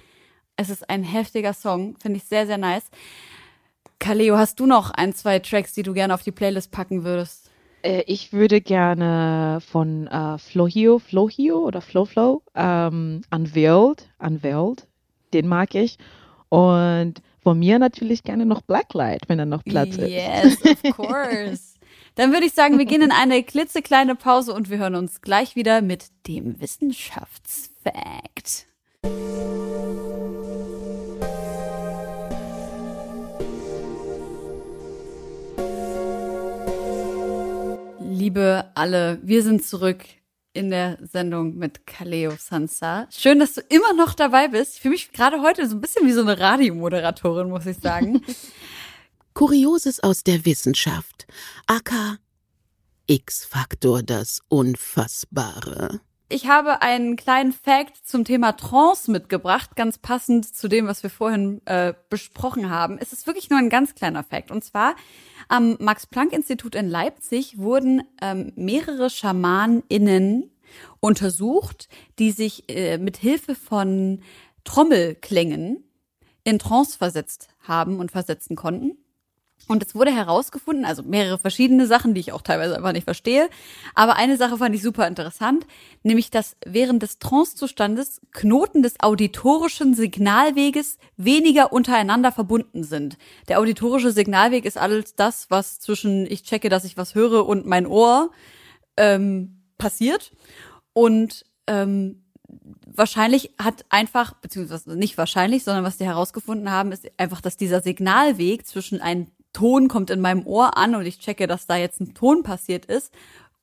Es 0.56 0.70
ist 0.70 0.88
ein 0.88 1.04
heftiger 1.04 1.54
Song, 1.54 1.96
finde 2.00 2.18
ich 2.18 2.24
sehr, 2.24 2.46
sehr 2.46 2.58
nice. 2.58 2.90
Kaleo, 3.98 4.38
hast 4.38 4.60
du 4.60 4.66
noch 4.66 4.90
ein, 4.90 5.12
zwei 5.12 5.40
Tracks, 5.40 5.72
die 5.72 5.82
du 5.82 5.92
gerne 5.92 6.14
auf 6.14 6.22
die 6.22 6.32
Playlist 6.32 6.70
packen 6.70 7.04
würdest? 7.04 7.50
Äh, 7.82 8.02
ich 8.06 8.32
würde 8.32 8.60
gerne 8.60 9.60
von 9.60 10.06
äh, 10.06 10.38
Flohio, 10.38 10.98
Flohio 10.98 11.58
oder 11.58 11.80
Flow 11.80 12.04
Flow, 12.04 12.42
ähm, 12.54 13.22
Unveiled, 13.30 14.08
Unveiled, 14.18 14.86
den 15.32 15.48
mag 15.48 15.74
ich. 15.74 15.98
Und 16.48 17.14
von 17.42 17.58
mir 17.58 17.78
natürlich 17.78 18.22
gerne 18.22 18.46
noch 18.46 18.62
Blacklight, 18.62 19.22
wenn 19.28 19.38
er 19.38 19.46
noch 19.46 19.64
Platz 19.64 19.96
ist. 19.96 20.10
Yes, 20.10 20.58
of 20.64 20.82
course. 20.96 21.74
Dann 22.14 22.32
würde 22.32 22.46
ich 22.46 22.52
sagen, 22.52 22.78
wir 22.78 22.84
gehen 22.84 23.02
in 23.02 23.12
eine 23.12 23.42
klitzekleine 23.42 24.16
Pause 24.16 24.52
und 24.52 24.70
wir 24.70 24.78
hören 24.78 24.96
uns 24.96 25.20
gleich 25.20 25.54
wieder 25.54 25.82
mit 25.82 26.06
dem 26.26 26.60
Wissenschaftsfact. 26.60 28.66
Liebe 38.18 38.72
alle, 38.74 39.20
wir 39.22 39.44
sind 39.44 39.64
zurück 39.64 40.04
in 40.52 40.70
der 40.70 40.98
Sendung 41.02 41.56
mit 41.56 41.86
Kaleo 41.86 42.32
Sansa. 42.36 43.06
Schön, 43.16 43.38
dass 43.38 43.54
du 43.54 43.60
immer 43.68 43.92
noch 43.92 44.12
dabei 44.12 44.48
bist. 44.48 44.74
Ich 44.74 44.80
fühle 44.80 44.92
mich 44.92 45.12
gerade 45.12 45.40
heute 45.40 45.68
so 45.68 45.76
ein 45.76 45.80
bisschen 45.80 46.04
wie 46.04 46.12
so 46.12 46.22
eine 46.22 46.36
Radiomoderatorin, 46.40 47.48
muss 47.48 47.64
ich 47.66 47.78
sagen. 47.78 48.20
Kurioses 49.34 50.00
aus 50.00 50.24
der 50.24 50.44
Wissenschaft. 50.44 51.28
AK 51.68 52.18
X-Faktor 53.06 54.02
das 54.02 54.40
Unfassbare. 54.48 56.00
Ich 56.30 56.46
habe 56.46 56.82
einen 56.82 57.16
kleinen 57.16 57.52
Fact 57.52 58.06
zum 58.06 58.24
Thema 58.24 58.52
Trance 58.52 59.10
mitgebracht, 59.10 59.76
ganz 59.76 59.96
passend 59.96 60.44
zu 60.44 60.68
dem, 60.68 60.86
was 60.86 61.02
wir 61.02 61.08
vorhin 61.08 61.62
äh, 61.64 61.94
besprochen 62.10 62.68
haben. 62.68 62.98
Es 62.98 63.14
ist 63.14 63.26
wirklich 63.26 63.48
nur 63.48 63.58
ein 63.58 63.70
ganz 63.70 63.94
kleiner 63.94 64.22
Fact. 64.22 64.50
Und 64.50 64.62
zwar 64.62 64.94
am 65.48 65.78
Max-Planck-Institut 65.80 66.74
in 66.74 66.86
Leipzig 66.86 67.56
wurden 67.56 68.02
ähm, 68.20 68.52
mehrere 68.56 69.08
SchamanInnen 69.08 70.50
untersucht, 71.00 71.88
die 72.18 72.32
sich 72.32 72.68
äh, 72.68 72.98
mit 72.98 73.16
Hilfe 73.16 73.54
von 73.54 74.20
Trommelklängen 74.64 75.82
in 76.44 76.58
Trance 76.58 76.98
versetzt 76.98 77.48
haben 77.60 78.00
und 78.00 78.10
versetzen 78.10 78.54
konnten. 78.54 78.98
Und 79.66 79.82
es 79.82 79.94
wurde 79.94 80.10
herausgefunden, 80.10 80.86
also 80.86 81.02
mehrere 81.02 81.38
verschiedene 81.38 81.86
Sachen, 81.86 82.14
die 82.14 82.20
ich 82.20 82.32
auch 82.32 82.40
teilweise 82.40 82.76
einfach 82.76 82.92
nicht 82.92 83.04
verstehe. 83.04 83.50
Aber 83.94 84.16
eine 84.16 84.38
Sache 84.38 84.56
fand 84.56 84.74
ich 84.74 84.82
super 84.82 85.06
interessant, 85.06 85.66
nämlich, 86.02 86.30
dass 86.30 86.56
während 86.64 87.02
des 87.02 87.18
Trancezustandes 87.18 88.22
Knoten 88.32 88.82
des 88.82 88.94
auditorischen 89.00 89.92
Signalweges 89.94 90.96
weniger 91.18 91.72
untereinander 91.72 92.32
verbunden 92.32 92.82
sind. 92.82 93.18
Der 93.48 93.60
auditorische 93.60 94.10
Signalweg 94.10 94.64
ist 94.64 94.78
alles 94.78 95.14
das, 95.16 95.50
was 95.50 95.80
zwischen 95.80 96.24
ich 96.26 96.44
checke, 96.44 96.70
dass 96.70 96.84
ich 96.84 96.96
was 96.96 97.14
höre 97.14 97.46
und 97.46 97.66
mein 97.66 97.86
Ohr 97.86 98.30
ähm, 98.96 99.64
passiert. 99.76 100.32
Und 100.94 101.44
ähm, 101.66 102.24
wahrscheinlich 102.86 103.54
hat 103.58 103.84
einfach, 103.90 104.32
beziehungsweise 104.34 104.96
nicht 104.96 105.18
wahrscheinlich, 105.18 105.64
sondern 105.64 105.84
was 105.84 105.98
die 105.98 106.06
herausgefunden 106.06 106.70
haben, 106.70 106.92
ist 106.92 107.06
einfach, 107.18 107.40
dass 107.40 107.56
dieser 107.56 107.82
Signalweg 107.82 108.66
zwischen 108.66 109.00
ein 109.00 109.30
Ton 109.58 109.88
kommt 109.88 110.10
in 110.10 110.20
meinem 110.20 110.46
Ohr 110.46 110.76
an 110.76 110.94
und 110.94 111.04
ich 111.04 111.18
checke, 111.18 111.48
dass 111.48 111.66
da 111.66 111.74
jetzt 111.74 112.00
ein 112.00 112.14
Ton 112.14 112.44
passiert 112.44 112.84
ist, 112.84 113.12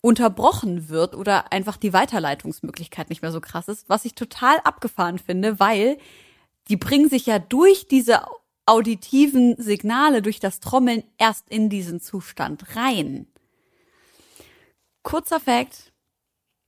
unterbrochen 0.02 0.90
wird 0.90 1.16
oder 1.16 1.54
einfach 1.54 1.78
die 1.78 1.94
Weiterleitungsmöglichkeit 1.94 3.10
nicht 3.10 3.22
mehr 3.22 3.32
so 3.32 3.40
krass 3.40 3.70
ist, 3.70 3.88
was 3.88 4.04
ich 4.04 4.14
total 4.14 4.60
abgefahren 4.66 5.20
finde, 5.20 5.58
weil 5.58 5.98
die 6.68 6.76
bringen 6.76 7.10
sich 7.10 7.28
ja 7.28 7.40
durch 7.40 7.88
diese 7.88 8.24
auditiven 8.66 9.56
Signale, 9.56 10.22
durch 10.22 10.42
das 10.42 10.60
Trommeln 10.60 11.04
erst 11.18 11.48
in 11.50 11.70
diesen 11.70 12.02
Zustand 12.02 12.76
rein. 12.76 13.28
Kurzer 15.02 15.40
Fact, 15.40 15.94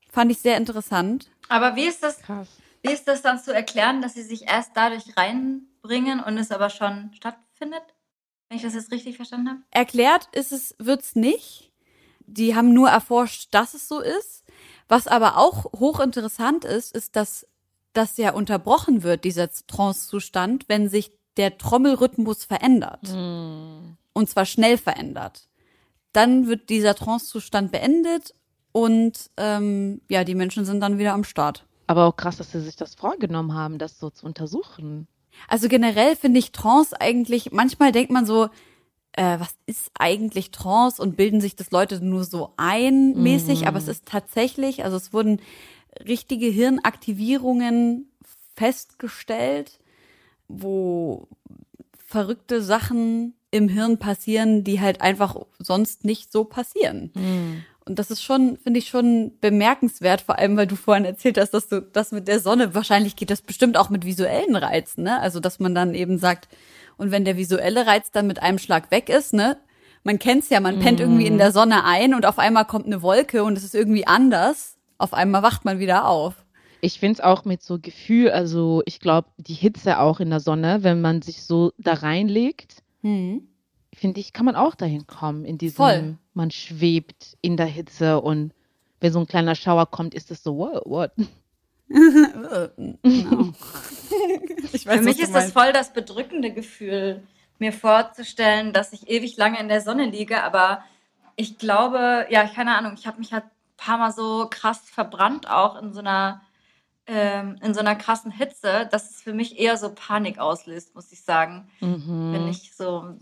fand 0.10 0.32
ich 0.32 0.40
sehr 0.40 0.56
interessant. 0.56 1.30
Aber 1.50 1.76
wie 1.76 1.86
ist 1.86 2.02
das, 2.02 2.22
Krass. 2.22 2.48
wie 2.82 2.94
ist 2.94 3.10
das 3.10 3.24
dann 3.24 3.40
zu 3.40 3.54
erklären, 3.54 4.02
dass 4.02 4.14
sie 4.14 4.24
sich 4.24 4.48
erst 4.48 4.72
dadurch 4.76 5.18
reinbringen 5.18 6.22
und 6.22 6.38
es 6.38 6.52
aber 6.52 6.70
schon 6.70 7.12
stattfindet? 7.14 7.84
Wenn 8.50 8.58
ich 8.58 8.64
das 8.64 8.76
jetzt 8.76 8.92
richtig 8.92 9.18
verstanden 9.18 9.50
habe? 9.50 9.60
Erklärt 9.72 10.30
ist 10.32 10.52
es, 10.52 10.76
wird's 10.80 11.16
nicht. 11.16 11.72
Die 12.26 12.56
haben 12.56 12.74
nur 12.74 12.90
erforscht, 12.90 13.50
dass 13.52 13.74
es 13.74 13.88
so 13.88 14.00
ist. 14.00 14.44
Was 14.88 15.08
aber 15.08 15.38
auch 15.38 15.66
hochinteressant 15.74 16.66
ist, 16.66 16.96
ist, 16.96 17.16
dass 17.16 17.48
das 17.94 18.18
ja 18.18 18.34
unterbrochen 18.34 19.04
wird, 19.04 19.24
dieser 19.24 19.50
Trance-Zustand, 19.50 20.66
wenn 20.68 20.90
sich 20.90 21.12
der 21.36 21.58
Trommelrhythmus 21.58 22.46
verändert. 22.46 23.02
Mm. 23.14 23.98
Und 24.14 24.30
zwar 24.30 24.46
schnell 24.46 24.78
verändert. 24.78 25.48
Dann 26.14 26.48
wird 26.48 26.70
dieser 26.70 26.96
Trance-Zustand 26.96 27.72
beendet 27.72 28.34
und 28.72 29.30
ähm, 29.38 30.02
ja, 30.10 30.24
die 30.24 30.36
Menschen 30.36 30.66
sind 30.66 30.80
dann 30.80 30.98
wieder 30.98 31.14
am 31.14 31.24
Start. 31.24 31.66
Aber 31.88 32.06
auch 32.06 32.16
krass, 32.16 32.38
dass 32.38 32.52
sie 32.52 32.62
sich 32.62 32.76
das 32.76 32.96
vorgenommen 32.96 33.54
haben, 33.54 33.78
das 33.78 34.00
so 34.00 34.10
zu 34.10 34.26
untersuchen. 34.26 35.08
Also 35.48 35.68
generell 35.68 36.16
finde 36.16 36.40
ich 36.40 36.52
Trance 36.52 37.00
eigentlich, 37.00 37.52
manchmal 37.52 37.92
denkt 37.92 38.12
man 38.12 38.26
so, 38.26 38.50
äh, 39.14 39.40
was 39.40 39.56
ist 39.66 39.92
eigentlich 39.98 40.52
Trance 40.52 41.02
und 41.02 41.18
bilden 41.18 41.42
sich 41.42 41.56
das 41.56 41.72
Leute 41.72 42.04
nur 42.04 42.24
so 42.24 42.54
ein 42.58 43.22
mäßig, 43.22 43.62
mhm. 43.62 43.68
aber 43.68 43.78
es 43.78 43.88
ist 43.88 44.06
tatsächlich, 44.06 44.84
also 44.84 44.98
es 44.98 45.14
wurden 45.14 45.42
richtige 46.08 46.48
Hirnaktivierungen 46.48 48.12
festgestellt, 48.56 49.80
wo 50.48 51.28
verrückte 51.98 52.62
Sachen 52.62 53.34
im 53.52 53.70
Hirn 53.70 53.98
passieren, 53.98 54.64
die 54.64 54.82
halt 54.82 55.02
einfach 55.02 55.36
sonst 55.60 56.06
nicht 56.06 56.32
so 56.32 56.44
passieren. 56.44 57.12
Mhm. 57.16 57.64
Und 57.88 58.00
das 58.00 58.12
ist 58.12 58.22
schon, 58.22 58.58
finde 58.58 58.80
ich 58.80 58.88
schon 58.88 59.32
bemerkenswert, 59.40 60.22
vor 60.22 60.38
allem, 60.38 60.58
weil 60.58 60.68
du 60.68 60.76
vorhin 60.76 61.06
erzählt 61.06 61.38
hast, 61.38 61.52
dass 61.52 61.70
du 61.70 61.82
das 61.82 62.12
mit 62.12 62.28
der 62.28 62.40
Sonne, 62.40 62.76
wahrscheinlich 62.76 63.16
geht 63.16 63.30
das 63.30 63.42
bestimmt 63.42 63.78
auch 63.78 63.90
mit 63.90 64.06
visuellen 64.06 64.56
Reizen, 64.56 65.04
ne? 65.04 65.22
Also, 65.22 65.40
dass 65.40 65.60
man 65.60 65.74
dann 65.74 65.94
eben 65.94 66.18
sagt, 66.18 66.50
und 66.98 67.12
wenn 67.12 67.26
der 67.26 67.38
visuelle 67.38 67.88
Reiz 67.88 68.12
dann 68.12 68.28
mit 68.28 68.42
einem 68.42 68.60
Schlag 68.60 68.92
weg 68.92 69.10
ist, 69.10 69.34
ne? 69.34 69.58
Man 70.04 70.20
kennt's 70.20 70.50
ja, 70.50 70.60
man 70.60 70.80
pennt 70.80 71.00
irgendwie 71.00 71.26
in 71.26 71.36
mhm. 71.36 71.40
der 71.40 71.52
Sonne 71.52 71.84
ein 71.84 72.14
und 72.14 72.26
auf 72.26 72.40
einmal 72.40 72.66
kommt 72.66 72.86
eine 72.86 73.02
Wolke 73.02 73.44
und 73.44 73.58
es 73.58 73.64
ist 73.64 73.76
irgendwie 73.76 74.08
anders. 74.08 74.78
Auf 74.98 75.14
einmal 75.14 75.44
wacht 75.44 75.66
man 75.66 75.80
wieder 75.80 76.08
auf. 76.08 76.34
Ich 76.82 77.00
finde 77.00 77.14
es 77.14 77.22
auch 77.22 77.46
mit 77.46 77.64
so 77.64 77.80
Gefühl, 77.80 78.32
also 78.32 78.84
ich 78.86 79.00
glaube, 79.00 79.30
die 79.38 79.54
Hitze 79.54 80.00
auch 80.00 80.20
in 80.20 80.30
der 80.30 80.40
Sonne, 80.40 80.80
wenn 80.84 81.02
man 81.02 81.22
sich 81.22 81.44
so 81.44 81.72
da 81.78 81.94
reinlegt, 81.94 82.84
hm 83.02 83.48
finde 83.98 84.20
ich, 84.20 84.32
kann 84.34 84.46
man 84.46 84.56
auch 84.56 84.76
dahin 84.76 85.08
kommen, 85.08 85.44
in 85.44 85.58
diesem, 85.58 85.76
Voll. 85.76 86.18
man 86.34 86.52
schwebt 86.52 87.38
in 87.42 87.58
der 87.58 87.66
Hitze 87.66 88.22
und 88.22 88.54
wenn 89.00 89.12
so 89.12 89.20
ein 89.20 89.28
kleiner 89.28 89.56
Schauer 89.56 89.90
kommt, 89.90 90.14
ist 90.14 90.32
es 90.32 90.44
so, 90.44 90.58
what? 90.58 91.12
what? 91.90 92.78
no. 92.78 93.54
weiß, 94.72 94.84
Für 94.84 95.02
mich 95.02 95.20
ist 95.20 95.34
das 95.34 95.52
voll 95.52 95.72
das 95.74 95.94
bedrückende 95.94 96.52
Gefühl, 96.52 97.24
mir 97.60 97.74
vorzustellen, 97.74 98.74
dass 98.74 98.94
ich 98.94 99.10
ewig 99.10 99.38
lange 99.38 99.60
in 99.60 99.68
der 99.68 99.82
Sonne 99.82 100.06
liege, 100.06 100.44
aber 100.44 100.84
ich 101.36 101.58
glaube, 101.58 102.28
ja, 102.30 102.48
keine 102.48 102.78
Ahnung, 102.78 102.94
ich 102.98 103.08
habe 103.08 103.20
mich 103.20 103.34
halt 103.34 103.46
ein 103.46 103.78
paar 103.78 103.98
Mal 103.98 104.12
so 104.12 104.48
krass 104.50 104.82
verbrannt 104.90 105.50
auch 105.50 105.82
in 105.82 105.94
so 105.94 106.00
einer 106.00 106.42
ähm, 107.08 107.56
in 107.64 107.74
so 107.74 107.80
einer 107.80 107.96
krassen 107.96 108.32
Hitze, 108.32 108.88
dass 108.92 109.10
es 109.10 109.22
für 109.22 109.34
mich 109.34 109.58
eher 109.58 109.78
so 109.78 109.94
Panik 109.94 110.40
auslöst, 110.40 110.94
muss 110.94 111.12
ich 111.14 111.22
sagen. 111.22 111.70
Mhm. 111.80 112.34
Wenn 112.34 112.48
ich 112.50 112.76
so 112.76 113.16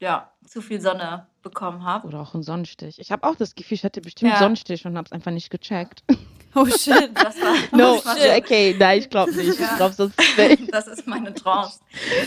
ja, 0.00 0.30
zu 0.46 0.60
viel 0.60 0.80
Sonne 0.80 1.26
bekommen 1.42 1.84
habe. 1.84 2.06
Oder 2.06 2.20
auch 2.20 2.34
einen 2.34 2.42
Sonnenstich. 2.42 2.98
Ich 2.98 3.10
habe 3.12 3.26
auch 3.26 3.36
das 3.36 3.54
Gefühl, 3.54 3.76
ich 3.76 3.84
hatte 3.84 4.00
bestimmt 4.00 4.32
ja. 4.32 4.38
Sonnenstich 4.38 4.84
und 4.84 4.96
habe 4.96 5.06
es 5.06 5.12
einfach 5.12 5.30
nicht 5.30 5.50
gecheckt. 5.50 6.02
Oh 6.54 6.66
shit, 6.78 7.10
das 7.14 7.40
war. 7.40 7.54
No, 7.78 7.94
oh, 8.04 8.16
shit. 8.16 8.42
okay, 8.42 8.76
nein, 8.78 8.98
ich 8.98 9.10
glaube 9.10 9.32
nicht. 9.32 9.58
Ja. 9.58 9.66
Ich 9.70 9.76
glaube 9.76 9.94
sonst 9.94 10.18
nicht. 10.18 10.74
Das 10.74 10.86
ist 10.86 11.06
meine 11.06 11.32
Trance. 11.32 11.80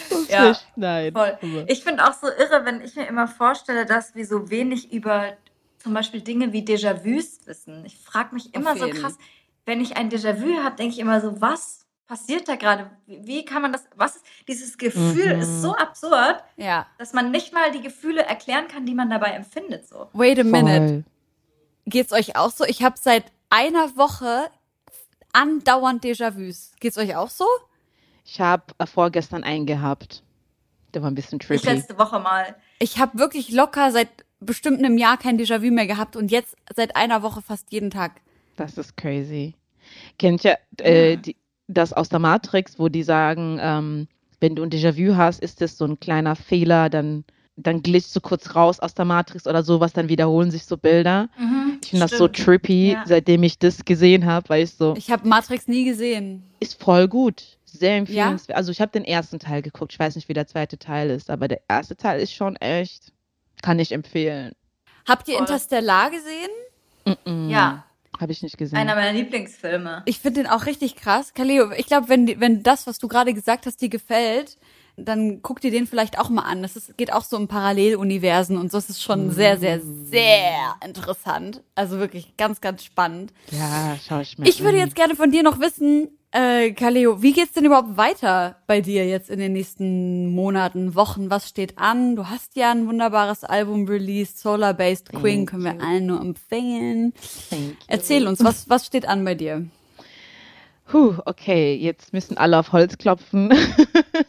Sonst 0.10 0.32
Ja, 0.32 0.50
nicht. 0.50 0.68
Nein. 0.76 1.14
Voll. 1.14 1.66
Ich 1.68 1.84
finde 1.84 2.08
auch 2.08 2.14
so 2.14 2.28
irre, 2.28 2.66
wenn 2.66 2.82
ich 2.82 2.96
mir 2.96 3.08
immer 3.08 3.28
vorstelle, 3.28 3.86
dass 3.86 4.16
wir 4.16 4.26
so 4.26 4.50
wenig 4.50 4.92
über 4.92 5.34
zum 5.78 5.94
Beispiel 5.94 6.22
Dinge 6.22 6.52
wie 6.52 6.64
Déjà-vus 6.64 7.46
wissen. 7.46 7.86
Ich 7.86 7.98
frage 7.98 8.34
mich 8.34 8.54
immer 8.54 8.76
so 8.78 8.86
jeden. 8.86 9.00
krass, 9.00 9.18
wenn 9.66 9.82
ich 9.82 9.98
ein 9.98 10.10
Déjà-vu 10.10 10.58
habe, 10.64 10.76
denke 10.76 10.94
ich 10.94 11.00
immer 11.00 11.22
so, 11.22 11.40
was 11.42 11.86
passiert 12.10 12.48
da 12.48 12.56
gerade? 12.56 12.90
Wie, 13.06 13.46
kann 13.46 13.62
man 13.62 13.72
das, 13.72 13.86
was 13.96 14.16
ist, 14.18 14.26
dieses 14.48 14.78
Gefühl 14.80 15.36
Mhm. 15.36 15.42
ist 15.42 15.62
so 15.62 15.76
absurd, 15.76 16.44
Ja. 16.58 16.88
dass 16.98 17.14
man 17.14 17.30
nicht 17.30 17.54
mal 17.54 17.72
die 17.72 17.82
Gefühle 17.82 18.24
erklären 18.24 18.68
kann, 18.68 18.86
die 18.88 18.96
man 18.96 19.10
dabei 19.12 19.28
empfindet. 19.28 19.88
So. 19.88 20.10
Wait 20.14 20.40
a 20.40 20.44
minute. 20.44 20.88
Voll. 20.88 21.04
Geht's 21.86 22.12
euch 22.12 22.36
auch 22.36 22.50
so? 22.52 22.66
Ich 22.66 22.84
habe 22.84 22.96
seit 23.00 23.26
einer 23.52 23.96
Woche 23.96 24.50
andauernd 25.34 26.04
Déjà-vus. 26.04 26.72
Geht's 26.80 26.98
euch 26.98 27.16
auch 27.16 27.30
so? 27.30 27.46
Ich 28.26 28.42
habe 28.42 28.64
vorgestern 28.92 29.44
einen 29.44 29.66
gehabt. 29.68 30.24
Der 30.94 31.04
war 31.04 31.12
ein 31.12 31.16
bisschen 31.16 31.40
Ich 31.40 31.46
trippy. 31.48 31.68
letzte 31.68 31.98
Woche 32.00 32.20
mal. 32.20 32.56
Ich 32.80 32.98
habe 33.00 33.20
wirklich 33.20 33.52
locker 33.52 33.92
seit 33.92 34.10
bestimmt 34.40 34.80
einem 34.80 34.98
Jahr 34.98 35.18
kein 35.18 35.38
Déjà-vu 35.40 35.72
mehr 35.72 35.86
gehabt 35.88 36.16
und 36.16 36.32
jetzt 36.32 36.56
seit 36.76 36.96
einer 36.96 37.22
Woche 37.22 37.42
fast 37.44 37.72
jeden 37.72 37.92
Tag. 37.92 38.14
Das 38.56 38.78
ist 38.80 38.98
crazy. 38.98 39.54
Kennt 40.18 40.44
ihr 40.44 40.58
äh, 40.78 41.18
die, 41.18 41.36
das 41.70 41.94
aus 41.94 42.10
der 42.10 42.20
Matrix, 42.20 42.80
wo 42.80 42.90
die 42.90 43.04
sagen, 43.04 43.60
ähm, 43.62 44.08
wenn 44.42 44.56
du 44.56 44.64
ein 44.64 44.70
Déjà-vu 44.70 45.16
hast, 45.16 45.40
ist 45.42 45.62
das 45.62 45.78
so 45.78 45.86
ein 45.86 46.00
kleiner 46.00 46.36
Fehler, 46.36 46.90
dann, 46.90 47.24
dann 47.56 47.82
glitzt 47.84 48.16
du 48.16 48.22
kurz 48.22 48.56
raus 48.56 48.80
aus 48.80 48.94
der 48.94 49.06
Matrix 49.06 49.46
oder 49.48 49.64
sowas, 49.64 49.94
dann 49.94 50.10
wiederholen 50.10 50.50
sich 50.52 50.66
so 50.66 50.78
Bilder. 50.78 51.30
Mhm, 51.38 51.78
Ich 51.84 51.90
finde 51.92 52.06
das 52.08 52.18
so 52.18 52.28
trippy, 52.28 52.94
Ja. 52.94 53.04
seitdem 53.06 53.44
ich 53.44 53.60
das 53.60 53.86
gesehen 53.86 54.26
habe, 54.26 54.50
weil 54.50 54.64
ich 54.64 54.72
so, 54.72 54.94
Ich 54.98 55.12
habe 55.12 55.28
Matrix 55.28 55.68
nie 55.68 55.86
gesehen. 55.86 56.44
ist 56.60 56.82
voll 56.82 57.08
gut. 57.08 57.58
Sehr 57.66 57.98
empfehlenswert. 57.98 58.58
Also 58.58 58.72
ich 58.72 58.82
habe 58.82 58.92
den 58.92 59.04
ersten 59.06 59.38
Teil 59.38 59.62
geguckt. 59.62 59.94
Ich 59.94 60.00
weiß 60.00 60.16
nicht, 60.16 60.28
wie 60.28 60.34
der 60.34 60.48
zweite 60.48 60.80
Teil 60.80 61.12
ist, 61.12 61.30
aber 61.30 61.48
der 61.48 61.62
erste 61.68 61.96
Teil 61.96 62.20
ist 62.20 62.34
schon 62.34 62.56
echt, 62.56 63.12
kann 63.62 63.78
ich 63.78 63.92
empfehlen. 63.92 64.54
Habt 65.08 65.28
ihr. 65.28 65.38
Interstellar 65.38 66.10
gesehen? 66.10 66.50
Mm, 67.26 67.50
Ja, 67.50 67.84
Habe 68.20 68.32
ich 68.32 68.44
nicht 68.44 68.58
gesehen. 68.58 68.78
einer 68.78 68.96
meiner 68.96 69.14
Lieblingsfilme. 69.14 70.04
Ich 70.06 70.20
finde 70.20 70.44
den 70.44 70.52
auch 70.52 70.66
richtig 70.66 70.96
krass. 70.96 71.34
Kaleo, 71.34 71.72
ich 71.72 71.86
glaube, 71.86 72.10
wenn, 72.10 72.40
wenn 72.40 72.64
das, 72.64 72.86
was 72.86 73.00
du 73.00 73.08
gerade 73.08 73.34
gesagt 73.34 73.66
hast, 73.66 73.82
dir 73.82 73.90
gefällt, 73.90 74.58
dann 75.06 75.42
guck 75.42 75.62
dir 75.62 75.72
den 75.72 75.88
vielleicht 75.88 76.20
auch 76.20 76.30
mal 76.30 76.44
an. 76.44 76.62
Das 76.62 76.76
ist, 76.76 76.98
geht 76.98 77.14
auch 77.14 77.24
so 77.24 77.38
um 77.38 77.48
Paralleluniversen 77.48 78.58
und 78.58 78.72
so. 78.72 78.78
Das 78.78 78.90
ist 78.90 79.02
schon 79.02 79.32
sehr, 79.32 79.58
sehr, 79.58 79.80
sehr 79.82 80.76
interessant. 80.86 81.64
Also 81.76 82.00
wirklich 82.00 82.36
ganz, 82.38 82.62
ganz 82.62 82.84
spannend. 82.84 83.34
ja, 83.52 83.98
schau 84.06 84.20
ich 84.20 84.38
mir 84.38 84.48
Ich 84.48 84.62
würde 84.62 84.78
jetzt 84.78 84.96
gerne 84.96 85.16
von 85.16 85.32
dir 85.32 85.44
noch 85.44 85.60
wissen, 85.60 86.10
äh, 86.32 86.72
Kaleo, 86.72 87.22
wie 87.22 87.34
geht's 87.34 87.54
denn 87.54 87.66
überhaupt 87.66 87.98
weiter 87.98 88.58
bei 88.68 88.82
dir 88.82 89.08
jetzt 89.08 89.30
in 89.30 89.40
den 89.40 89.54
nächsten 89.54 90.32
Monaten, 90.32 90.96
Wochen? 90.96 91.30
Was 91.30 91.50
steht 91.50 91.78
an? 91.78 92.16
Du 92.16 92.28
hast 92.28 92.56
ja 92.56 92.72
ein 92.72 92.88
wunderbares 92.88 93.44
Album 93.44 93.88
released, 93.88 94.40
Solar 94.40 94.74
Based 94.74 95.12
Queen, 95.12 95.46
können 95.46 95.64
wir 95.64 95.82
allen 95.82 96.06
nur 96.06 96.22
empfehlen. 96.22 97.14
Thank 97.50 97.62
you. 97.62 97.76
Erzähl 97.88 98.28
uns, 98.28 98.44
was, 98.44 98.70
was 98.70 98.86
steht 98.86 99.08
an 99.08 99.26
bei 99.26 99.36
dir? 99.36 99.66
Puh, 100.86 101.16
okay, 101.26 101.76
jetzt 101.76 102.14
müssen 102.14 102.38
alle 102.38 102.58
auf 102.58 102.72
Holz 102.72 102.98
klopfen. 102.98 103.54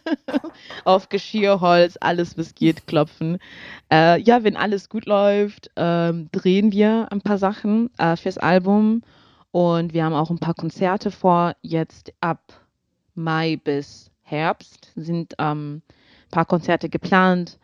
auf 0.85 1.09
Geschirrholz, 1.09 1.97
alles 2.01 2.37
was 2.37 2.55
geht 2.55 2.87
klopfen. 2.87 3.39
Äh, 3.91 4.21
ja, 4.21 4.45
wenn 4.45 4.57
alles 4.57 4.91
gut 4.91 5.07
läuft, 5.07 5.71
ähm, 5.77 6.29
drehen 6.33 6.71
wir 6.71 7.09
ein 7.11 7.23
paar 7.23 7.39
Sachen 7.39 7.89
äh, 7.97 8.15
fürs 8.17 8.37
Album 8.37 9.03
und 9.53 9.93
wir 9.95 10.05
haben 10.05 10.15
auch 10.15 10.31
ein 10.31 10.39
paar 10.39 10.55
Konzerte 10.55 11.11
vor. 11.11 11.55
Jetzt 11.63 12.13
ab 12.21 12.53
Mai 13.15 13.57
bis 13.63 14.11
Herbst 14.23 14.93
sind 14.97 15.35
ähm, 15.39 15.83
ein 16.27 16.31
paar 16.31 16.45
Konzerte 16.47 16.89
geplant, 16.89 17.59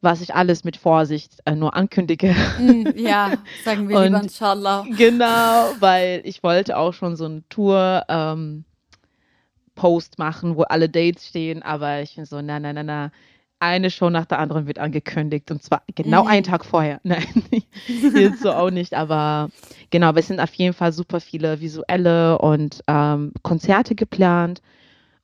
was 0.00 0.20
ich 0.20 0.34
alles 0.34 0.64
mit 0.64 0.76
Vorsicht 0.76 1.38
äh, 1.44 1.54
nur 1.54 1.74
ankündige. 1.74 2.34
Mm, 2.58 2.86
ja, 2.96 3.32
sagen 3.64 3.88
wir 3.88 4.00
lieber 4.04 4.16
Und- 4.18 4.24
inshallah. 4.24 4.86
Genau, 4.96 5.72
weil 5.80 6.22
ich 6.24 6.42
wollte 6.42 6.76
auch 6.78 6.94
schon 6.94 7.16
so 7.16 7.24
einen 7.26 7.44
Tour 7.48 8.04
ähm, 8.08 8.64
Post 9.74 10.18
machen, 10.18 10.56
wo 10.56 10.62
alle 10.62 10.88
Dates 10.88 11.26
stehen, 11.26 11.62
aber 11.62 12.00
ich 12.02 12.16
bin 12.16 12.24
so, 12.24 12.40
na, 12.40 12.60
na, 12.60 12.72
na, 12.72 12.82
na. 12.82 13.10
Eine 13.60 13.90
Show 13.90 14.08
nach 14.08 14.24
der 14.24 14.38
anderen 14.38 14.66
wird 14.66 14.78
angekündigt 14.78 15.50
und 15.50 15.62
zwar 15.62 15.82
genau 15.94 16.22
Mhm. 16.22 16.28
einen 16.28 16.44
Tag 16.44 16.64
vorher. 16.64 16.98
Nein, 17.04 17.26
jetzt 18.14 18.40
so 18.40 18.52
auch 18.52 18.70
nicht, 18.70 18.94
aber 18.94 19.50
genau, 19.90 20.06
aber 20.08 20.20
es 20.20 20.28
sind 20.28 20.40
auf 20.40 20.54
jeden 20.54 20.72
Fall 20.72 20.92
super 20.92 21.20
viele 21.20 21.60
visuelle 21.60 22.38
und 22.38 22.80
ähm, 22.86 23.32
Konzerte 23.42 23.94
geplant 23.94 24.62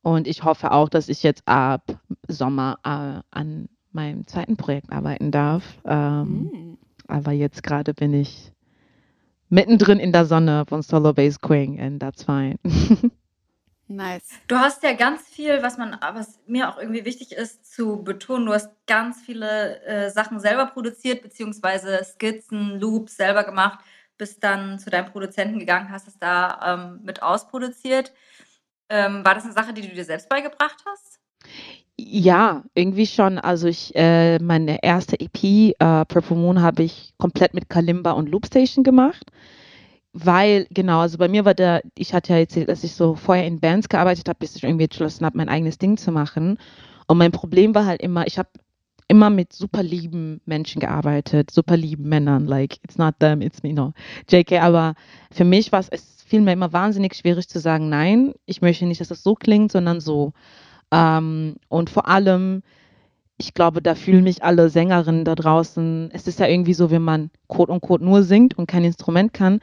und 0.03 0.27
ich 0.27 0.43
hoffe 0.43 0.71
auch, 0.71 0.87
dass 0.87 1.09
ich 1.09 1.23
jetzt 1.23 1.41
ab 1.47 1.83
Sommer 2.27 2.77
äh, 2.83 3.21
an 3.31 3.69
meinem 3.91 4.27
zweiten 4.27 4.55
Projekt 4.55 4.91
arbeiten 4.91 5.31
darf. 5.31 5.63
Ähm, 5.85 6.51
Mm. 6.53 6.77
aber 7.07 7.31
jetzt 7.31 7.63
gerade 7.63 7.93
bin 7.95 8.13
ich 8.13 8.51
mittendrin 9.49 9.97
in 9.99 10.11
der 10.11 10.25
Sonne 10.25 10.65
von 10.67 10.83
Solo 10.83 11.13
Bass 11.13 11.41
Queen 11.41 11.79
and 11.79 11.99
that's 11.99 12.23
fine. 12.23 12.57
Nice. 13.89 14.27
Du 14.47 14.57
hast 14.57 14.83
ja 14.83 14.93
ganz 14.93 15.21
viel, 15.21 15.63
was 15.63 15.77
man, 15.77 15.97
was 16.01 16.39
mir 16.45 16.69
auch 16.69 16.77
irgendwie 16.77 17.05
wichtig 17.05 17.31
ist 17.31 17.73
zu 17.73 18.03
betonen, 18.03 18.45
du 18.45 18.53
hast 18.53 18.69
ganz 18.85 19.21
viele 19.21 19.81
äh, 19.85 20.09
Sachen 20.09 20.41
selber 20.41 20.65
produziert, 20.65 21.21
beziehungsweise 21.21 22.03
Skizzen, 22.03 22.79
Loops 22.81 23.15
selber 23.15 23.45
gemacht, 23.45 23.79
bist 24.17 24.43
dann 24.43 24.77
zu 24.77 24.89
deinem 24.89 25.09
Produzenten 25.09 25.59
gegangen, 25.59 25.89
hast 25.89 26.07
es 26.07 26.19
da 26.19 26.59
ähm, 26.73 26.99
mit 27.03 27.23
ausproduziert. 27.23 28.11
Ähm, 28.89 29.23
war 29.23 29.35
das 29.35 29.45
eine 29.45 29.53
Sache, 29.53 29.73
die 29.73 29.81
du 29.81 29.89
dir 29.89 30.05
selbst 30.05 30.27
beigebracht 30.27 30.83
hast? 30.85 31.19
Ja, 31.97 32.63
irgendwie 32.73 33.07
schon. 33.07 33.39
Also 33.39 33.67
ich, 33.67 33.95
äh, 33.95 34.37
meine 34.39 34.83
erste 34.83 35.19
EP, 35.19 35.73
äh, 35.79 36.05
Purple 36.05 36.35
Moon, 36.35 36.61
habe 36.61 36.83
ich 36.83 37.13
komplett 37.17 37.53
mit 37.53 37.69
Kalimba 37.69 38.11
und 38.11 38.29
Loopstation 38.29 38.83
gemacht. 38.83 39.31
Weil, 40.13 40.67
genau, 40.71 40.99
also 41.01 41.17
bei 41.17 41.27
mir 41.27 41.45
war 41.45 41.53
der, 41.53 41.81
ich 41.97 42.13
hatte 42.13 42.33
ja 42.33 42.39
erzählt, 42.39 42.69
dass 42.69 42.83
ich 42.83 42.93
so 42.93 43.15
vorher 43.15 43.45
in 43.45 43.59
Bands 43.59 43.89
gearbeitet 43.89 44.27
habe, 44.29 44.39
bis 44.39 44.55
ich 44.55 44.63
irgendwie 44.63 44.85
entschlossen 44.85 45.25
habe, 45.25 45.37
mein 45.37 45.49
eigenes 45.49 45.77
Ding 45.77 45.97
zu 45.97 46.11
machen. 46.11 46.57
Und 47.07 47.17
mein 47.17 47.31
Problem 47.31 47.75
war 47.75 47.85
halt 47.85 48.01
immer, 48.01 48.25
ich 48.25 48.39
habe 48.39 48.49
immer 49.07 49.29
mit 49.29 49.53
super 49.53 49.83
lieben 49.83 50.41
Menschen 50.45 50.79
gearbeitet, 50.79 51.51
super 51.51 51.77
lieben 51.77 52.09
Männern, 52.09 52.45
like, 52.45 52.77
it's 52.83 52.97
not 52.97 53.19
them, 53.19 53.41
it's 53.41 53.63
me, 53.63 53.73
no. 53.73 53.93
JK, 54.29 54.61
aber 54.61 54.95
für 55.31 55.45
mich 55.45 55.71
war 55.71 55.79
es, 55.79 55.89
mir 56.31 56.53
immer 56.53 56.73
wahnsinnig 56.73 57.15
schwierig 57.15 57.47
zu 57.47 57.59
sagen, 57.59 57.89
nein, 57.89 58.33
ich 58.45 58.61
möchte 58.61 58.85
nicht, 58.85 58.99
dass 58.99 59.11
es 59.11 59.23
so 59.23 59.35
klingt, 59.35 59.71
sondern 59.71 60.01
so. 60.01 60.33
Ähm, 60.91 61.55
und 61.69 61.89
vor 61.89 62.07
allem, 62.07 62.63
ich 63.37 63.53
glaube, 63.53 63.81
da 63.81 63.95
fühlen 63.95 64.23
mich 64.23 64.43
alle 64.43 64.69
Sängerinnen 64.69 65.23
da 65.23 65.35
draußen. 65.35 66.09
Es 66.11 66.27
ist 66.27 66.39
ja 66.39 66.47
irgendwie 66.47 66.73
so, 66.73 66.91
wenn 66.91 67.03
man 67.03 67.29
quote 67.47 67.71
unquote 67.71 68.03
nur 68.03 68.23
singt 68.23 68.57
und 68.57 68.67
kein 68.67 68.83
Instrument 68.83 69.33
kann, 69.33 69.59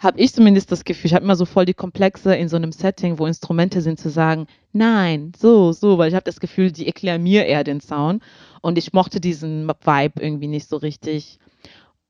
habe 0.00 0.18
ich 0.18 0.32
zumindest 0.32 0.72
das 0.72 0.84
Gefühl, 0.84 1.08
ich 1.08 1.14
habe 1.14 1.24
immer 1.24 1.36
so 1.36 1.44
voll 1.44 1.66
die 1.66 1.74
Komplexe 1.74 2.34
in 2.34 2.48
so 2.48 2.56
einem 2.56 2.72
Setting, 2.72 3.18
wo 3.18 3.26
Instrumente 3.26 3.82
sind, 3.82 4.00
zu 4.00 4.08
sagen, 4.08 4.46
nein, 4.72 5.32
so, 5.38 5.72
so, 5.72 5.98
weil 5.98 6.08
ich 6.08 6.14
habe 6.14 6.24
das 6.24 6.40
Gefühl, 6.40 6.72
die 6.72 6.86
erklären 6.86 7.22
mir 7.22 7.44
eher 7.44 7.64
den 7.64 7.82
Sound 7.82 8.22
und 8.62 8.78
ich 8.78 8.94
mochte 8.94 9.20
diesen 9.20 9.68
Vibe 9.68 10.22
irgendwie 10.22 10.48
nicht 10.48 10.68
so 10.68 10.78
richtig. 10.78 11.38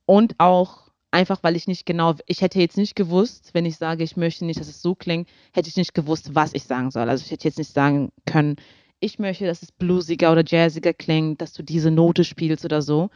Und 0.06 0.36
auch 0.38 0.90
einfach, 1.10 1.42
weil 1.42 1.56
ich 1.56 1.66
nicht 1.66 1.84
genau, 1.84 2.14
ich 2.26 2.42
hätte 2.42 2.60
jetzt 2.60 2.76
nicht 2.76 2.94
gewusst, 2.94 3.50
wenn 3.54 3.66
ich 3.66 3.76
sage, 3.76 4.04
ich 4.04 4.16
möchte 4.16 4.44
nicht, 4.44 4.60
dass 4.60 4.68
es 4.68 4.80
so 4.80 4.94
klingt, 4.94 5.28
hätte 5.52 5.68
ich 5.68 5.76
nicht 5.76 5.92
gewusst, 5.92 6.36
was 6.36 6.54
ich 6.54 6.62
sagen 6.62 6.92
soll. 6.92 7.08
Also 7.08 7.24
ich 7.24 7.32
hätte 7.32 7.48
jetzt 7.48 7.58
nicht 7.58 7.72
sagen 7.72 8.12
können, 8.24 8.54
ich 9.00 9.18
möchte, 9.18 9.46
dass 9.46 9.62
es 9.62 9.72
bluesiger 9.72 10.30
oder 10.30 10.44
jazziger 10.46 10.92
klingt, 10.92 11.40
dass 11.40 11.54
du 11.54 11.64
diese 11.64 11.90
Note 11.90 12.22
spielst 12.22 12.64
oder 12.64 12.82
so. 12.82 13.10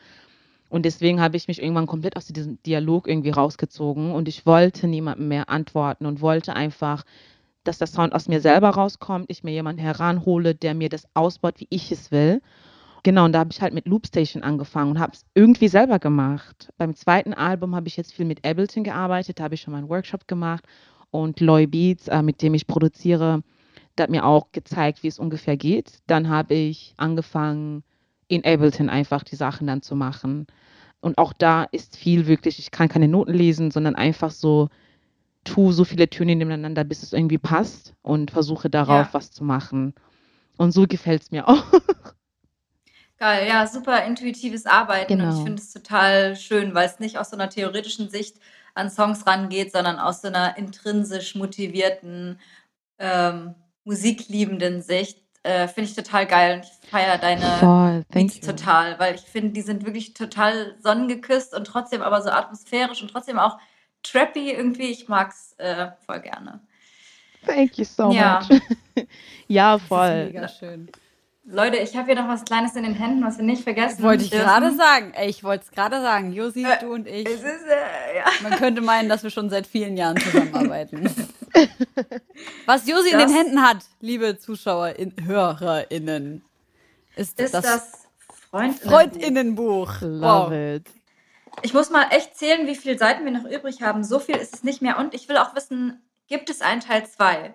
Und 0.74 0.84
deswegen 0.84 1.20
habe 1.20 1.36
ich 1.36 1.46
mich 1.46 1.62
irgendwann 1.62 1.86
komplett 1.86 2.16
aus 2.16 2.26
diesem 2.26 2.60
Dialog 2.64 3.06
irgendwie 3.06 3.30
rausgezogen 3.30 4.10
und 4.10 4.26
ich 4.26 4.44
wollte 4.44 4.88
niemandem 4.88 5.28
mehr 5.28 5.48
antworten 5.48 6.04
und 6.04 6.20
wollte 6.20 6.56
einfach, 6.56 7.04
dass 7.62 7.78
der 7.78 7.86
Sound 7.86 8.12
aus 8.12 8.26
mir 8.26 8.40
selber 8.40 8.70
rauskommt, 8.70 9.26
ich 9.28 9.44
mir 9.44 9.52
jemanden 9.52 9.80
heranhole, 9.80 10.56
der 10.56 10.74
mir 10.74 10.88
das 10.88 11.06
ausbaut, 11.14 11.60
wie 11.60 11.68
ich 11.70 11.92
es 11.92 12.10
will. 12.10 12.42
Genau, 13.04 13.24
und 13.24 13.30
da 13.30 13.38
habe 13.38 13.52
ich 13.52 13.62
halt 13.62 13.72
mit 13.72 13.86
Loopstation 13.86 14.42
angefangen 14.42 14.90
und 14.90 14.98
habe 14.98 15.12
es 15.12 15.24
irgendwie 15.34 15.68
selber 15.68 16.00
gemacht. 16.00 16.72
Beim 16.76 16.96
zweiten 16.96 17.34
Album 17.34 17.76
habe 17.76 17.86
ich 17.86 17.96
jetzt 17.96 18.12
viel 18.12 18.26
mit 18.26 18.44
Ableton 18.44 18.82
gearbeitet, 18.82 19.38
da 19.38 19.44
habe 19.44 19.54
ich 19.54 19.60
schon 19.60 19.70
mal 19.70 19.78
einen 19.78 19.88
Workshop 19.88 20.26
gemacht 20.26 20.64
und 21.12 21.38
Loy 21.38 21.68
Beats, 21.68 22.08
äh, 22.08 22.20
mit 22.20 22.42
dem 22.42 22.52
ich 22.52 22.66
produziere, 22.66 23.44
der 23.96 24.02
hat 24.02 24.10
mir 24.10 24.24
auch 24.24 24.50
gezeigt, 24.50 25.04
wie 25.04 25.08
es 25.08 25.20
ungefähr 25.20 25.56
geht. 25.56 26.00
Dann 26.08 26.28
habe 26.28 26.54
ich 26.54 26.94
angefangen, 26.96 27.84
in 28.34 28.44
Ableton 28.44 28.90
einfach 28.90 29.24
die 29.24 29.36
Sachen 29.36 29.66
dann 29.66 29.82
zu 29.82 29.96
machen. 29.96 30.46
Und 31.00 31.18
auch 31.18 31.32
da 31.34 31.64
ist 31.64 31.96
viel 31.96 32.26
wirklich, 32.26 32.58
ich 32.58 32.70
kann 32.70 32.88
keine 32.88 33.08
Noten 33.08 33.34
lesen, 33.34 33.70
sondern 33.70 33.94
einfach 33.96 34.30
so, 34.30 34.70
tu 35.44 35.72
so 35.72 35.84
viele 35.84 36.08
Töne 36.10 36.36
nebeneinander, 36.36 36.84
bis 36.84 37.02
es 37.02 37.12
irgendwie 37.12 37.38
passt 37.38 37.94
und 38.02 38.30
versuche 38.30 38.70
darauf 38.70 39.08
Ja. 39.08 39.14
was 39.14 39.30
zu 39.32 39.44
machen. 39.44 39.94
Und 40.58 40.72
so 40.72 40.86
gefällt 40.86 41.22
es 41.22 41.30
mir 41.32 41.48
auch. 41.48 41.64
Geil, 43.18 43.46
ja, 43.48 43.66
super 43.66 44.04
intuitives 44.04 44.66
Arbeiten 44.66 45.20
und 45.20 45.28
Genau. 45.28 45.36
ich 45.36 45.42
finde 45.42 45.62
es 45.62 45.72
total 45.72 46.36
schön, 46.36 46.74
weil 46.74 46.86
es 46.88 46.98
nicht 47.00 47.16
aus 47.18 47.30
so 47.30 47.36
einer 47.36 47.48
theoretischen 47.48 48.08
Sicht 48.10 48.38
an 48.74 48.90
Songs 48.90 49.26
rangeht, 49.26 49.72
sondern 49.72 49.98
aus 49.98 50.20
so 50.22 50.28
einer 50.28 50.56
intrinsisch 50.58 51.34
motivierten, 51.36 52.40
ähm, 52.98 53.54
musikliebenden 53.84 54.82
Sicht. 54.82 55.23
Äh, 55.44 55.68
finde 55.68 55.90
ich 55.90 55.94
total 55.94 56.26
geil 56.26 56.56
und 56.56 56.64
ich 56.64 56.90
feiere 56.90 57.18
deine 57.18 57.42
Voll, 57.60 58.04
thank 58.10 58.32
Beats 58.32 58.46
you. 58.46 58.52
total, 58.52 58.98
weil 58.98 59.14
ich 59.14 59.20
finde, 59.20 59.52
die 59.52 59.60
sind 59.60 59.84
wirklich 59.84 60.14
total 60.14 60.74
sonnengeküsst 60.80 61.54
und 61.54 61.66
trotzdem 61.66 62.00
aber 62.00 62.22
so 62.22 62.30
atmosphärisch 62.30 63.02
und 63.02 63.10
trotzdem 63.10 63.38
auch 63.38 63.58
trappy 64.02 64.50
irgendwie. 64.52 64.90
Ich 64.90 65.06
mag's 65.06 65.52
äh, 65.58 65.88
voll 66.06 66.20
gerne. 66.20 66.60
Thank 67.46 67.76
you 67.76 67.84
so 67.84 68.10
Ja. 68.10 68.40
much. 68.48 68.60
ja, 69.48 69.74
Das 69.74 69.82
ist 69.82 69.88
voll. 69.88 70.24
mega 70.26 70.48
schön. 70.48 70.88
Leute, 71.46 71.76
ich 71.76 71.94
habe 71.94 72.06
hier 72.06 72.14
noch 72.14 72.28
was 72.28 72.44
Kleines 72.44 72.74
in 72.74 72.84
den 72.84 72.94
Händen, 72.94 73.22
was 73.22 73.36
wir 73.36 73.44
nicht 73.44 73.64
vergessen 73.64 74.02
Wollte 74.02 74.24
ich 74.24 74.30
gerade 74.30 74.72
sagen. 74.74 75.12
Ey, 75.14 75.28
ich 75.28 75.44
wollte 75.44 75.64
es 75.66 75.70
gerade 75.70 76.00
sagen. 76.00 76.32
Josi, 76.32 76.64
Äh, 76.64 76.78
du 76.80 76.92
und 76.94 77.06
ich. 77.06 77.26
Es 77.26 77.40
ist, 77.42 77.66
äh, 77.66 78.16
ja. 78.16 78.24
Man 78.42 78.52
könnte 78.58 78.80
meinen, 78.80 79.10
dass 79.10 79.22
wir 79.22 79.30
schon 79.30 79.50
seit 79.50 79.66
vielen 79.66 79.96
Jahren 79.98 80.16
zusammenarbeiten. 80.18 81.04
Was 82.66 82.88
Josi 82.88 83.10
in 83.10 83.18
Das- 83.18 83.26
den 83.30 83.36
Händen 83.36 83.62
hat, 83.62 83.78
liebe 84.00 84.38
Zuschauer, 84.38 84.90
in, 84.96 85.12
HörerInnen, 85.22 86.42
ist, 87.16 87.38
Ist 87.38 87.52
das, 87.54 87.62
das, 87.62 87.90
Freundinnenbuch. 88.50 88.90
Freundinnenbuch. 88.90 89.92
Wow. 90.00 90.48
Love 90.50 90.74
it. 90.76 90.86
Ich 91.62 91.74
muss 91.74 91.90
mal 91.90 92.06
echt 92.10 92.36
zählen, 92.36 92.66
wie 92.66 92.74
viele 92.74 92.98
Seiten 92.98 93.24
wir 93.24 93.32
noch 93.32 93.44
übrig 93.48 93.82
haben. 93.82 94.02
So 94.02 94.18
viel 94.18 94.36
ist 94.36 94.54
es 94.54 94.64
nicht 94.64 94.80
mehr. 94.82 94.98
Und 94.98 95.14
ich 95.14 95.28
will 95.28 95.36
auch 95.36 95.54
wissen, 95.54 96.02
gibt 96.26 96.48
es 96.50 96.62
einen 96.62 96.80
Teil 96.80 97.06
2? 97.06 97.54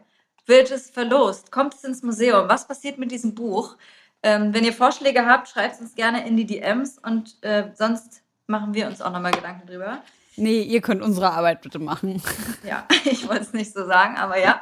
Wird 0.49 0.71
es 0.71 0.89
verlost? 0.89 1.51
Kommt 1.51 1.75
es 1.75 1.83
ins 1.83 2.01
Museum? 2.01 2.49
Was 2.49 2.67
passiert 2.67 2.97
mit 2.97 3.11
diesem 3.11 3.35
Buch? 3.35 3.77
Ähm, 4.23 4.51
wenn 4.51 4.63
ihr 4.63 4.73
Vorschläge 4.73 5.27
habt, 5.27 5.47
schreibt 5.47 5.75
es 5.75 5.79
uns 5.81 5.93
gerne 5.93 6.27
in 6.27 6.37
die 6.37 6.47
DMs 6.47 6.97
und 6.97 7.35
äh, 7.43 7.65
sonst 7.75 8.23
machen 8.47 8.73
wir 8.73 8.87
uns 8.87 8.99
auch 8.99 9.11
nochmal 9.11 9.31
Gedanken 9.31 9.67
drüber. 9.67 10.01
Nee, 10.37 10.63
ihr 10.63 10.81
könnt 10.81 11.03
unsere 11.03 11.31
Arbeit 11.33 11.61
bitte 11.61 11.77
machen. 11.77 12.19
Ja, 12.63 12.87
ich 13.05 13.27
wollte 13.29 13.43
es 13.43 13.53
nicht 13.53 13.71
so 13.71 13.85
sagen, 13.85 14.17
aber 14.17 14.39
ja. 14.39 14.59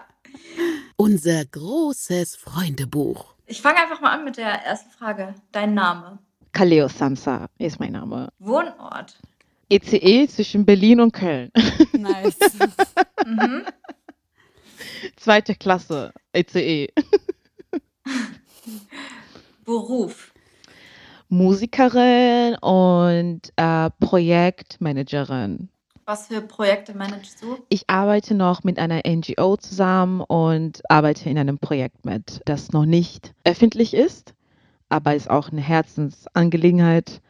Unser 0.97 1.45
großes 1.45 2.35
Freundebuch. 2.35 3.35
Ich 3.45 3.61
fange 3.61 3.79
einfach 3.79 4.01
mal 4.01 4.11
an 4.11 4.25
mit 4.25 4.35
der 4.35 4.65
ersten 4.65 4.91
Frage. 4.91 5.35
Dein 5.53 5.73
Name? 5.73 6.19
Kaleo 6.51 6.89
Samsa 6.89 7.47
ist 7.59 7.79
mein 7.79 7.93
Name. 7.93 8.27
Wohnort? 8.39 9.17
ECE 9.69 10.27
zwischen 10.27 10.65
Berlin 10.65 10.99
und 10.99 11.13
Köln. 11.13 11.49
Nice. 11.93 12.35
Mhm. 13.25 13.65
Zweite 15.15 15.55
Klasse, 15.55 16.13
E 16.33 16.41
ECE. 16.41 16.87
Beruf? 19.65 20.33
Musikerin 21.29 22.55
und 22.55 23.41
äh, 23.57 23.89
Projektmanagerin. 23.99 25.69
Was 26.05 26.27
für 26.27 26.39
Projekte 26.39 26.95
managst 26.95 27.43
du? 27.43 27.57
Ich 27.67 27.89
arbeite 27.89 28.33
noch 28.33 28.63
mit 28.63 28.79
einer 28.79 29.01
NGO 29.05 29.57
zusammen 29.57 30.21
und 30.21 30.81
arbeite 30.89 31.29
in 31.29 31.37
einem 31.37 31.57
Projekt 31.57 32.05
mit, 32.05 32.41
das 32.45 32.71
noch 32.71 32.85
nicht 32.85 33.33
öffentlich 33.43 33.93
ist, 33.93 34.33
aber 34.87 35.15
ist 35.15 35.29
auch 35.29 35.51
eine 35.51 35.59
Herzensangelegenheit. 35.59 37.21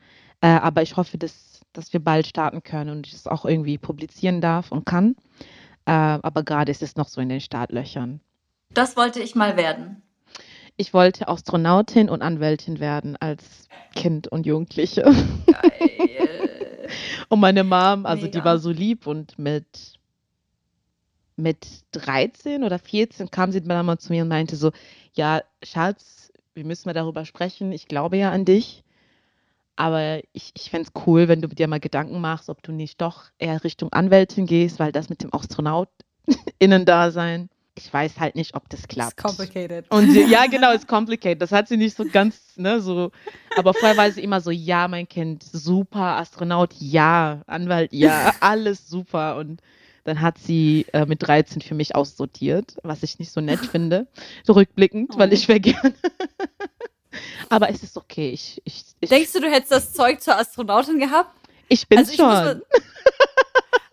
Äh, 0.42 0.50
aber 0.50 0.84
ich 0.84 0.96
hoffe, 0.96 1.18
dass, 1.18 1.62
dass 1.74 1.92
wir 1.92 2.00
bald 2.04 2.28
starten 2.28 2.62
können 2.62 2.92
und 2.92 3.08
ich 3.08 3.14
es 3.14 3.26
auch 3.26 3.46
irgendwie 3.46 3.80
publizieren 3.80 4.42
darf 4.42 4.72
und 4.72 4.86
kann. 4.86 5.16
Äh, 5.88 5.92
aber 5.92 6.44
gerade 6.44 6.70
ist 6.70 6.84
es 6.84 6.98
noch 6.98 7.08
so 7.08 7.22
in 7.22 7.30
den 7.30 7.40
Startlöchern. 7.40 8.20
Das 8.74 8.98
wollte 8.98 9.22
ich 9.22 9.36
mal 9.36 9.56
werden. 9.56 10.04
Ich 10.76 10.94
wollte 10.94 11.30
Astronautin 11.30 12.10
und 12.10 12.22
Anwältin 12.22 12.82
werden 12.82 13.16
als 13.16 13.70
Kind 13.96 14.28
und 14.28 14.46
Jugendliche. 14.46 15.04
Geil. 15.04 15.14
Und 17.30 17.42
meine 17.42 17.66
Mom, 17.66 18.06
also 18.06 18.28
Mega. 18.28 18.40
die 18.40 18.46
war 18.46 18.60
so 18.60 18.72
lieb 18.72 19.06
und 19.06 19.38
mit, 19.38 20.00
mit 21.36 21.68
13 21.92 22.64
oder 22.64 22.80
14 22.80 23.30
kam 23.30 23.52
sie 23.52 23.62
dann 23.62 23.86
mal 23.86 23.98
zu 23.98 24.14
mir 24.14 24.22
und 24.22 24.30
meinte 24.30 24.56
so, 24.56 24.72
ja, 25.14 25.42
Schatz, 25.62 26.32
wir 26.54 26.64
müssen 26.64 26.88
mal 26.88 26.94
darüber 26.94 27.26
sprechen. 27.26 27.74
Ich 27.74 27.90
glaube 27.90 28.16
ja 28.16 28.32
an 28.32 28.46
dich. 28.46 28.86
Aber 29.78 30.20
ich, 30.34 30.52
ich 30.56 30.70
fände 30.72 30.90
es 30.94 31.02
cool, 31.06 31.28
wenn 31.28 31.42
du 31.42 31.48
dir 31.48 31.68
mal 31.68 31.80
Gedanken 31.80 32.20
machst, 32.20 32.50
ob 32.50 32.64
du 32.64 32.72
nicht 32.72 33.00
doch 33.02 33.26
eher 33.38 33.64
Richtung 33.64 33.94
Anwältin 33.94 34.46
gehst, 34.48 34.80
weil 34.80 34.92
das 34.92 35.10
mit 35.10 35.22
dem 35.24 35.32
AstronautInnen-Dasein, 35.34 37.50
ich 37.78 37.94
weiß 37.94 38.20
halt 38.20 38.36
nicht, 38.36 38.56
ob 38.56 38.68
das 38.70 38.80
It's 38.82 38.88
klappt. 38.88 39.18
complicated. 39.18 39.86
Und 39.92 40.10
sie, 40.12 40.24
ja, 40.24 40.48
genau, 40.48 40.72
ist 40.74 40.88
complicated. 40.88 41.40
Das 41.42 41.52
hat 41.52 41.68
sie 41.68 41.78
nicht 41.78 41.96
so 41.96 42.06
ganz, 42.06 42.58
ne, 42.58 42.82
so. 42.82 43.12
Aber 43.56 43.74
vorher 43.76 43.98
war 43.98 44.10
sie 44.12 44.24
immer 44.24 44.42
so, 44.42 44.50
ja, 44.50 44.88
mein 44.88 45.08
Kind, 45.08 45.44
super, 45.44 46.18
Astronaut, 46.18 46.74
ja, 46.80 47.42
Anwalt, 47.46 47.94
ja, 47.94 48.34
alles 48.40 48.88
super. 48.90 49.38
Und 49.38 49.62
dann 50.06 50.22
hat 50.22 50.40
sie 50.40 50.88
äh, 50.94 51.06
mit 51.06 51.22
13 51.22 51.62
für 51.62 51.76
mich 51.76 51.94
aussortiert, 51.96 52.78
was 52.82 53.04
ich 53.04 53.20
nicht 53.20 53.32
so 53.32 53.42
nett 53.42 53.60
finde, 53.60 54.08
rückblickend, 54.50 55.16
weil 55.18 55.30
Oh. 55.30 55.34
ich 55.34 55.48
wäre 55.48 55.60
gerne. 55.60 55.94
Aber 57.50 57.70
es 57.70 57.84
ist 57.84 57.98
okay. 57.98 58.32
Ich, 58.32 58.62
ich, 58.66 58.84
ich, 59.00 59.10
Denkst 59.10 59.32
du, 59.34 59.40
du 59.42 59.50
hättest 59.50 59.72
das 59.72 59.94
Zeug 59.94 60.22
zur 60.22 60.38
Astronautin 60.38 61.00
gehabt? 61.00 61.32
ich 61.70 61.88
bin 61.88 61.98
also 62.00 62.12
ich 62.14 62.18
muss 62.20 62.28
schon. 62.28 62.44
mal- 62.46 62.62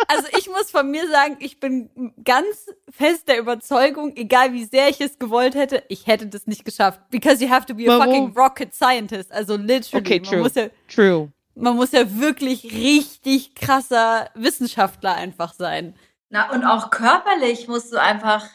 Also 0.07 0.29
ich 0.37 0.49
muss 0.49 0.71
von 0.71 0.91
mir 0.91 1.09
sagen, 1.11 1.37
ich 1.41 1.59
bin 1.61 2.13
ganz 2.23 2.67
fest 2.91 3.27
der 3.27 3.39
Überzeugung, 3.39 4.15
egal 4.17 4.53
wie 4.53 4.65
sehr 4.67 4.89
ich 4.91 5.01
es 5.01 5.19
gewollt 5.19 5.55
hätte, 5.55 5.83
ich 5.89 6.07
hätte 6.07 6.27
das 6.27 6.47
nicht 6.47 6.65
geschafft. 6.65 7.01
Because 7.11 7.43
you 7.43 7.51
have 7.51 7.65
to 7.67 7.75
be 7.75 7.85
a 7.85 7.99
Warum? 7.99 8.05
fucking 8.33 8.37
rocket 8.37 8.75
scientist. 8.75 9.33
Also 9.33 9.57
literally. 9.57 10.05
Okay, 10.05 10.21
man, 10.21 10.29
true. 10.31 10.41
muss 10.43 10.55
ja, 10.57 10.67
True. 10.95 11.33
man 11.55 11.77
muss 11.77 11.93
ja 11.93 12.19
wirklich 12.21 12.65
richtig 12.65 13.55
krasser 13.55 14.29
Wissenschaftler 14.35 15.15
einfach 15.15 15.55
sein. 15.55 15.95
Na, 16.29 16.51
und 16.53 16.65
auch 16.65 16.91
körperlich 16.91 17.67
musst 17.67 17.91
du 17.93 17.97
einfach 18.01 18.47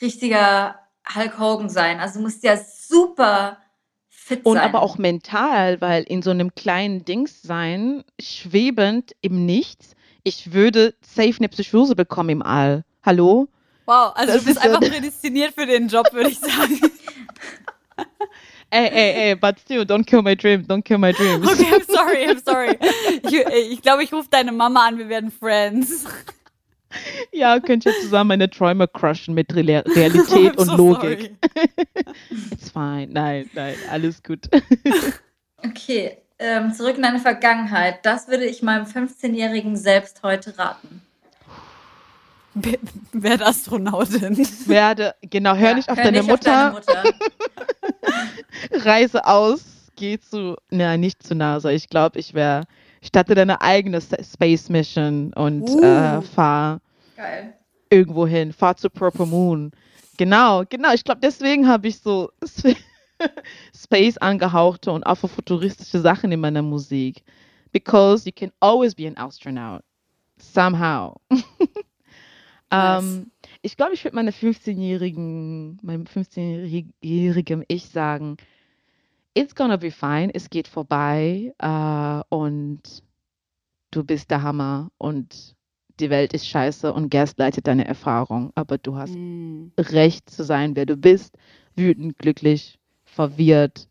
richtiger 0.00 0.78
Hulk 1.14 1.38
Hogan 1.40 1.68
sein. 1.68 1.98
Also 1.98 2.18
du 2.20 2.24
musst 2.24 2.44
ja 2.44 2.56
super 2.56 3.58
fit 4.24 4.44
Und 4.44 4.54
sein. 4.56 4.64
aber 4.64 4.82
auch 4.82 4.96
mental, 4.96 5.80
weil 5.80 6.02
in 6.04 6.22
so 6.22 6.30
einem 6.30 6.54
kleinen 6.54 7.04
Dings 7.04 7.42
sein, 7.42 8.04
schwebend 8.20 9.12
im 9.20 9.44
Nichts, 9.44 9.94
ich 10.22 10.52
würde 10.52 10.94
safe 11.06 11.34
eine 11.38 11.48
Psychose 11.48 11.94
bekommen 11.94 12.30
im 12.30 12.42
All. 12.42 12.84
Hallo? 13.04 13.48
Wow, 13.84 14.12
also 14.14 14.32
Das 14.32 14.42
du 14.42 14.46
bist 14.48 14.58
einfach 14.64 14.80
prädestiniert 14.80 15.54
für 15.54 15.66
den 15.66 15.88
Job, 15.88 16.10
würde 16.12 16.30
ich 16.30 16.38
sagen. 16.38 16.80
Ey, 18.70 18.88
ey, 18.88 19.28
ey, 19.28 19.34
but 19.36 19.60
still, 19.60 19.82
don't 19.82 20.04
kill 20.04 20.20
my 20.20 20.34
dream, 20.34 20.62
don't 20.66 20.82
kill 20.82 20.98
my 20.98 21.12
dreams. 21.12 21.46
Okay, 21.46 21.66
I'm 21.72 21.84
sorry, 21.86 22.26
I'm 22.26 22.42
sorry. 22.44 22.76
Ich, 23.22 23.72
ich 23.72 23.82
glaube, 23.82 24.02
ich 24.02 24.12
rufe 24.12 24.26
deine 24.28 24.50
Mama 24.50 24.84
an, 24.88 24.98
wir 24.98 25.08
werden 25.08 25.30
Friends. 25.30 26.06
Ja, 27.32 27.58
könnt 27.60 27.84
ihr 27.86 27.92
zusammen 28.00 28.32
eine 28.32 28.48
Träume 28.50 28.86
crushen 28.88 29.34
mit 29.34 29.54
Real 29.54 29.82
Realität 29.94 30.56
und 30.58 30.66
so 30.66 30.76
Logik. 30.76 31.34
It's 32.52 32.70
fine. 32.70 33.08
Nein, 33.10 33.50
nein, 33.54 33.74
alles 33.90 34.22
gut. 34.22 34.48
Okay, 35.66 36.18
ähm, 36.38 36.74
zurück 36.74 36.96
in 36.96 37.02
deine 37.02 37.20
Vergangenheit. 37.20 38.04
Das 38.04 38.28
würde 38.28 38.44
ich 38.44 38.62
meinem 38.62 38.84
15-jährigen 38.84 39.76
selbst 39.76 40.22
heute 40.22 40.58
raten. 40.58 41.00
Wer- 42.52 42.78
Werd 43.12 43.40
Astronautin. 43.42 44.36
Werde, 44.66 45.14
genau, 45.22 45.54
hör 45.54 45.72
nicht 45.74 45.88
auf 45.88 45.96
hör 45.96 46.04
deine 46.04 46.18
nicht 46.18 46.28
Mutter, 46.28 46.76
Auf 46.76 46.84
deine 46.84 47.12
Mutter. 47.12 48.84
reise 48.84 49.24
aus, 49.26 49.64
geh 49.96 50.18
zu, 50.18 50.56
nein, 50.70 51.00
nicht 51.00 51.22
zu 51.22 51.34
NASA. 51.34 51.70
Ich 51.70 51.88
glaube, 51.88 52.18
ich 52.18 52.34
wäre, 52.34 52.64
starte 53.02 53.34
deine 53.34 53.62
eigene 53.62 54.00
Space 54.00 54.68
Mission 54.68 55.32
und 55.32 55.62
Uh. 55.68 55.82
äh, 55.82 56.20
fahr 56.22 56.80
Geil. 57.16 57.54
irgendwo 57.90 58.26
hin, 58.26 58.52
fahr 58.52 58.76
zur 58.76 58.90
Purple 58.90 59.26
Moon. 59.26 59.70
Genau, 60.16 60.64
genau. 60.68 60.92
Ich 60.92 61.04
glaube, 61.04 61.20
deswegen 61.20 61.68
habe 61.68 61.88
ich 61.88 61.98
so 61.98 62.30
Space 63.74 64.16
angehauchte 64.18 64.90
und 64.92 65.04
afrofuturistische 65.06 66.00
Sachen 66.00 66.32
in 66.32 66.40
meiner 66.40 66.62
Musik. 66.62 67.22
Because 67.72 68.24
you 68.26 68.32
can 68.32 68.52
always 68.60 68.94
be 68.94 69.06
an 69.06 69.16
astronaut. 69.16 69.82
Somehow. 70.38 71.16
ähm, 72.70 73.30
ich 73.62 73.76
glaube, 73.76 73.94
ich 73.94 74.04
würde 74.04 74.16
meine 74.16 74.30
15-jährigen, 74.30 75.78
meinem 75.82 76.04
15-jährigen 76.04 77.64
Ich 77.68 77.86
sagen, 77.86 78.36
it's 79.34 79.54
gonna 79.54 79.76
be 79.76 79.90
fine, 79.90 80.30
es 80.34 80.50
geht 80.50 80.68
vorbei 80.68 81.52
äh, 81.58 82.34
und 82.34 82.82
du 83.90 84.04
bist 84.04 84.30
der 84.30 84.42
Hammer 84.42 84.90
und 84.98 85.53
die 86.00 86.10
Welt 86.10 86.32
ist 86.32 86.46
scheiße 86.46 86.92
und 86.92 87.10
gaslightet 87.10 87.66
deine 87.66 87.86
Erfahrung, 87.86 88.52
aber 88.54 88.78
du 88.78 88.96
hast 88.96 89.14
Hm. 89.14 89.72
Recht 89.78 90.30
zu 90.30 90.44
sein, 90.44 90.76
wer 90.76 90.86
du 90.86 90.96
bist, 90.96 91.36
wütend, 91.74 92.18
glücklich, 92.18 92.78
verwirrt. 93.04 93.88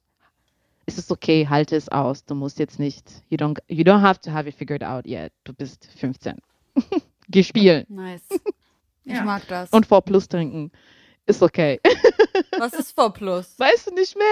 Es 0.85 0.97
ist 0.97 1.11
okay, 1.11 1.47
halte 1.47 1.75
es 1.75 1.89
aus. 1.89 2.25
Du 2.25 2.35
musst 2.35 2.59
jetzt 2.59 2.79
nicht, 2.79 3.09
you 3.29 3.37
don't, 3.37 3.59
you 3.67 3.83
don't 3.83 4.01
have 4.01 4.19
to 4.21 4.31
have 4.31 4.47
it 4.49 4.55
figured 4.55 4.83
out 4.83 5.05
yet. 5.05 5.31
Du 5.45 5.53
bist 5.53 5.87
15. 5.97 6.37
Geh 7.29 7.43
spielen 7.43 7.85
Nice. 7.89 8.27
Ich 9.05 9.13
Ja. 9.13 9.23
mag 9.23 9.45
das. 9.47 9.71
und 9.71 9.85
vor 9.85 10.01
Plus 10.01 10.27
trinken. 10.29 10.71
Ist 11.25 11.41
okay. 11.43 11.79
was 12.57 12.73
ist 12.73 12.93
vor 12.93 13.13
Plus? 13.13 13.53
Weißt 13.59 13.87
du 13.87 13.93
nicht 13.93 14.17
mehr? 14.17 14.25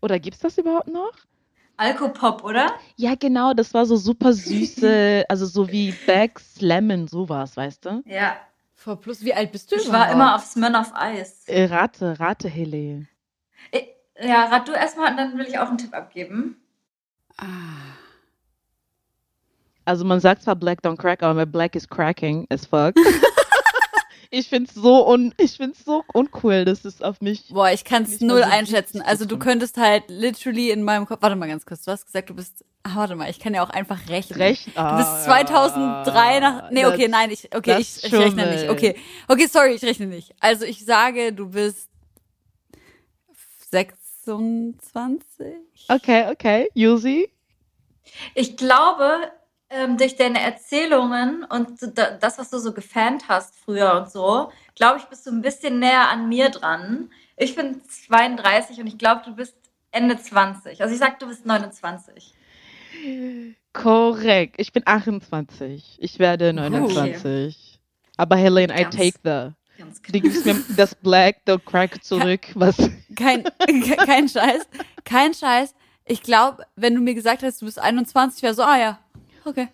Oder 0.00 0.18
gibt's 0.18 0.40
das 0.40 0.56
überhaupt 0.58 0.88
noch? 0.88 1.12
Alkopop, 1.76 2.44
oder? 2.44 2.72
Ja, 2.96 3.14
genau, 3.16 3.52
das 3.54 3.74
war 3.74 3.84
so 3.86 3.96
super 3.96 4.32
süße, 4.32 5.24
also 5.28 5.46
so 5.46 5.70
wie 5.70 5.92
Bags 6.06 6.60
Lemon, 6.60 7.08
sowas, 7.08 7.56
weißt 7.56 7.84
du? 7.84 8.02
Ja. 8.06 8.36
V 8.74 8.96
plus, 8.96 9.24
wie 9.24 9.32
alt 9.34 9.50
bist 9.52 9.70
du 9.72 9.76
Ich 9.76 9.82
war 9.88 10.06
überhaupt? 10.06 10.12
immer 10.12 10.34
auf 10.36 10.44
Smirnoff 10.44 10.92
Eis. 10.94 11.44
Äh, 11.48 11.64
Rate, 11.66 12.18
rate, 12.20 12.48
Helle. 12.48 13.06
Ich- 13.72 13.88
Ja, 14.20 14.44
rat 14.44 14.68
du 14.68 14.72
erstmal 14.72 15.10
und 15.10 15.16
dann 15.16 15.36
will 15.38 15.46
ich 15.46 15.58
auch 15.58 15.68
einen 15.68 15.78
Tipp 15.78 15.94
abgeben. 15.94 16.56
Ah. 17.38 17.46
Also 19.84 20.04
man 20.04 20.20
sagt 20.20 20.42
zwar 20.42 20.56
Black 20.56 20.80
don't 20.82 20.96
crack, 20.96 21.22
aber 21.22 21.46
Black 21.46 21.74
is 21.76 21.88
cracking 21.88 22.46
as 22.50 22.64
fuck. 22.66 22.94
ich 24.34 24.48
find's 24.48 24.74
so 24.74 25.08
un 25.08 25.32
ich 25.38 25.56
find's 25.56 25.84
so 25.84 26.04
uncool, 26.12 26.64
dass 26.64 26.84
es 26.84 27.00
auf 27.00 27.20
mich. 27.20 27.48
Boah, 27.48 27.70
ich 27.70 27.84
kann 27.84 28.02
es 28.02 28.20
null 28.20 28.42
so 28.42 28.50
einschätzen. 28.50 29.00
Also 29.00 29.24
du 29.24 29.38
könntest 29.38 29.76
halt 29.76 30.04
literally 30.08 30.70
in 30.70 30.82
meinem 30.82 31.06
Kopf. 31.06 31.22
Warte 31.22 31.36
mal 31.36 31.48
ganz 31.48 31.64
kurz. 31.64 31.84
Du 31.84 31.92
hast 31.92 32.06
gesagt, 32.06 32.30
du 32.30 32.34
bist. 32.34 32.64
Ah, 32.82 32.96
warte 32.96 33.16
mal, 33.16 33.30
ich 33.30 33.38
kann 33.38 33.54
ja 33.54 33.64
auch 33.64 33.70
einfach 33.70 34.08
rechnen. 34.08 34.38
Recht. 34.38 34.66
Du 34.66 34.96
bist 34.96 35.24
2003 35.24 36.40
nach. 36.40 36.70
Nee, 36.70 36.84
okay, 36.84 37.08
nein, 37.08 37.30
ich, 37.30 37.48
okay, 37.54 37.78
das 37.78 37.98
ich, 37.98 38.04
ich 38.04 38.12
rechne 38.12 38.50
nicht. 38.50 38.68
Okay, 38.68 38.96
okay, 39.26 39.46
sorry, 39.46 39.72
ich 39.72 39.82
rechne 39.82 40.06
nicht. 40.06 40.34
Also 40.40 40.66
ich 40.66 40.84
sage, 40.84 41.32
du 41.32 41.48
bist 41.48 41.88
26. 43.70 45.56
Okay, 45.88 46.28
okay. 46.30 46.68
Yusi? 46.74 47.30
Ich 48.34 48.56
glaube, 48.56 49.32
ähm, 49.70 49.96
durch 49.96 50.16
deine 50.16 50.40
Erzählungen 50.40 51.44
und 51.44 51.78
das, 52.20 52.38
was 52.38 52.50
du 52.50 52.58
so 52.58 52.72
gefannt 52.72 53.24
hast 53.28 53.54
früher 53.56 53.94
und 53.94 54.10
so, 54.10 54.50
glaube 54.76 54.98
ich, 54.98 55.04
bist 55.06 55.26
du 55.26 55.30
ein 55.30 55.42
bisschen 55.42 55.78
näher 55.78 56.08
an 56.10 56.28
mir 56.28 56.50
dran. 56.50 57.10
Ich 57.36 57.54
bin 57.56 57.80
32 57.88 58.78
und 58.80 58.86
ich 58.86 58.98
glaube, 58.98 59.22
du 59.24 59.34
bist 59.34 59.56
Ende 59.90 60.16
20. 60.18 60.80
Also 60.82 60.92
ich 60.92 61.00
sag, 61.00 61.18
du 61.18 61.26
bist 61.26 61.46
29. 61.46 62.32
Korrekt. 63.72 64.54
Ich 64.58 64.72
bin 64.72 64.82
28. 64.86 65.98
Ich 66.00 66.18
werde 66.18 66.52
29. 66.52 67.80
Aber 68.16 68.36
Helene, 68.36 68.72
I 68.72 68.82
Ganz- 68.84 68.96
take 68.96 69.18
the. 69.24 69.52
Ganz 69.76 70.00
Du 70.02 70.20
gibst 70.20 70.46
mir 70.46 70.54
das 70.76 70.94
Black, 70.94 71.38
the 71.46 71.58
Crack 71.58 72.04
zurück, 72.04 72.46
was. 72.54 72.76
Kein, 73.16 73.42
kein 74.06 74.28
Scheiß. 74.28 74.62
Kein 75.04 75.34
Scheiß. 75.34 75.74
Ich 76.04 76.22
glaube, 76.22 76.64
wenn 76.76 76.94
du 76.94 77.00
mir 77.00 77.14
gesagt 77.14 77.42
hättest, 77.42 77.62
du 77.62 77.66
bist 77.66 77.78
21, 77.80 78.42
wäre 78.42 78.54
so, 78.54 78.62
ah 78.62 78.78
ja, 78.78 78.98
okay. 79.44 79.68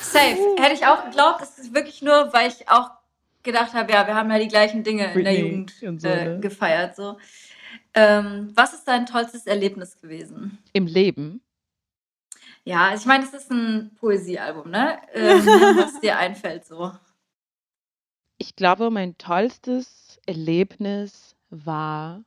Safe. 0.00 0.38
Hätte 0.58 0.74
ich 0.74 0.86
auch 0.86 1.04
geglaubt, 1.04 1.40
das 1.40 1.58
ist 1.58 1.74
wirklich 1.74 2.02
nur, 2.02 2.32
weil 2.32 2.48
ich 2.48 2.68
auch 2.68 2.90
gedacht 3.42 3.74
habe, 3.74 3.92
ja, 3.92 4.06
wir 4.06 4.14
haben 4.14 4.30
ja 4.30 4.38
die 4.38 4.48
gleichen 4.48 4.82
Dinge 4.82 5.12
in 5.12 5.24
der 5.24 5.30
Britney 5.32 5.40
Jugend 5.40 6.00
so, 6.00 6.08
äh, 6.08 6.24
ne? 6.24 6.40
gefeiert. 6.40 6.96
So. 6.96 7.18
Ähm, 7.92 8.50
was 8.54 8.72
ist 8.72 8.88
dein 8.88 9.06
tollstes 9.06 9.46
Erlebnis 9.46 10.00
gewesen? 10.00 10.58
Im 10.72 10.86
Leben. 10.86 11.42
Ja, 12.64 12.88
also 12.88 13.02
ich 13.02 13.06
meine, 13.06 13.24
es 13.24 13.34
ist 13.34 13.50
ein 13.50 13.94
Poesiealbum, 13.96 14.70
ne? 14.70 14.98
Ähm, 15.12 15.46
was 15.76 16.00
dir 16.00 16.16
einfällt 16.16 16.64
so. 16.64 16.92
Ich 18.38 18.56
glaube, 18.56 18.90
mein 18.90 19.16
tollstes 19.18 20.18
Erlebnis 20.26 21.36
war. 21.50 22.24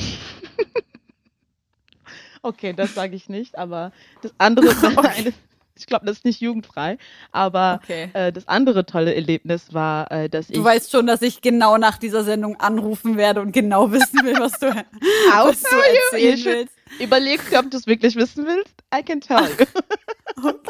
okay, 2.42 2.74
das 2.74 2.94
sage 2.94 3.16
ich 3.16 3.28
nicht, 3.28 3.58
aber 3.58 3.92
das 4.22 4.34
andere 4.38 4.68
war 4.68 5.06
eine. 5.10 5.34
Ich 5.82 5.88
glaube, 5.88 6.06
das 6.06 6.18
ist 6.18 6.26
nicht 6.26 6.42
jugendfrei, 6.42 6.98
aber 7.32 7.80
Okay. 7.84 8.10
äh, 8.14 8.32
das 8.32 8.48
andere 8.48 8.86
tolle 8.86 9.14
Erlebnis 9.14 9.74
war, 9.74 10.12
äh, 10.12 10.30
dass 10.30 10.50
ich. 10.50 10.56
Du 10.56 10.64
weißt 10.64 10.92
schon, 10.92 11.08
dass 11.08 11.22
ich 11.22 11.42
genau 11.42 11.78
nach 11.78 11.98
dieser 11.98 12.24
Sendung 12.24 12.60
anrufen 12.60 13.18
werde 13.18 13.42
und 13.42 13.52
genau 13.52 13.92
wissen 13.92 14.24
will, 14.26 14.40
was 14.40 14.54
du, 14.54 14.68
was 15.34 15.62
du 15.64 15.68
you 15.76 15.82
erzählen 16.12 16.38
should- 16.38 16.46
willst. 16.46 16.74
Überlegst 17.00 17.52
du, 17.54 17.58
ob 17.60 17.72
du 17.72 17.78
es 17.78 17.88
wirklich 17.88 18.16
wissen 18.16 18.46
willst? 18.46 18.74
I 18.94 19.02
can 19.04 19.22
tell 19.22 19.38
you. 19.60 19.66
Okay. 20.44 20.62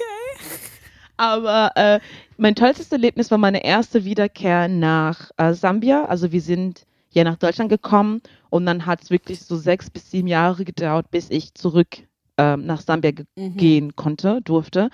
Aber 1.17 1.71
äh, 1.75 1.99
mein 2.37 2.55
tollstes 2.55 2.91
Erlebnis 2.91 3.29
war 3.31 3.37
meine 3.37 3.63
erste 3.63 4.05
Wiederkehr 4.05 4.67
nach 4.67 5.29
äh, 5.37 5.53
Sambia. 5.53 6.05
Also 6.05 6.31
wir 6.31 6.41
sind 6.41 6.85
ja 7.11 7.23
nach 7.23 7.35
Deutschland 7.37 7.69
gekommen 7.69 8.21
und 8.49 8.65
dann 8.65 8.85
hat 8.85 9.03
es 9.03 9.09
wirklich 9.11 9.41
so 9.41 9.55
sechs 9.55 9.89
bis 9.89 10.09
sieben 10.09 10.27
Jahre 10.27 10.65
gedauert, 10.65 11.11
bis 11.11 11.29
ich 11.29 11.53
zurück 11.53 11.97
ähm, 12.41 12.65
nach 12.65 12.81
Sambia 12.81 13.11
Mhm. 13.35 13.57
gehen 13.57 13.95
konnte, 13.95 14.41
durfte. 14.41 14.89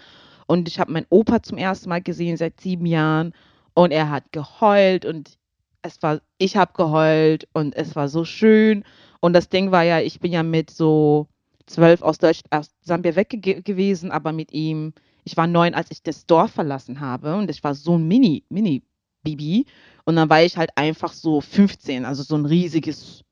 Und 0.47 0.67
ich 0.67 0.79
habe 0.79 0.91
meinen 0.91 1.07
Opa 1.09 1.41
zum 1.43 1.57
ersten 1.57 1.89
Mal 1.89 2.01
gesehen 2.01 2.37
seit 2.37 2.59
sieben 2.61 2.85
Jahren 2.85 3.33
und 3.73 3.91
er 3.91 4.09
hat 4.09 4.31
geheult 4.31 5.05
und 5.05 5.37
es 5.81 6.01
war, 6.01 6.21
ich 6.37 6.57
habe 6.57 6.73
geheult 6.73 7.47
und 7.53 7.75
es 7.75 7.95
war 7.95 8.09
so 8.09 8.25
schön. 8.25 8.83
Und 9.21 9.33
das 9.33 9.49
Ding 9.49 9.71
war 9.71 9.83
ja, 9.83 9.99
ich 9.99 10.19
bin 10.19 10.31
ja 10.31 10.43
mit 10.43 10.69
so 10.69 11.27
zwölf 11.65 12.01
aus, 12.01 12.17
Deutsch, 12.17 12.41
aus 12.49 12.69
Sambia 12.81 13.15
weg 13.15 13.29
ge 13.29 13.61
gewesen, 13.61 14.11
aber 14.11 14.31
mit 14.31 14.51
ihm, 14.53 14.93
ich 15.23 15.37
war 15.37 15.47
neun, 15.47 15.73
als 15.73 15.91
ich 15.91 16.03
das 16.03 16.25
Dorf 16.25 16.51
verlassen 16.51 16.99
habe 16.99 17.35
und 17.35 17.49
ich 17.49 17.63
war 17.63 17.75
so 17.75 17.97
ein 17.97 18.07
Mini, 18.07 18.43
Mini-Bibi. 18.49 19.65
Und 20.05 20.15
dann 20.15 20.29
war 20.29 20.41
ich 20.43 20.57
halt 20.57 20.71
einfach 20.75 21.13
so 21.13 21.41
15, 21.41 22.05
also 22.05 22.23
so 22.23 22.35
ein 22.35 22.45
riesiges, 22.45 23.23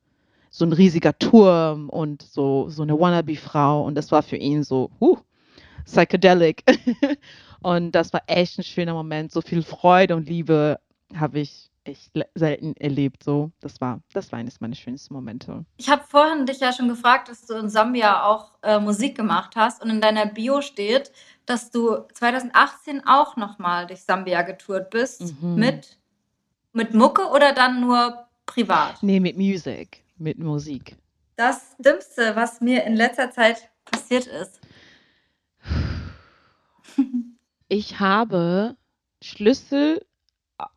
so 0.56 0.64
ein 0.64 0.72
riesiger 0.72 1.18
Turm 1.18 1.90
und 1.90 2.22
so, 2.22 2.70
so 2.70 2.82
eine 2.82 2.98
Wannabe-Frau. 2.98 3.84
Und 3.84 3.94
das 3.94 4.10
war 4.10 4.22
für 4.22 4.36
ihn 4.36 4.64
so, 4.64 4.90
huh, 5.00 5.18
psychedelic. 5.84 6.64
und 7.62 7.92
das 7.92 8.10
war 8.14 8.22
echt 8.26 8.58
ein 8.58 8.64
schöner 8.64 8.94
Moment. 8.94 9.32
So 9.32 9.42
viel 9.42 9.62
Freude 9.62 10.16
und 10.16 10.30
Liebe 10.30 10.80
habe 11.14 11.40
ich 11.40 11.70
echt 11.84 12.10
selten 12.34 12.74
erlebt. 12.78 13.22
So, 13.22 13.50
das 13.60 13.82
war, 13.82 14.00
das 14.14 14.32
war 14.32 14.38
eines 14.38 14.58
meiner 14.62 14.74
schönsten 14.74 15.12
Momente. 15.12 15.66
Ich 15.76 15.90
habe 15.90 16.02
vorhin 16.08 16.46
dich 16.46 16.60
ja 16.60 16.72
schon 16.72 16.88
gefragt, 16.88 17.28
dass 17.28 17.44
du 17.44 17.52
in 17.52 17.68
Sambia 17.68 18.24
auch 18.24 18.52
äh, 18.62 18.80
Musik 18.80 19.14
gemacht 19.14 19.56
hast 19.56 19.82
und 19.82 19.90
in 19.90 20.00
deiner 20.00 20.24
Bio 20.24 20.62
steht, 20.62 21.12
dass 21.44 21.70
du 21.70 21.98
2018 22.14 23.06
auch 23.06 23.36
nochmal 23.36 23.86
durch 23.86 24.00
Sambia 24.00 24.40
getourt 24.40 24.88
bist. 24.88 25.42
Mhm. 25.42 25.56
Mit, 25.56 25.98
mit 26.72 26.94
Mucke 26.94 27.26
oder 27.26 27.52
dann 27.52 27.82
nur 27.82 28.24
privat? 28.46 29.02
Nee, 29.02 29.20
mit 29.20 29.36
Musik, 29.36 30.02
mit 30.18 30.38
Musik. 30.38 30.96
Das 31.36 31.76
Dümmste, 31.78 32.34
was 32.34 32.60
mir 32.60 32.84
in 32.84 32.94
letzter 32.96 33.30
Zeit 33.30 33.70
passiert 33.84 34.26
ist. 34.26 34.60
Ich 37.68 38.00
habe 38.00 38.76
Schlüssel 39.22 40.04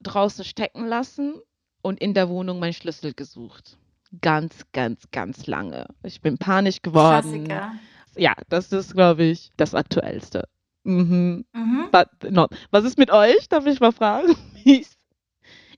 draußen 0.01 0.43
stecken 0.43 0.85
lassen 0.87 1.35
und 1.81 1.99
in 2.01 2.13
der 2.13 2.29
Wohnung 2.29 2.59
meinen 2.59 2.73
Schlüssel 2.73 3.13
gesucht. 3.13 3.77
Ganz, 4.21 4.65
ganz, 4.73 5.03
ganz 5.11 5.45
lange. 5.47 5.87
Ich 6.03 6.21
bin 6.21 6.37
panisch 6.37 6.81
geworden. 6.81 7.45
Klassiker. 7.45 7.73
Ja, 8.17 8.33
das 8.49 8.71
ist, 8.71 8.93
glaube 8.95 9.23
ich, 9.23 9.51
das 9.55 9.75
Aktuellste. 9.75 10.47
Mhm. 10.83 11.45
Mhm. 11.53 11.89
But 11.91 12.07
not. 12.31 12.51
Was 12.71 12.83
ist 12.85 12.97
mit 12.97 13.11
euch? 13.11 13.47
Darf 13.49 13.65
ich 13.67 13.79
mal 13.79 13.91
fragen? 13.91 14.35
Wie 14.63 14.81
ist- 14.81 14.97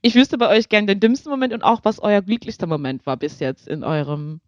Ich 0.02 0.16
wüsste 0.16 0.36
bei 0.36 0.48
euch 0.48 0.68
gerne 0.68 0.88
den 0.88 1.00
dümmsten 1.00 1.30
Moment 1.30 1.52
und 1.52 1.62
auch, 1.62 1.80
was 1.84 2.00
euer 2.00 2.22
glücklichster 2.22 2.66
Moment 2.66 3.06
war 3.06 3.16
bis 3.16 3.38
jetzt 3.38 3.68
in 3.68 3.84
eurem 3.84 4.40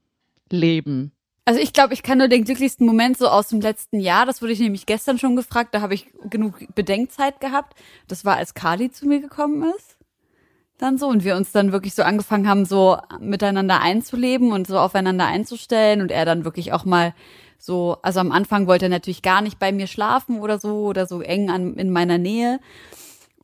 Leben. 0.51 1.13
Also 1.45 1.61
ich 1.61 1.73
glaube, 1.73 1.95
ich 1.95 2.03
kann 2.03 2.19
nur 2.19 2.29
den 2.29 2.45
glücklichsten 2.45 2.87
Moment 2.87 3.19
so 3.19 3.29
aus 3.29 3.49
dem 3.49 3.61
letzten 3.61 4.01
Jahr, 4.01 4.27
das 4.27 4.43
wurde 4.43 4.53
ich 4.53 4.61
nämlich 4.61 4.87
gestern 4.87 5.19
schon 5.19 5.37
gefragt, 5.37 5.75
da 5.75 5.81
habe 5.81 5.95
ich 5.95 6.11
genug 6.29 6.59
Bedenkzeit 6.75 7.39
gehabt. 7.39 7.79
Das 8.09 8.25
war, 8.25 8.37
als 8.37 8.55
Kali 8.55 8.91
zu 8.91 9.07
mir 9.07 9.21
gekommen 9.21 9.63
ist. 9.77 9.97
Dann 10.79 10.99
so 10.99 11.07
und 11.07 11.23
wir 11.23 11.37
uns 11.37 11.53
dann 11.53 11.71
wirklich 11.71 11.95
so 11.95 12.03
angefangen 12.03 12.49
haben, 12.49 12.65
so 12.65 12.99
miteinander 13.21 13.81
einzuleben 13.81 14.51
und 14.51 14.67
so 14.67 14.79
aufeinander 14.79 15.27
einzustellen 15.27 16.01
und 16.01 16.11
er 16.11 16.25
dann 16.25 16.45
wirklich 16.45 16.73
auch 16.73 16.85
mal 16.85 17.15
so, 17.59 17.99
also 18.03 18.21
am 18.21 18.33
Anfang 18.33 18.67
wollte 18.67 18.87
er 18.87 18.91
natürlich 18.91 19.23
gar 19.23 19.41
nicht 19.41 19.61
bei 19.61 19.71
mir 19.71 19.87
schlafen 19.87 20.41
oder 20.41 20.59
so 20.59 20.87
oder 20.87 21.07
so 21.07 21.21
eng 21.21 21.51
an, 21.51 21.75
in 21.75 21.91
meiner 21.91 22.19
Nähe, 22.19 22.59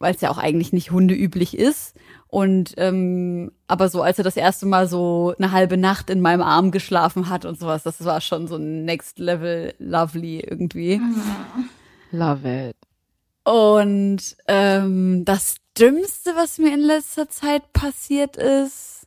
weil 0.00 0.14
es 0.14 0.20
ja 0.20 0.30
auch 0.30 0.38
eigentlich 0.38 0.72
nicht 0.72 0.90
hundeüblich 0.90 1.56
ist. 1.56 1.94
Und 2.26 2.74
ähm, 2.78 3.52
aber 3.68 3.88
so, 3.88 4.02
als 4.02 4.18
er 4.18 4.24
das 4.24 4.36
erste 4.36 4.66
Mal 4.66 4.88
so 4.88 5.34
eine 5.38 5.52
halbe 5.52 5.76
Nacht 5.76 6.10
in 6.10 6.20
meinem 6.20 6.42
Arm 6.42 6.72
geschlafen 6.72 7.28
hat 7.28 7.44
und 7.44 7.58
sowas, 7.58 7.84
das 7.84 8.04
war 8.04 8.20
schon 8.20 8.48
so 8.48 8.58
next 8.58 9.18
level 9.20 9.74
lovely 9.78 10.40
irgendwie. 10.40 11.00
Love 12.10 12.70
it. 12.70 12.76
Und 13.44 14.36
ähm, 14.48 15.24
das 15.24 15.56
Dümmste, 15.78 16.34
was 16.34 16.58
mir 16.58 16.74
in 16.74 16.80
letzter 16.80 17.28
Zeit 17.28 17.72
passiert 17.72 18.36
ist, 18.36 19.06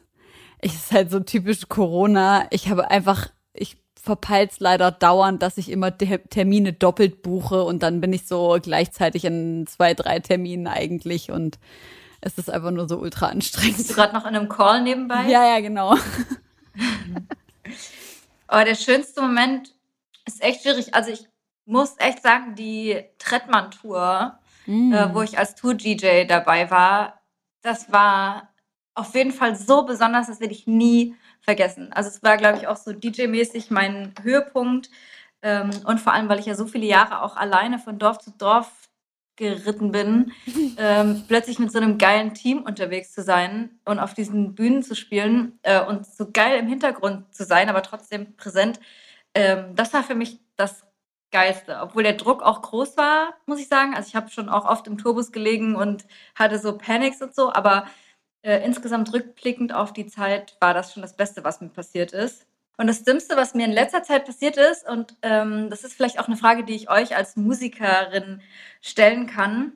ist 0.61 0.91
halt 0.91 1.11
so 1.11 1.19
typisch 1.19 1.67
Corona. 1.67 2.47
Ich 2.51 2.69
habe 2.69 2.89
einfach, 2.89 3.29
ich 4.03 4.05
verpeil's 4.05 4.59
leider 4.59 4.91
dauernd, 4.91 5.41
dass 5.41 5.57
ich 5.57 5.71
immer 5.71 5.97
Te- 5.97 6.19
Termine 6.29 6.73
doppelt 6.73 7.21
buche 7.21 7.63
und 7.63 7.83
dann 7.83 8.01
bin 8.01 8.11
ich 8.11 8.27
so 8.27 8.57
gleichzeitig 8.61 9.23
in 9.23 9.65
zwei, 9.65 9.93
drei 9.93 10.19
Terminen 10.19 10.67
eigentlich 10.67 11.31
und 11.31 11.57
es 12.19 12.37
ist 12.37 12.49
einfach 12.49 12.71
nur 12.71 12.89
so 12.89 12.97
ultra 12.97 13.31
Bist 13.31 13.55
du 13.55 13.59
anstrengend. 13.61 13.87
gerade 13.95 14.13
noch 14.13 14.25
in 14.25 14.35
einem 14.35 14.49
Call 14.49 14.81
nebenbei? 14.83 15.29
Ja, 15.29 15.45
ja, 15.47 15.61
genau. 15.61 15.95
Aber 18.47 18.65
der 18.65 18.75
schönste 18.75 19.21
Moment 19.21 19.73
ist 20.25 20.43
echt 20.43 20.63
schwierig. 20.63 20.93
Also 20.93 21.11
ich 21.11 21.25
muss 21.65 21.95
echt 21.97 22.21
sagen, 22.21 22.55
die 22.55 23.01
Trettmann-Tour, 23.19 24.37
Mhm. 24.65 24.93
äh, 24.93 25.13
wo 25.13 25.21
ich 25.21 25.37
als 25.37 25.55
Tour-DJ 25.55 26.23
dabei 26.25 26.69
war, 26.71 27.19
das 27.61 27.91
war 27.91 28.49
auf 28.95 29.15
jeden 29.15 29.31
Fall 29.31 29.55
so 29.55 29.85
besonders, 29.85 30.27
das 30.27 30.39
werde 30.39 30.53
ich 30.53 30.67
nie 30.67 31.15
vergessen. 31.41 31.91
Also 31.93 32.09
es 32.09 32.23
war, 32.23 32.37
glaube 32.37 32.57
ich, 32.57 32.67
auch 32.67 32.77
so 32.77 32.91
DJ-mäßig 32.91 33.71
mein 33.71 34.13
Höhepunkt. 34.21 34.89
Ähm, 35.41 35.71
und 35.85 35.99
vor 35.99 36.13
allem, 36.13 36.29
weil 36.29 36.39
ich 36.39 36.45
ja 36.45 36.55
so 36.55 36.65
viele 36.67 36.85
Jahre 36.85 37.21
auch 37.21 37.35
alleine 37.35 37.79
von 37.79 37.99
Dorf 37.99 38.19
zu 38.19 38.31
Dorf 38.31 38.69
geritten 39.35 39.91
bin, 39.91 40.31
ähm, 40.77 41.23
plötzlich 41.27 41.59
mit 41.59 41.71
so 41.71 41.79
einem 41.79 41.97
geilen 41.97 42.33
Team 42.33 42.61
unterwegs 42.63 43.13
zu 43.13 43.23
sein 43.23 43.79
und 43.83 43.99
auf 43.99 44.13
diesen 44.13 44.55
Bühnen 44.55 44.83
zu 44.83 44.95
spielen 44.95 45.59
äh, 45.63 45.83
und 45.83 46.05
so 46.05 46.29
geil 46.31 46.59
im 46.59 46.67
Hintergrund 46.67 47.33
zu 47.33 47.43
sein, 47.43 47.69
aber 47.69 47.81
trotzdem 47.81 48.35
präsent, 48.35 48.79
ähm, 49.33 49.75
das 49.75 49.93
war 49.93 50.03
für 50.03 50.15
mich 50.15 50.39
das 50.55 50.85
Geilste. 51.31 51.79
Obwohl 51.81 52.03
der 52.03 52.13
Druck 52.13 52.43
auch 52.43 52.61
groß 52.61 52.95
war, 52.95 53.33
muss 53.47 53.59
ich 53.59 53.67
sagen. 53.67 53.95
Also 53.95 54.07
ich 54.07 54.15
habe 54.15 54.29
schon 54.29 54.49
auch 54.49 54.65
oft 54.65 54.85
im 54.85 54.99
Tourbus 54.99 55.31
gelegen 55.31 55.75
und 55.75 56.05
hatte 56.35 56.59
so 56.59 56.77
Panics 56.77 57.21
und 57.23 57.33
so, 57.33 57.51
aber 57.51 57.87
äh, 58.43 58.63
insgesamt 58.63 59.11
rückblickend 59.13 59.73
auf 59.73 59.93
die 59.93 60.05
Zeit 60.05 60.55
war 60.59 60.73
das 60.73 60.93
schon 60.93 61.01
das 61.01 61.15
Beste, 61.15 61.43
was 61.43 61.61
mir 61.61 61.69
passiert 61.69 62.11
ist. 62.11 62.45
Und 62.77 62.87
das 62.87 63.03
Dümmste, 63.03 63.37
was 63.37 63.53
mir 63.53 63.65
in 63.65 63.71
letzter 63.71 64.03
Zeit 64.03 64.25
passiert 64.25 64.57
ist, 64.57 64.87
und 64.87 65.15
ähm, 65.21 65.69
das 65.69 65.83
ist 65.83 65.93
vielleicht 65.93 66.19
auch 66.19 66.27
eine 66.27 66.37
Frage, 66.37 66.63
die 66.63 66.73
ich 66.73 66.89
euch 66.89 67.15
als 67.15 67.35
Musikerin 67.35 68.41
stellen 68.81 69.27
kann. 69.27 69.73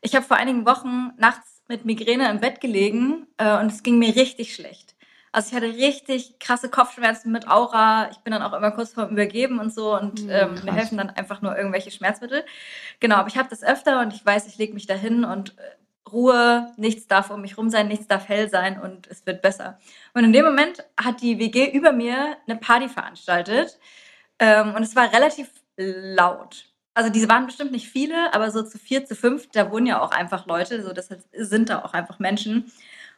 Ich 0.00 0.14
habe 0.14 0.26
vor 0.26 0.36
einigen 0.36 0.66
Wochen 0.66 1.12
nachts 1.18 1.62
mit 1.68 1.84
Migräne 1.84 2.28
im 2.30 2.40
Bett 2.40 2.60
gelegen 2.60 3.28
äh, 3.38 3.58
und 3.58 3.72
es 3.72 3.82
ging 3.82 3.98
mir 3.98 4.14
richtig 4.16 4.54
schlecht. 4.54 4.96
Also 5.30 5.48
ich 5.48 5.54
hatte 5.56 5.74
richtig 5.74 6.38
krasse 6.40 6.68
Kopfschmerzen 6.68 7.32
mit 7.32 7.48
Aura. 7.48 8.10
Ich 8.10 8.18
bin 8.18 8.32
dann 8.32 8.42
auch 8.42 8.52
immer 8.52 8.70
kurz 8.72 8.92
vorm 8.92 9.10
Übergeben 9.10 9.58
und 9.60 9.72
so 9.72 9.98
und 9.98 10.20
hm, 10.20 10.30
ähm, 10.30 10.54
mir 10.64 10.74
helfen 10.74 10.98
dann 10.98 11.08
einfach 11.08 11.40
nur 11.40 11.56
irgendwelche 11.56 11.90
Schmerzmittel. 11.90 12.44
Genau, 13.00 13.16
aber 13.16 13.28
ich 13.28 13.38
habe 13.38 13.48
das 13.48 13.62
öfter 13.62 14.00
und 14.00 14.12
ich 14.12 14.26
weiß, 14.26 14.46
ich 14.46 14.58
lege 14.58 14.74
mich 14.74 14.86
dahin 14.86 15.24
und 15.24 15.56
äh, 15.58 15.62
Ruhe, 16.10 16.72
nichts 16.76 17.06
darf 17.06 17.30
um 17.30 17.40
mich 17.40 17.56
rum 17.56 17.70
sein, 17.70 17.88
nichts 17.88 18.06
darf 18.06 18.28
hell 18.28 18.48
sein 18.48 18.80
und 18.80 19.06
es 19.06 19.24
wird 19.26 19.42
besser. 19.42 19.78
Und 20.14 20.24
in 20.24 20.32
dem 20.32 20.44
Moment 20.44 20.84
hat 20.96 21.20
die 21.22 21.38
WG 21.38 21.70
über 21.70 21.92
mir 21.92 22.36
eine 22.46 22.58
Party 22.58 22.88
veranstaltet 22.88 23.78
ähm, 24.38 24.74
und 24.74 24.82
es 24.82 24.96
war 24.96 25.12
relativ 25.12 25.48
laut. 25.76 26.66
Also 26.94 27.10
diese 27.10 27.28
waren 27.28 27.46
bestimmt 27.46 27.72
nicht 27.72 27.88
viele, 27.88 28.34
aber 28.34 28.50
so 28.50 28.62
zu 28.62 28.78
vier, 28.78 29.06
zu 29.06 29.14
fünf, 29.14 29.48
da 29.50 29.70
wohnen 29.70 29.86
ja 29.86 30.00
auch 30.00 30.10
einfach 30.10 30.46
Leute, 30.46 30.82
so 30.82 30.92
deshalb 30.92 31.22
sind 31.32 31.70
da 31.70 31.82
auch 31.82 31.94
einfach 31.94 32.18
Menschen. 32.18 32.70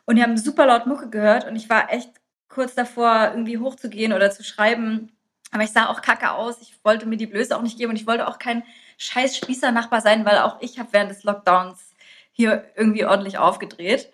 Und 0.05 0.17
die 0.17 0.23
haben 0.23 0.37
super 0.37 0.67
laut 0.67 0.87
Mucke 0.87 1.11
gehört 1.11 1.47
und 1.47 1.57
ich 1.57 1.69
war 1.69 1.93
echt 1.93 2.11
kurz 2.49 2.75
davor, 2.75 3.31
irgendwie 3.31 3.59
hochzugehen 3.59 4.13
oder 4.13 4.31
zu 4.31 4.45
schreiben. 4.45 5.11
Aber 5.51 5.63
ich 5.65 5.71
sah 5.71 5.87
auch 5.87 6.03
kacke 6.03 6.33
aus. 6.33 6.61
Ich 6.61 6.79
wollte 6.85 7.07
mir 7.07 7.17
die 7.17 7.27
Blöße 7.27 7.57
auch 7.57 7.63
nicht 7.63 7.79
geben 7.79 7.91
und 7.91 7.97
ich 7.97 8.07
wollte 8.07 8.29
auch 8.29 8.39
kein 8.39 8.65
scheiß 8.99 9.37
Spießer-Nachbar 9.37 10.01
sein, 10.01 10.25
weil 10.25 10.39
auch 10.39 10.61
ich 10.61 10.79
habe 10.79 10.93
während 10.93 11.11
des 11.11 11.25
Lockdowns 11.25 11.94
hier 12.35 12.65
irgendwie 12.77 13.07
ordentlich 13.07 13.39
aufgedreht. 13.39 14.11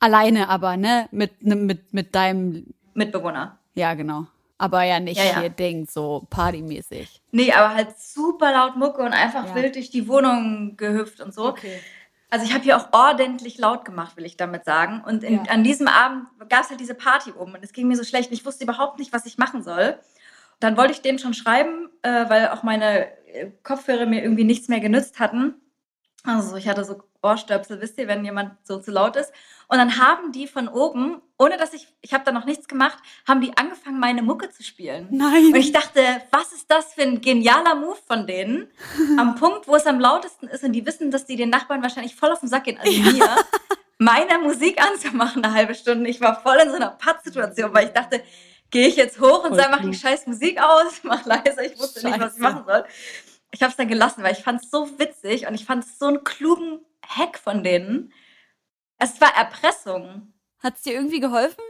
Alleine 0.00 0.48
aber, 0.48 0.76
ne? 0.76 1.08
Mit, 1.10 1.42
mit, 1.42 1.92
mit 1.92 2.14
deinem 2.14 2.74
Mitbewohner. 2.94 3.58
Ja, 3.74 3.94
genau. 3.94 4.26
Aber 4.58 4.82
ja 4.84 5.00
nicht 5.00 5.18
ja, 5.18 5.24
ja. 5.24 5.40
hier 5.40 5.50
Ding, 5.50 5.86
so 5.86 6.26
partymäßig. 6.30 7.20
Nee, 7.30 7.52
aber 7.52 7.74
halt 7.74 7.98
super 7.98 8.52
laut 8.52 8.76
Mucke 8.76 9.02
und 9.02 9.12
einfach 9.12 9.48
ja. 9.48 9.54
wild 9.54 9.74
durch 9.74 9.90
die 9.90 10.08
Wohnung 10.08 10.76
gehüpft 10.78 11.20
und 11.20 11.34
so. 11.34 11.48
Okay. 11.48 11.78
Also 12.30 12.46
ich 12.46 12.54
habe 12.54 12.64
hier 12.64 12.76
auch 12.76 12.88
ordentlich 12.92 13.58
laut 13.58 13.84
gemacht, 13.84 14.16
will 14.16 14.24
ich 14.24 14.36
damit 14.36 14.64
sagen. 14.64 15.02
Und 15.06 15.22
in, 15.22 15.48
an 15.48 15.62
diesem 15.62 15.88
Abend 15.88 16.26
gab 16.48 16.64
es 16.64 16.70
halt 16.70 16.80
diese 16.80 16.94
Party 16.94 17.32
oben 17.32 17.54
und 17.54 17.62
es 17.62 17.72
ging 17.72 17.86
mir 17.86 17.96
so 17.96 18.04
schlecht. 18.04 18.32
Ich 18.32 18.44
wusste 18.44 18.64
überhaupt 18.64 18.98
nicht, 18.98 19.12
was 19.12 19.26
ich 19.26 19.38
machen 19.38 19.62
soll. 19.62 19.98
Dann 20.58 20.76
wollte 20.76 20.92
ich 20.92 21.02
denen 21.02 21.18
schon 21.18 21.34
schreiben, 21.34 21.90
äh, 22.02 22.28
weil 22.28 22.48
auch 22.48 22.62
meine 22.62 23.06
äh, 23.26 23.50
Kopfhörer 23.62 24.06
mir 24.06 24.22
irgendwie 24.22 24.44
nichts 24.44 24.68
mehr 24.68 24.80
genützt 24.80 25.20
hatten. 25.20 25.54
Also 26.26 26.56
ich 26.56 26.68
hatte 26.68 26.84
so 26.84 27.02
Ohrstöpsel, 27.22 27.80
wisst 27.80 27.98
ihr, 27.98 28.08
wenn 28.08 28.24
jemand 28.24 28.52
so 28.64 28.78
zu 28.78 28.90
laut 28.90 29.16
ist. 29.16 29.32
Und 29.68 29.78
dann 29.78 29.98
haben 29.98 30.32
die 30.32 30.46
von 30.46 30.68
oben, 30.68 31.20
ohne 31.38 31.56
dass 31.56 31.72
ich, 31.72 31.88
ich 32.00 32.12
habe 32.12 32.24
da 32.24 32.32
noch 32.32 32.44
nichts 32.44 32.68
gemacht, 32.68 32.98
haben 33.26 33.40
die 33.40 33.56
angefangen, 33.56 33.98
meine 33.98 34.22
Mucke 34.22 34.50
zu 34.50 34.62
spielen. 34.62 35.08
Nein. 35.10 35.46
Und 35.46 35.56
ich 35.56 35.72
dachte, 35.72 36.00
was 36.30 36.52
ist 36.52 36.70
das 36.70 36.94
für 36.94 37.02
ein 37.02 37.20
genialer 37.20 37.74
Move 37.74 37.98
von 38.06 38.26
denen? 38.26 38.68
Am 39.18 39.34
Punkt, 39.36 39.66
wo 39.66 39.76
es 39.76 39.86
am 39.86 39.98
lautesten 39.98 40.46
ist 40.48 40.64
und 40.64 40.72
die 40.72 40.86
wissen, 40.86 41.10
dass 41.10 41.26
die 41.26 41.36
den 41.36 41.50
Nachbarn 41.50 41.82
wahrscheinlich 41.82 42.14
voll 42.14 42.30
auf 42.30 42.40
den 42.40 42.48
Sack 42.48 42.64
gehen, 42.64 42.78
also 42.78 42.92
ja. 42.92 43.12
mir, 43.12 43.28
meine 43.98 44.38
Musik 44.38 44.80
anzumachen 44.82 45.44
eine 45.44 45.54
halbe 45.54 45.74
Stunde. 45.74 46.08
Ich 46.10 46.20
war 46.20 46.40
voll 46.40 46.58
in 46.62 46.70
so 46.70 46.76
einer 46.76 46.90
Pattsituation, 46.90 47.72
weil 47.72 47.86
ich 47.86 47.92
dachte, 47.92 48.22
gehe 48.70 48.88
ich 48.88 48.96
jetzt 48.96 49.20
hoch 49.20 49.44
und 49.44 49.54
sage, 49.54 49.68
mach 49.70 49.80
die 49.80 49.94
scheiß 49.94 50.26
Musik 50.26 50.60
aus, 50.60 50.92
mach 51.02 51.24
leiser, 51.24 51.64
ich 51.64 51.78
wusste 51.78 52.00
Scheiße. 52.00 52.08
nicht, 52.08 52.20
was 52.20 52.34
ich 52.36 52.42
machen 52.42 52.64
soll. 52.66 52.84
Ich 53.56 53.62
habe 53.62 53.70
es 53.70 53.76
dann 53.78 53.88
gelassen, 53.88 54.22
weil 54.22 54.32
ich 54.32 54.42
fand 54.42 54.62
es 54.62 54.70
so 54.70 54.98
witzig 54.98 55.46
und 55.46 55.54
ich 55.54 55.64
fand 55.64 55.82
es 55.82 55.98
so 55.98 56.08
einen 56.08 56.24
klugen 56.24 56.80
Hack 57.06 57.38
von 57.38 57.64
denen. 57.64 58.12
Es 58.98 59.18
war 59.22 59.34
Erpressung. 59.34 60.34
Hat 60.58 60.74
es 60.76 60.82
dir 60.82 60.92
irgendwie 60.92 61.20
geholfen? 61.20 61.64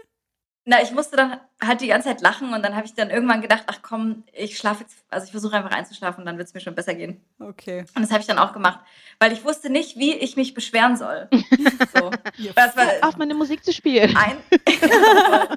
Na, 0.64 0.82
ich 0.82 0.90
musste 0.90 1.16
dann 1.16 1.38
halt 1.62 1.80
die 1.80 1.86
ganze 1.86 2.08
Zeit 2.08 2.22
lachen 2.22 2.52
und 2.52 2.64
dann 2.64 2.74
habe 2.74 2.86
ich 2.86 2.94
dann 2.94 3.10
irgendwann 3.10 3.40
gedacht, 3.40 3.62
ach 3.68 3.82
komm, 3.82 4.24
ich 4.32 4.58
schlafe 4.58 4.82
jetzt, 4.82 4.96
also 5.10 5.26
ich 5.26 5.30
versuche 5.30 5.56
einfach 5.56 5.70
einzuschlafen 5.70 6.22
und 6.22 6.26
dann 6.26 6.38
wird 6.38 6.48
es 6.48 6.54
mir 6.54 6.60
schon 6.60 6.74
besser 6.74 6.94
gehen. 6.94 7.20
Okay. 7.38 7.84
Und 7.94 8.02
das 8.02 8.10
habe 8.10 8.20
ich 8.20 8.26
dann 8.26 8.40
auch 8.40 8.52
gemacht, 8.52 8.80
weil 9.20 9.30
ich 9.30 9.44
wusste 9.44 9.70
nicht, 9.70 9.96
wie 9.96 10.12
ich 10.12 10.34
mich 10.34 10.54
beschweren 10.54 10.96
soll. 10.96 11.28
so. 11.94 12.10
das 12.56 12.76
war, 12.76 12.88
auf 13.02 13.16
meine 13.16 13.34
Musik 13.34 13.64
zu 13.64 13.72
spielen. 13.72 14.16
Ein 14.16 14.38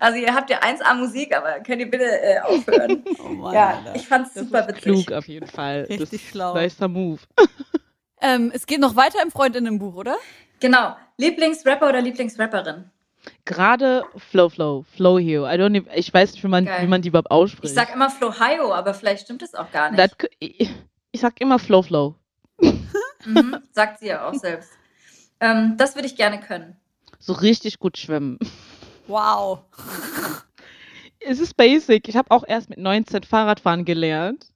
also 0.00 0.18
ihr 0.18 0.34
habt 0.34 0.50
ja 0.50 0.60
1A 0.60 0.94
Musik, 0.94 1.36
aber 1.36 1.60
könnt 1.60 1.80
ihr 1.80 1.90
bitte 1.90 2.04
äh, 2.04 2.40
aufhören? 2.40 3.04
Oh 3.22 3.28
Mann, 3.28 3.54
ja, 3.54 3.68
Alter. 3.68 3.94
ich 3.94 4.08
fand 4.08 4.26
es 4.26 4.34
super 4.34 4.66
witzig. 4.66 4.82
Klug 4.82 5.12
auf 5.12 5.28
jeden 5.28 5.46
Fall. 5.46 5.86
Richtig 5.88 6.22
das 6.22 6.30
schlau. 6.30 6.54
Nicer 6.54 6.88
Move. 6.88 7.20
Ähm, 8.22 8.50
es 8.54 8.66
geht 8.66 8.80
noch 8.80 8.96
weiter 8.96 9.22
im 9.22 9.30
Freundinnenbuch, 9.30 9.94
oder? 9.94 10.14
Genau. 10.60 10.94
Lieblingsrapper 11.16 11.88
oder 11.88 12.02
Lieblingsrapperin? 12.02 12.84
Gerade 13.44 14.04
Flow 14.30 14.48
Flow, 14.48 14.84
Flow 14.94 15.18
Hio. 15.18 15.46
I 15.46 15.52
don't 15.52 15.74
even, 15.74 15.88
ich 15.94 16.12
weiß 16.12 16.32
nicht, 16.32 16.44
wie 16.44 16.48
man, 16.48 16.66
wie 16.66 16.86
man 16.86 17.02
die 17.02 17.08
überhaupt 17.08 17.30
ausspricht. 17.30 17.72
Ich 17.72 17.74
sag 17.74 17.94
immer 17.94 18.10
Flow 18.10 18.32
Hio, 18.32 18.72
aber 18.72 18.94
vielleicht 18.94 19.24
stimmt 19.24 19.42
es 19.42 19.54
auch 19.54 19.70
gar 19.70 19.90
nicht. 19.90 19.98
Das, 19.98 20.28
ich, 20.38 20.70
ich 21.12 21.20
sag 21.20 21.40
immer 21.40 21.58
Flow 21.58 21.82
Flow. 21.82 22.14
mhm, 23.24 23.56
sagt 23.72 24.00
sie 24.00 24.08
ja 24.08 24.28
auch 24.28 24.34
selbst. 24.34 24.70
Ähm, 25.40 25.74
das 25.78 25.94
würde 25.94 26.06
ich 26.06 26.16
gerne 26.16 26.40
können. 26.40 26.76
So 27.18 27.32
richtig 27.32 27.78
gut 27.78 27.98
schwimmen. 27.98 28.38
Wow. 29.10 29.64
es 31.20 31.40
ist 31.40 31.56
basic. 31.56 32.08
Ich 32.08 32.16
habe 32.16 32.30
auch 32.30 32.44
erst 32.46 32.70
mit 32.70 32.78
19 32.78 33.24
Fahrradfahren 33.24 33.84
gelernt. 33.84 34.46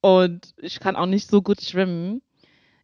Und 0.00 0.54
ich 0.58 0.80
kann 0.80 0.96
auch 0.96 1.06
nicht 1.06 1.28
so 1.28 1.42
gut 1.42 1.60
schwimmen. 1.62 2.22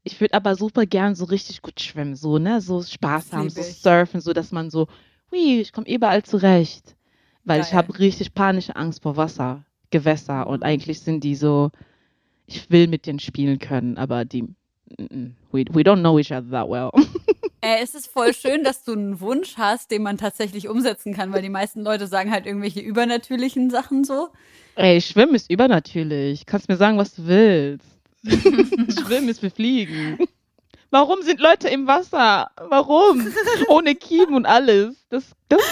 Ich 0.05 0.20
würde 0.20 0.34
aber 0.34 0.57
super 0.57 0.86
gern 0.86 1.14
so 1.14 1.24
richtig 1.26 1.62
gut 1.62 1.80
schwimmen, 1.80 2.16
so, 2.16 2.38
ne? 2.38 2.61
So 2.61 2.82
Spaß 2.82 3.32
haben, 3.32 3.51
so 3.51 3.62
surfen, 3.62 4.20
so 4.20 4.32
dass 4.32 4.51
man 4.51 4.70
so, 4.70 4.88
hui, 5.30 5.61
ich 5.61 5.72
komme 5.72 5.88
überall 5.88 6.24
zurecht. 6.24 6.97
Weil 7.45 7.61
Geil. 7.61 7.68
ich 7.68 7.74
habe 7.74 7.99
richtig 7.99 8.34
panische 8.34 8.74
Angst 8.74 9.03
vor 9.03 9.16
Wasser, 9.16 9.64
Gewässer 9.90 10.47
und 10.49 10.64
eigentlich 10.64 11.01
sind 11.01 11.22
die 11.22 11.36
so, 11.36 11.70
ich 12.47 12.70
will 12.70 12.88
mit 12.88 13.07
denen 13.07 13.20
spielen 13.20 13.59
können, 13.59 13.97
aber 13.97 14.24
die, 14.24 14.43
we, 15.53 15.64
we 15.70 15.82
don't 15.82 16.01
know 16.01 16.18
each 16.18 16.32
other 16.32 16.51
that 16.51 16.68
well. 16.68 16.90
Äh, 17.65 17.81
es 17.81 17.95
ist 17.95 18.09
voll 18.09 18.35
schön, 18.35 18.65
dass 18.65 18.83
du 18.83 18.93
einen 18.93 19.21
Wunsch 19.21 19.57
hast, 19.57 19.93
den 19.93 20.03
man 20.03 20.19
tatsächlich 20.19 20.69
umsetzen 20.69 21.15
kann, 21.15 21.33
weil 21.33 21.43
die 21.43 21.49
meisten 21.49 21.83
Leute 21.83 22.09
sagen 22.09 22.33
halt 22.33 22.45
irgendwelche 22.45 22.81
übernatürlichen 22.81 23.71
Sachen 23.71 24.03
so. 24.03 24.31
Ey, 24.75 25.01
Schwimmen 25.01 25.37
ist 25.37 25.49
übernatürlich. 25.49 26.45
Kannst 26.45 26.69
mir 26.69 26.77
sagen, 26.77 26.99
was 26.99 27.15
du 27.15 27.27
willst. 27.27 27.87
Schwimmen 28.25 29.29
ist 29.29 29.43
befliegen. 29.43 30.19
Warum 30.91 31.23
sind 31.23 31.39
Leute 31.39 31.69
im 31.69 31.87
Wasser? 31.87 32.51
Warum? 32.69 33.33
Ohne 33.69 33.95
Kiemen 33.95 34.35
und 34.35 34.45
alles. 34.47 34.97
Das, 35.09 35.25
das, 35.49 35.63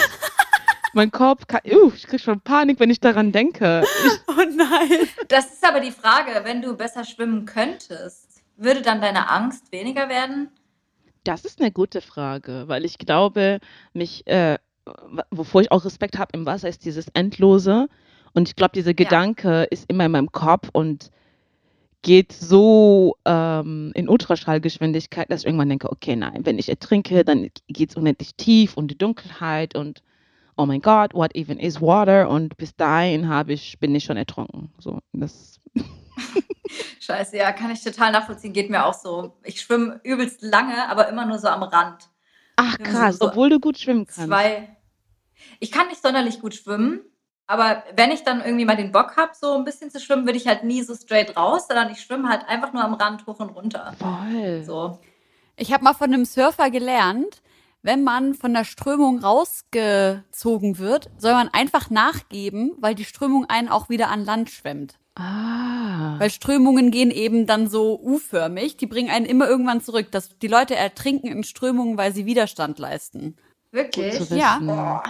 mein 0.93 1.11
Kopf 1.11 1.45
kann, 1.47 1.61
uh, 1.69 1.91
ich 1.93 2.07
krieg 2.07 2.21
schon 2.21 2.39
Panik, 2.39 2.79
wenn 2.79 2.89
ich 2.89 3.01
daran 3.01 3.33
denke. 3.33 3.83
Ich, 4.05 4.11
oh 4.29 4.43
nein. 4.55 5.09
Das 5.27 5.51
ist 5.51 5.67
aber 5.67 5.81
die 5.81 5.91
Frage, 5.91 6.31
wenn 6.43 6.61
du 6.61 6.77
besser 6.77 7.03
schwimmen 7.03 7.45
könntest, 7.45 8.43
würde 8.55 8.81
dann 8.81 9.01
deine 9.01 9.29
Angst 9.29 9.73
weniger 9.73 10.07
werden? 10.07 10.49
Das 11.23 11.45
ist 11.45 11.59
eine 11.59 11.71
gute 11.71 12.01
Frage, 12.01 12.63
weil 12.67 12.85
ich 12.85 12.97
glaube, 12.97 13.59
mich, 13.93 14.25
äh, 14.27 14.57
wovor 15.29 15.61
ich 15.61 15.71
auch 15.71 15.85
Respekt 15.85 16.17
habe 16.17 16.31
im 16.33 16.45
Wasser, 16.45 16.69
ist 16.69 16.85
dieses 16.85 17.07
Endlose. 17.09 17.87
Und 18.33 18.49
ich 18.49 18.55
glaube, 18.55 18.71
dieser 18.73 18.93
Gedanke 18.93 19.49
ja. 19.49 19.63
ist 19.63 19.89
immer 19.89 20.05
in 20.05 20.11
meinem 20.11 20.31
Kopf 20.31 20.69
und 20.73 21.11
geht 22.01 22.31
so 22.33 23.15
ähm, 23.25 23.91
in 23.93 24.09
Ultraschallgeschwindigkeit, 24.09 25.29
dass 25.29 25.41
ich 25.41 25.45
irgendwann 25.45 25.69
denke, 25.69 25.91
okay, 25.91 26.15
nein, 26.15 26.45
wenn 26.45 26.57
ich 26.57 26.69
ertrinke, 26.69 27.23
dann 27.23 27.49
geht 27.67 27.89
es 27.91 27.95
unendlich 27.95 28.35
tief 28.35 28.75
und 28.75 28.89
die 28.89 28.97
Dunkelheit 28.97 29.75
und 29.75 30.01
oh 30.57 30.65
mein 30.65 30.81
Gott, 30.81 31.13
what 31.13 31.35
even 31.35 31.59
is 31.59 31.81
water? 31.81 32.29
Und 32.29 32.57
bis 32.57 32.75
dahin 32.75 33.29
habe 33.29 33.53
ich, 33.53 33.79
bin 33.79 33.93
ich 33.93 34.03
schon 34.03 34.17
ertrunken. 34.17 34.71
So, 34.79 34.99
das 35.13 35.59
Scheiße, 36.99 37.37
ja, 37.37 37.51
kann 37.51 37.71
ich 37.71 37.83
total 37.83 38.11
nachvollziehen. 38.11 38.53
Geht 38.53 38.69
mir 38.69 38.85
auch 38.85 38.93
so. 38.93 39.37
Ich 39.43 39.61
schwimme 39.61 39.99
übelst 40.03 40.41
lange, 40.41 40.87
aber 40.87 41.09
immer 41.09 41.25
nur 41.25 41.39
so 41.39 41.47
am 41.47 41.63
Rand. 41.63 42.09
Ach 42.55 42.77
krass, 42.77 43.17
so 43.17 43.27
obwohl 43.27 43.49
du 43.49 43.59
gut 43.59 43.77
schwimmen 43.77 44.05
kannst. 44.05 44.27
Zwei. 44.27 44.77
Ich 45.59 45.71
kann 45.71 45.87
nicht 45.87 46.01
sonderlich 46.01 46.39
gut 46.39 46.53
schwimmen, 46.53 47.01
aber 47.47 47.83
wenn 47.95 48.11
ich 48.11 48.23
dann 48.23 48.41
irgendwie 48.41 48.65
mal 48.65 48.77
den 48.77 48.91
Bock 48.91 49.17
habe, 49.17 49.31
so 49.39 49.55
ein 49.55 49.65
bisschen 49.65 49.89
zu 49.89 49.99
schwimmen, 49.99 50.25
würde 50.25 50.37
ich 50.37 50.47
halt 50.47 50.63
nie 50.63 50.83
so 50.83 50.95
straight 50.95 51.35
raus, 51.35 51.67
sondern 51.67 51.91
ich 51.91 52.01
schwimme 52.01 52.29
halt 52.29 52.47
einfach 52.47 52.71
nur 52.73 52.83
am 52.83 52.93
Rand 52.93 53.25
hoch 53.25 53.39
und 53.39 53.49
runter. 53.49 53.93
Voll. 53.97 54.63
So. 54.63 54.99
Ich 55.55 55.73
habe 55.73 55.83
mal 55.83 55.93
von 55.93 56.13
einem 56.13 56.25
Surfer 56.25 56.69
gelernt, 56.69 57.41
wenn 57.81 58.03
man 58.03 58.35
von 58.35 58.53
der 58.53 58.63
Strömung 58.63 59.19
rausgezogen 59.19 60.77
wird, 60.77 61.09
soll 61.17 61.33
man 61.33 61.49
einfach 61.49 61.89
nachgeben, 61.89 62.73
weil 62.79 62.93
die 62.93 63.05
Strömung 63.05 63.45
einen 63.49 63.69
auch 63.69 63.89
wieder 63.89 64.09
an 64.09 64.23
Land 64.23 64.51
schwemmt. 64.51 64.99
Ah. 65.15 66.19
Weil 66.19 66.29
Strömungen 66.29 66.91
gehen 66.91 67.11
eben 67.11 67.45
dann 67.45 67.69
so 67.69 67.99
U-förmig. 67.99 68.77
Die 68.77 68.87
bringen 68.87 69.09
einen 69.09 69.25
immer 69.25 69.47
irgendwann 69.47 69.81
zurück. 69.81 70.07
Das, 70.11 70.37
die 70.39 70.47
Leute 70.47 70.75
ertrinken 70.75 71.27
in 71.27 71.43
Strömungen, 71.43 71.97
weil 71.97 72.13
sie 72.13 72.25
Widerstand 72.25 72.79
leisten. 72.79 73.35
Wirklich? 73.71 74.29
Ja. 74.29 74.59
Boah. 74.61 75.03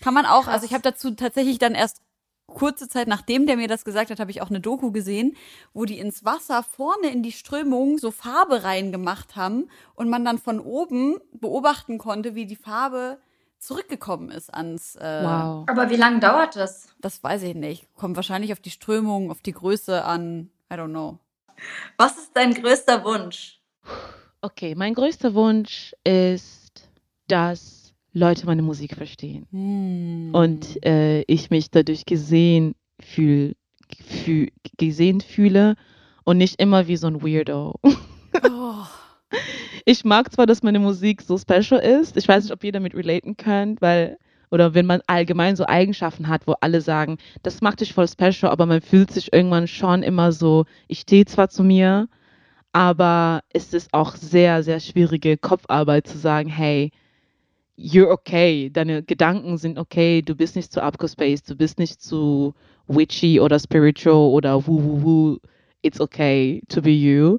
Kann 0.00 0.14
man 0.14 0.26
auch, 0.26 0.44
Krass. 0.44 0.54
also 0.54 0.66
ich 0.66 0.72
habe 0.72 0.82
dazu 0.82 1.12
tatsächlich 1.12 1.58
dann 1.58 1.74
erst 1.74 2.02
kurze 2.46 2.88
Zeit 2.88 3.08
nachdem 3.08 3.46
der 3.46 3.56
mir 3.56 3.68
das 3.68 3.84
gesagt 3.84 4.10
hat, 4.10 4.20
habe 4.20 4.30
ich 4.30 4.40
auch 4.40 4.48
eine 4.48 4.60
Doku 4.60 4.90
gesehen, 4.90 5.36
wo 5.74 5.84
die 5.84 5.98
ins 5.98 6.24
Wasser 6.24 6.62
vorne 6.62 7.10
in 7.10 7.22
die 7.22 7.32
Strömung 7.32 7.98
so 7.98 8.10
Farbe 8.10 8.64
reingemacht 8.64 9.36
haben 9.36 9.68
und 9.94 10.08
man 10.08 10.24
dann 10.24 10.38
von 10.38 10.58
oben 10.58 11.18
beobachten 11.32 11.98
konnte, 11.98 12.34
wie 12.34 12.46
die 12.46 12.56
Farbe 12.56 13.18
zurückgekommen 13.58 14.30
ist 14.30 14.52
ans. 14.52 14.96
Äh, 14.96 15.22
Wow. 15.22 15.64
Aber 15.68 15.90
wie 15.90 15.96
lange 15.96 16.20
dauert 16.20 16.56
das? 16.56 16.88
Das 17.00 17.22
weiß 17.22 17.42
ich 17.42 17.54
nicht. 17.54 17.86
Kommt 17.94 18.16
wahrscheinlich 18.16 18.52
auf 18.52 18.60
die 18.60 18.70
Strömung, 18.70 19.30
auf 19.30 19.40
die 19.40 19.52
Größe 19.52 20.04
an. 20.04 20.50
I 20.72 20.76
don't 20.76 20.88
know. 20.90 21.18
Was 21.96 22.16
ist 22.18 22.30
dein 22.34 22.54
größter 22.54 23.04
Wunsch? 23.04 23.60
Okay, 24.40 24.74
mein 24.76 24.94
größter 24.94 25.34
Wunsch 25.34 25.94
ist, 26.04 26.88
dass 27.26 27.92
Leute 28.12 28.46
meine 28.46 28.62
Musik 28.62 28.94
verstehen. 28.96 29.46
Hm. 29.50 30.30
und 30.32 30.84
äh, 30.84 31.22
ich 31.22 31.50
mich 31.50 31.70
dadurch 31.70 32.06
gesehen 32.06 32.74
fühl, 33.00 33.54
fühl, 34.24 34.50
gesehen 34.76 35.20
fühle 35.20 35.74
und 36.24 36.38
nicht 36.38 36.60
immer 36.60 36.86
wie 36.86 36.96
so 36.96 37.06
ein 37.08 37.22
Weirdo. 37.22 37.74
Ich 39.84 40.04
mag 40.04 40.32
zwar, 40.32 40.46
dass 40.46 40.62
meine 40.62 40.78
Musik 40.78 41.22
so 41.22 41.38
special 41.38 41.80
ist. 41.80 42.16
Ich 42.16 42.28
weiß 42.28 42.44
nicht, 42.44 42.52
ob 42.52 42.64
ihr 42.64 42.72
damit 42.72 42.94
relaten 42.94 43.36
könnt, 43.36 43.80
weil 43.80 44.18
oder 44.50 44.74
wenn 44.74 44.86
man 44.86 45.02
allgemein 45.06 45.56
so 45.56 45.66
Eigenschaften 45.66 46.28
hat, 46.28 46.46
wo 46.46 46.54
alle 46.60 46.80
sagen, 46.80 47.18
das 47.42 47.60
macht 47.60 47.80
dich 47.80 47.92
voll 47.92 48.08
special, 48.08 48.50
aber 48.50 48.66
man 48.66 48.80
fühlt 48.80 49.10
sich 49.10 49.32
irgendwann 49.32 49.66
schon 49.66 50.02
immer 50.02 50.32
so, 50.32 50.64
ich 50.88 51.00
stehe 51.00 51.26
zwar 51.26 51.50
zu 51.50 51.62
mir, 51.62 52.08
aber 52.72 53.42
es 53.50 53.74
ist 53.74 53.92
auch 53.92 54.16
sehr, 54.16 54.62
sehr 54.62 54.80
schwierige 54.80 55.36
Kopfarbeit 55.36 56.06
zu 56.06 56.16
sagen, 56.18 56.48
hey, 56.48 56.92
you're 57.78 58.10
okay, 58.10 58.70
deine 58.70 59.02
Gedanken 59.02 59.58
sind 59.58 59.78
okay, 59.78 60.22
du 60.22 60.34
bist 60.34 60.56
nicht 60.56 60.72
zu 60.72 60.82
abgespaced, 60.82 61.48
du 61.48 61.56
bist 61.56 61.78
nicht 61.78 62.02
zu 62.02 62.54
witchy 62.88 63.40
oder 63.40 63.58
spiritual 63.58 64.30
oder 64.32 64.66
woo 64.66 64.82
woo 64.82 65.02
woo, 65.02 65.38
it's 65.82 66.00
okay 66.00 66.62
to 66.68 66.82
be 66.82 66.90
you. 66.90 67.38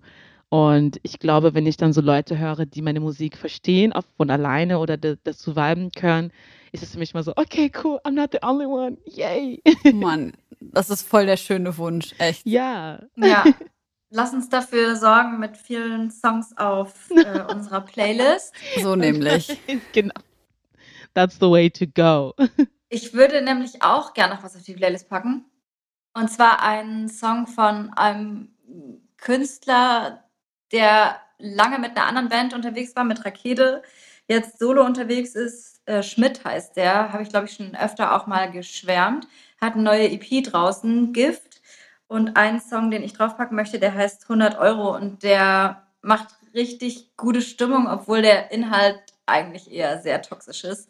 Und 0.49 0.99
ich 1.03 1.19
glaube, 1.19 1.53
wenn 1.53 1.67
ich 1.67 1.77
dann 1.77 1.93
so 1.93 2.01
Leute 2.01 2.37
höre, 2.39 2.65
die 2.65 2.81
meine 2.81 2.99
Musik 2.99 3.37
verstehen, 3.37 3.93
auch 3.93 4.03
von 4.17 4.31
alleine 4.31 4.79
oder 4.79 4.97
da- 4.97 5.15
dazu 5.23 5.55
viben 5.55 5.91
können, 5.91 6.31
ist 6.71 6.81
es 6.83 6.91
für 6.93 6.99
mich 6.99 7.13
mal 7.13 7.23
so, 7.23 7.33
okay, 7.35 7.71
cool, 7.83 7.99
I'm 8.03 8.11
not 8.11 8.31
the 8.31 8.39
only 8.43 8.65
one, 8.65 8.97
yay. 9.05 9.61
Mann, 9.93 10.33
das 10.59 10.89
ist 10.89 11.03
voll 11.07 11.25
der 11.27 11.37
schöne 11.37 11.77
Wunsch, 11.77 12.13
echt. 12.17 12.45
ja. 12.45 12.99
Ja. 13.15 13.43
Lass 14.11 14.33
uns 14.33 14.49
dafür 14.49 14.95
sorgen 14.95 15.39
mit 15.39 15.55
vielen 15.55 16.09
Songs 16.09 16.57
auf 16.57 17.11
äh, 17.11 17.41
unserer 17.53 17.81
Playlist. 17.81 18.55
So 18.81 18.95
nämlich. 18.95 19.55
genau. 19.93 20.15
That's 21.13 21.35
the 21.35 21.47
way 21.47 21.69
to 21.69 21.85
go. 21.85 22.33
Ich 22.89 23.13
würde 23.13 23.43
nämlich 23.43 23.83
auch 23.83 24.15
gerne 24.15 24.33
noch 24.33 24.41
was 24.43 24.55
auf 24.55 24.63
die 24.63 24.73
Playlist 24.73 25.09
packen. 25.09 25.45
Und 26.15 26.31
zwar 26.31 26.63
einen 26.63 27.07
Song 27.07 27.45
von 27.45 27.93
einem 27.93 28.49
Künstler, 29.17 30.23
der 30.71 31.19
lange 31.37 31.79
mit 31.79 31.95
einer 31.95 32.05
anderen 32.05 32.29
Band 32.29 32.53
unterwegs 32.53 32.95
war, 32.95 33.03
mit 33.03 33.25
Rakete, 33.25 33.81
jetzt 34.27 34.59
solo 34.59 34.85
unterwegs 34.85 35.35
ist. 35.35 35.81
Äh, 35.85 36.03
Schmidt 36.03 36.43
heißt 36.45 36.75
der, 36.75 37.11
habe 37.13 37.23
ich 37.23 37.29
glaube 37.29 37.47
ich 37.47 37.53
schon 37.53 37.75
öfter 37.75 38.15
auch 38.15 38.27
mal 38.27 38.51
geschwärmt. 38.51 39.27
Hat 39.59 39.73
eine 39.73 39.83
neue 39.83 40.09
EP 40.09 40.43
draußen, 40.43 41.13
Gift. 41.13 41.61
Und 42.07 42.37
einen 42.37 42.59
Song, 42.59 42.89
den 42.89 43.03
ich 43.03 43.13
draufpacken 43.13 43.55
möchte, 43.55 43.79
der 43.79 43.93
heißt 43.93 44.23
100 44.23 44.57
Euro 44.57 44.95
und 44.95 45.21
der 45.21 45.83
macht 46.01 46.29
richtig 46.55 47.15
gute 47.17 47.41
Stimmung, 47.41 47.87
obwohl 47.87 48.21
der 48.23 48.51
Inhalt 48.51 48.99
eigentlich 49.27 49.71
eher 49.71 50.01
sehr 50.01 50.21
toxisch 50.21 50.63
ist. 50.63 50.89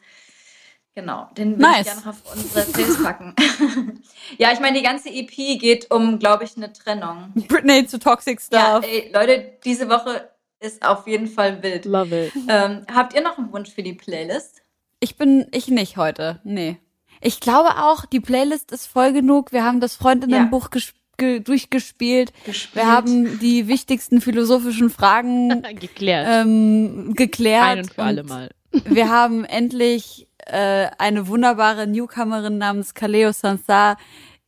Genau, 0.99 1.29
den 1.37 1.51
würde 1.51 1.61
Nice. 1.61 1.79
ich 1.79 1.85
gerne 1.85 2.01
noch 2.01 2.07
auf 2.07 2.35
unsere 2.35 2.65
Playlist 2.65 3.03
packen. 3.03 3.35
ja, 4.37 4.51
ich 4.51 4.59
meine, 4.59 4.77
die 4.77 4.83
ganze 4.83 5.09
EP 5.09 5.29
geht 5.59 5.89
um, 5.91 6.19
glaube 6.19 6.43
ich, 6.43 6.57
eine 6.57 6.73
Trennung. 6.73 7.31
Britney 7.47 7.85
zu 7.87 7.99
Toxic 7.99 8.39
Ja, 8.51 8.77
Stuff. 8.81 8.85
ey, 8.91 9.09
Leute, 9.13 9.53
diese 9.63 9.87
Woche 9.89 10.29
ist 10.59 10.85
auf 10.85 11.07
jeden 11.07 11.27
Fall 11.27 11.63
wild. 11.63 11.85
Love 11.85 12.25
it. 12.27 12.33
Ähm, 12.49 12.85
habt 12.93 13.13
ihr 13.13 13.21
noch 13.21 13.37
einen 13.37 13.51
Wunsch 13.53 13.69
für 13.69 13.81
die 13.83 13.93
Playlist? 13.93 14.61
Ich 14.99 15.15
bin, 15.15 15.47
ich 15.51 15.69
nicht 15.69 15.95
heute. 15.95 16.41
Nee. 16.43 16.77
Ich 17.21 17.39
glaube 17.39 17.77
auch, 17.77 18.05
die 18.05 18.19
Playlist 18.19 18.71
ist 18.73 18.87
voll 18.87 19.13
genug. 19.13 19.53
Wir 19.53 19.63
haben 19.63 19.79
das 19.79 19.95
Freundinnenbuch 19.95 20.67
ges- 20.69 20.93
ge- 21.17 21.39
durchgespielt. 21.39 22.33
Gespielt. 22.45 22.75
Wir 22.85 22.91
haben 22.91 23.39
die 23.39 23.69
wichtigsten 23.69 24.19
philosophischen 24.19 24.89
Fragen 24.89 25.61
Geklärt. 25.79 26.27
ähm, 26.29 27.13
geklärt. 27.15 27.63
Ein 27.63 27.77
und 27.79 27.93
für 27.93 28.03
alle 28.03 28.23
Mal. 28.23 28.49
Wir 28.85 29.09
haben 29.09 29.45
endlich 29.45 30.27
äh, 30.45 30.87
eine 30.97 31.27
wunderbare 31.27 31.87
Newcomerin 31.87 32.57
namens 32.57 32.93
Kaleo 32.93 33.31
Sansar 33.31 33.97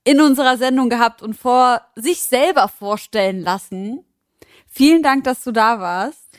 in 0.03 0.19
unserer 0.19 0.57
Sendung 0.57 0.89
gehabt 0.89 1.21
und 1.21 1.35
vor 1.35 1.81
sich 1.95 2.21
selber 2.21 2.67
vorstellen 2.67 3.41
lassen. 3.41 4.03
Vielen 4.67 5.03
Dank, 5.03 5.23
dass 5.25 5.43
du 5.43 5.51
da 5.51 5.79
warst. 5.79 6.29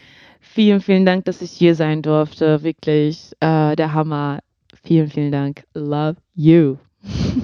Vielen, 0.40 0.80
vielen 0.80 1.06
Dank, 1.06 1.24
dass 1.24 1.42
ich 1.42 1.52
hier 1.52 1.74
sein 1.74 2.02
durfte. 2.02 2.62
Wirklich 2.62 3.32
äh, 3.40 3.76
der 3.76 3.94
Hammer. 3.94 4.40
Vielen, 4.82 5.08
vielen 5.08 5.32
Dank. 5.32 5.64
Love 5.74 6.16
you. 6.34 6.76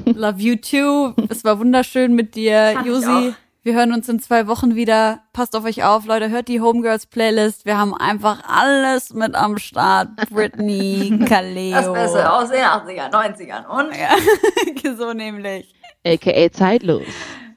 Love 0.06 0.40
you 0.40 0.56
too. 0.56 1.14
Es 1.28 1.44
war 1.44 1.58
wunderschön 1.58 2.14
mit 2.14 2.34
dir, 2.34 2.72
Fand 2.74 2.86
ich 2.86 2.92
Josi. 2.92 3.34
Wir 3.68 3.74
hören 3.74 3.92
uns 3.92 4.08
in 4.08 4.18
zwei 4.18 4.46
Wochen 4.46 4.76
wieder. 4.76 5.20
Passt 5.34 5.54
auf 5.54 5.62
euch 5.66 5.84
auf, 5.84 6.06
Leute. 6.06 6.30
Hört 6.30 6.48
die 6.48 6.62
Homegirls 6.62 7.04
Playlist. 7.04 7.66
Wir 7.66 7.76
haben 7.76 7.94
einfach 7.94 8.42
alles 8.48 9.12
mit 9.12 9.34
am 9.34 9.58
Start. 9.58 10.08
Britney, 10.30 11.22
Kaleo. 11.28 11.74
Das 11.74 11.92
Beste 11.92 12.32
aus 12.32 12.48
den 12.48 12.64
80er, 12.64 13.10
90ern. 13.10 13.66
Und 13.66 13.90
Ja, 13.94 14.94
so 14.96 15.12
nämlich. 15.12 15.74
AKA 16.02 16.50
zeitlos. 16.50 17.02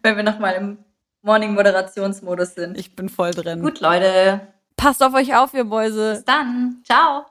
wenn 0.03 0.17
wir 0.17 0.23
nochmal 0.23 0.55
im 0.55 0.79
Morning-Moderationsmodus 1.21 2.55
sind. 2.55 2.77
Ich 2.77 2.93
bin 2.93 3.07
voll 3.07 3.31
drin. 3.31 3.61
Gut, 3.61 3.79
Leute. 3.79 4.41
Passt 4.75 5.01
auf 5.01 5.13
euch 5.13 5.33
auf, 5.33 5.53
ihr 5.53 5.63
Mäuse. 5.63 6.15
Bis 6.15 6.25
dann. 6.25 6.81
Ciao. 6.83 7.23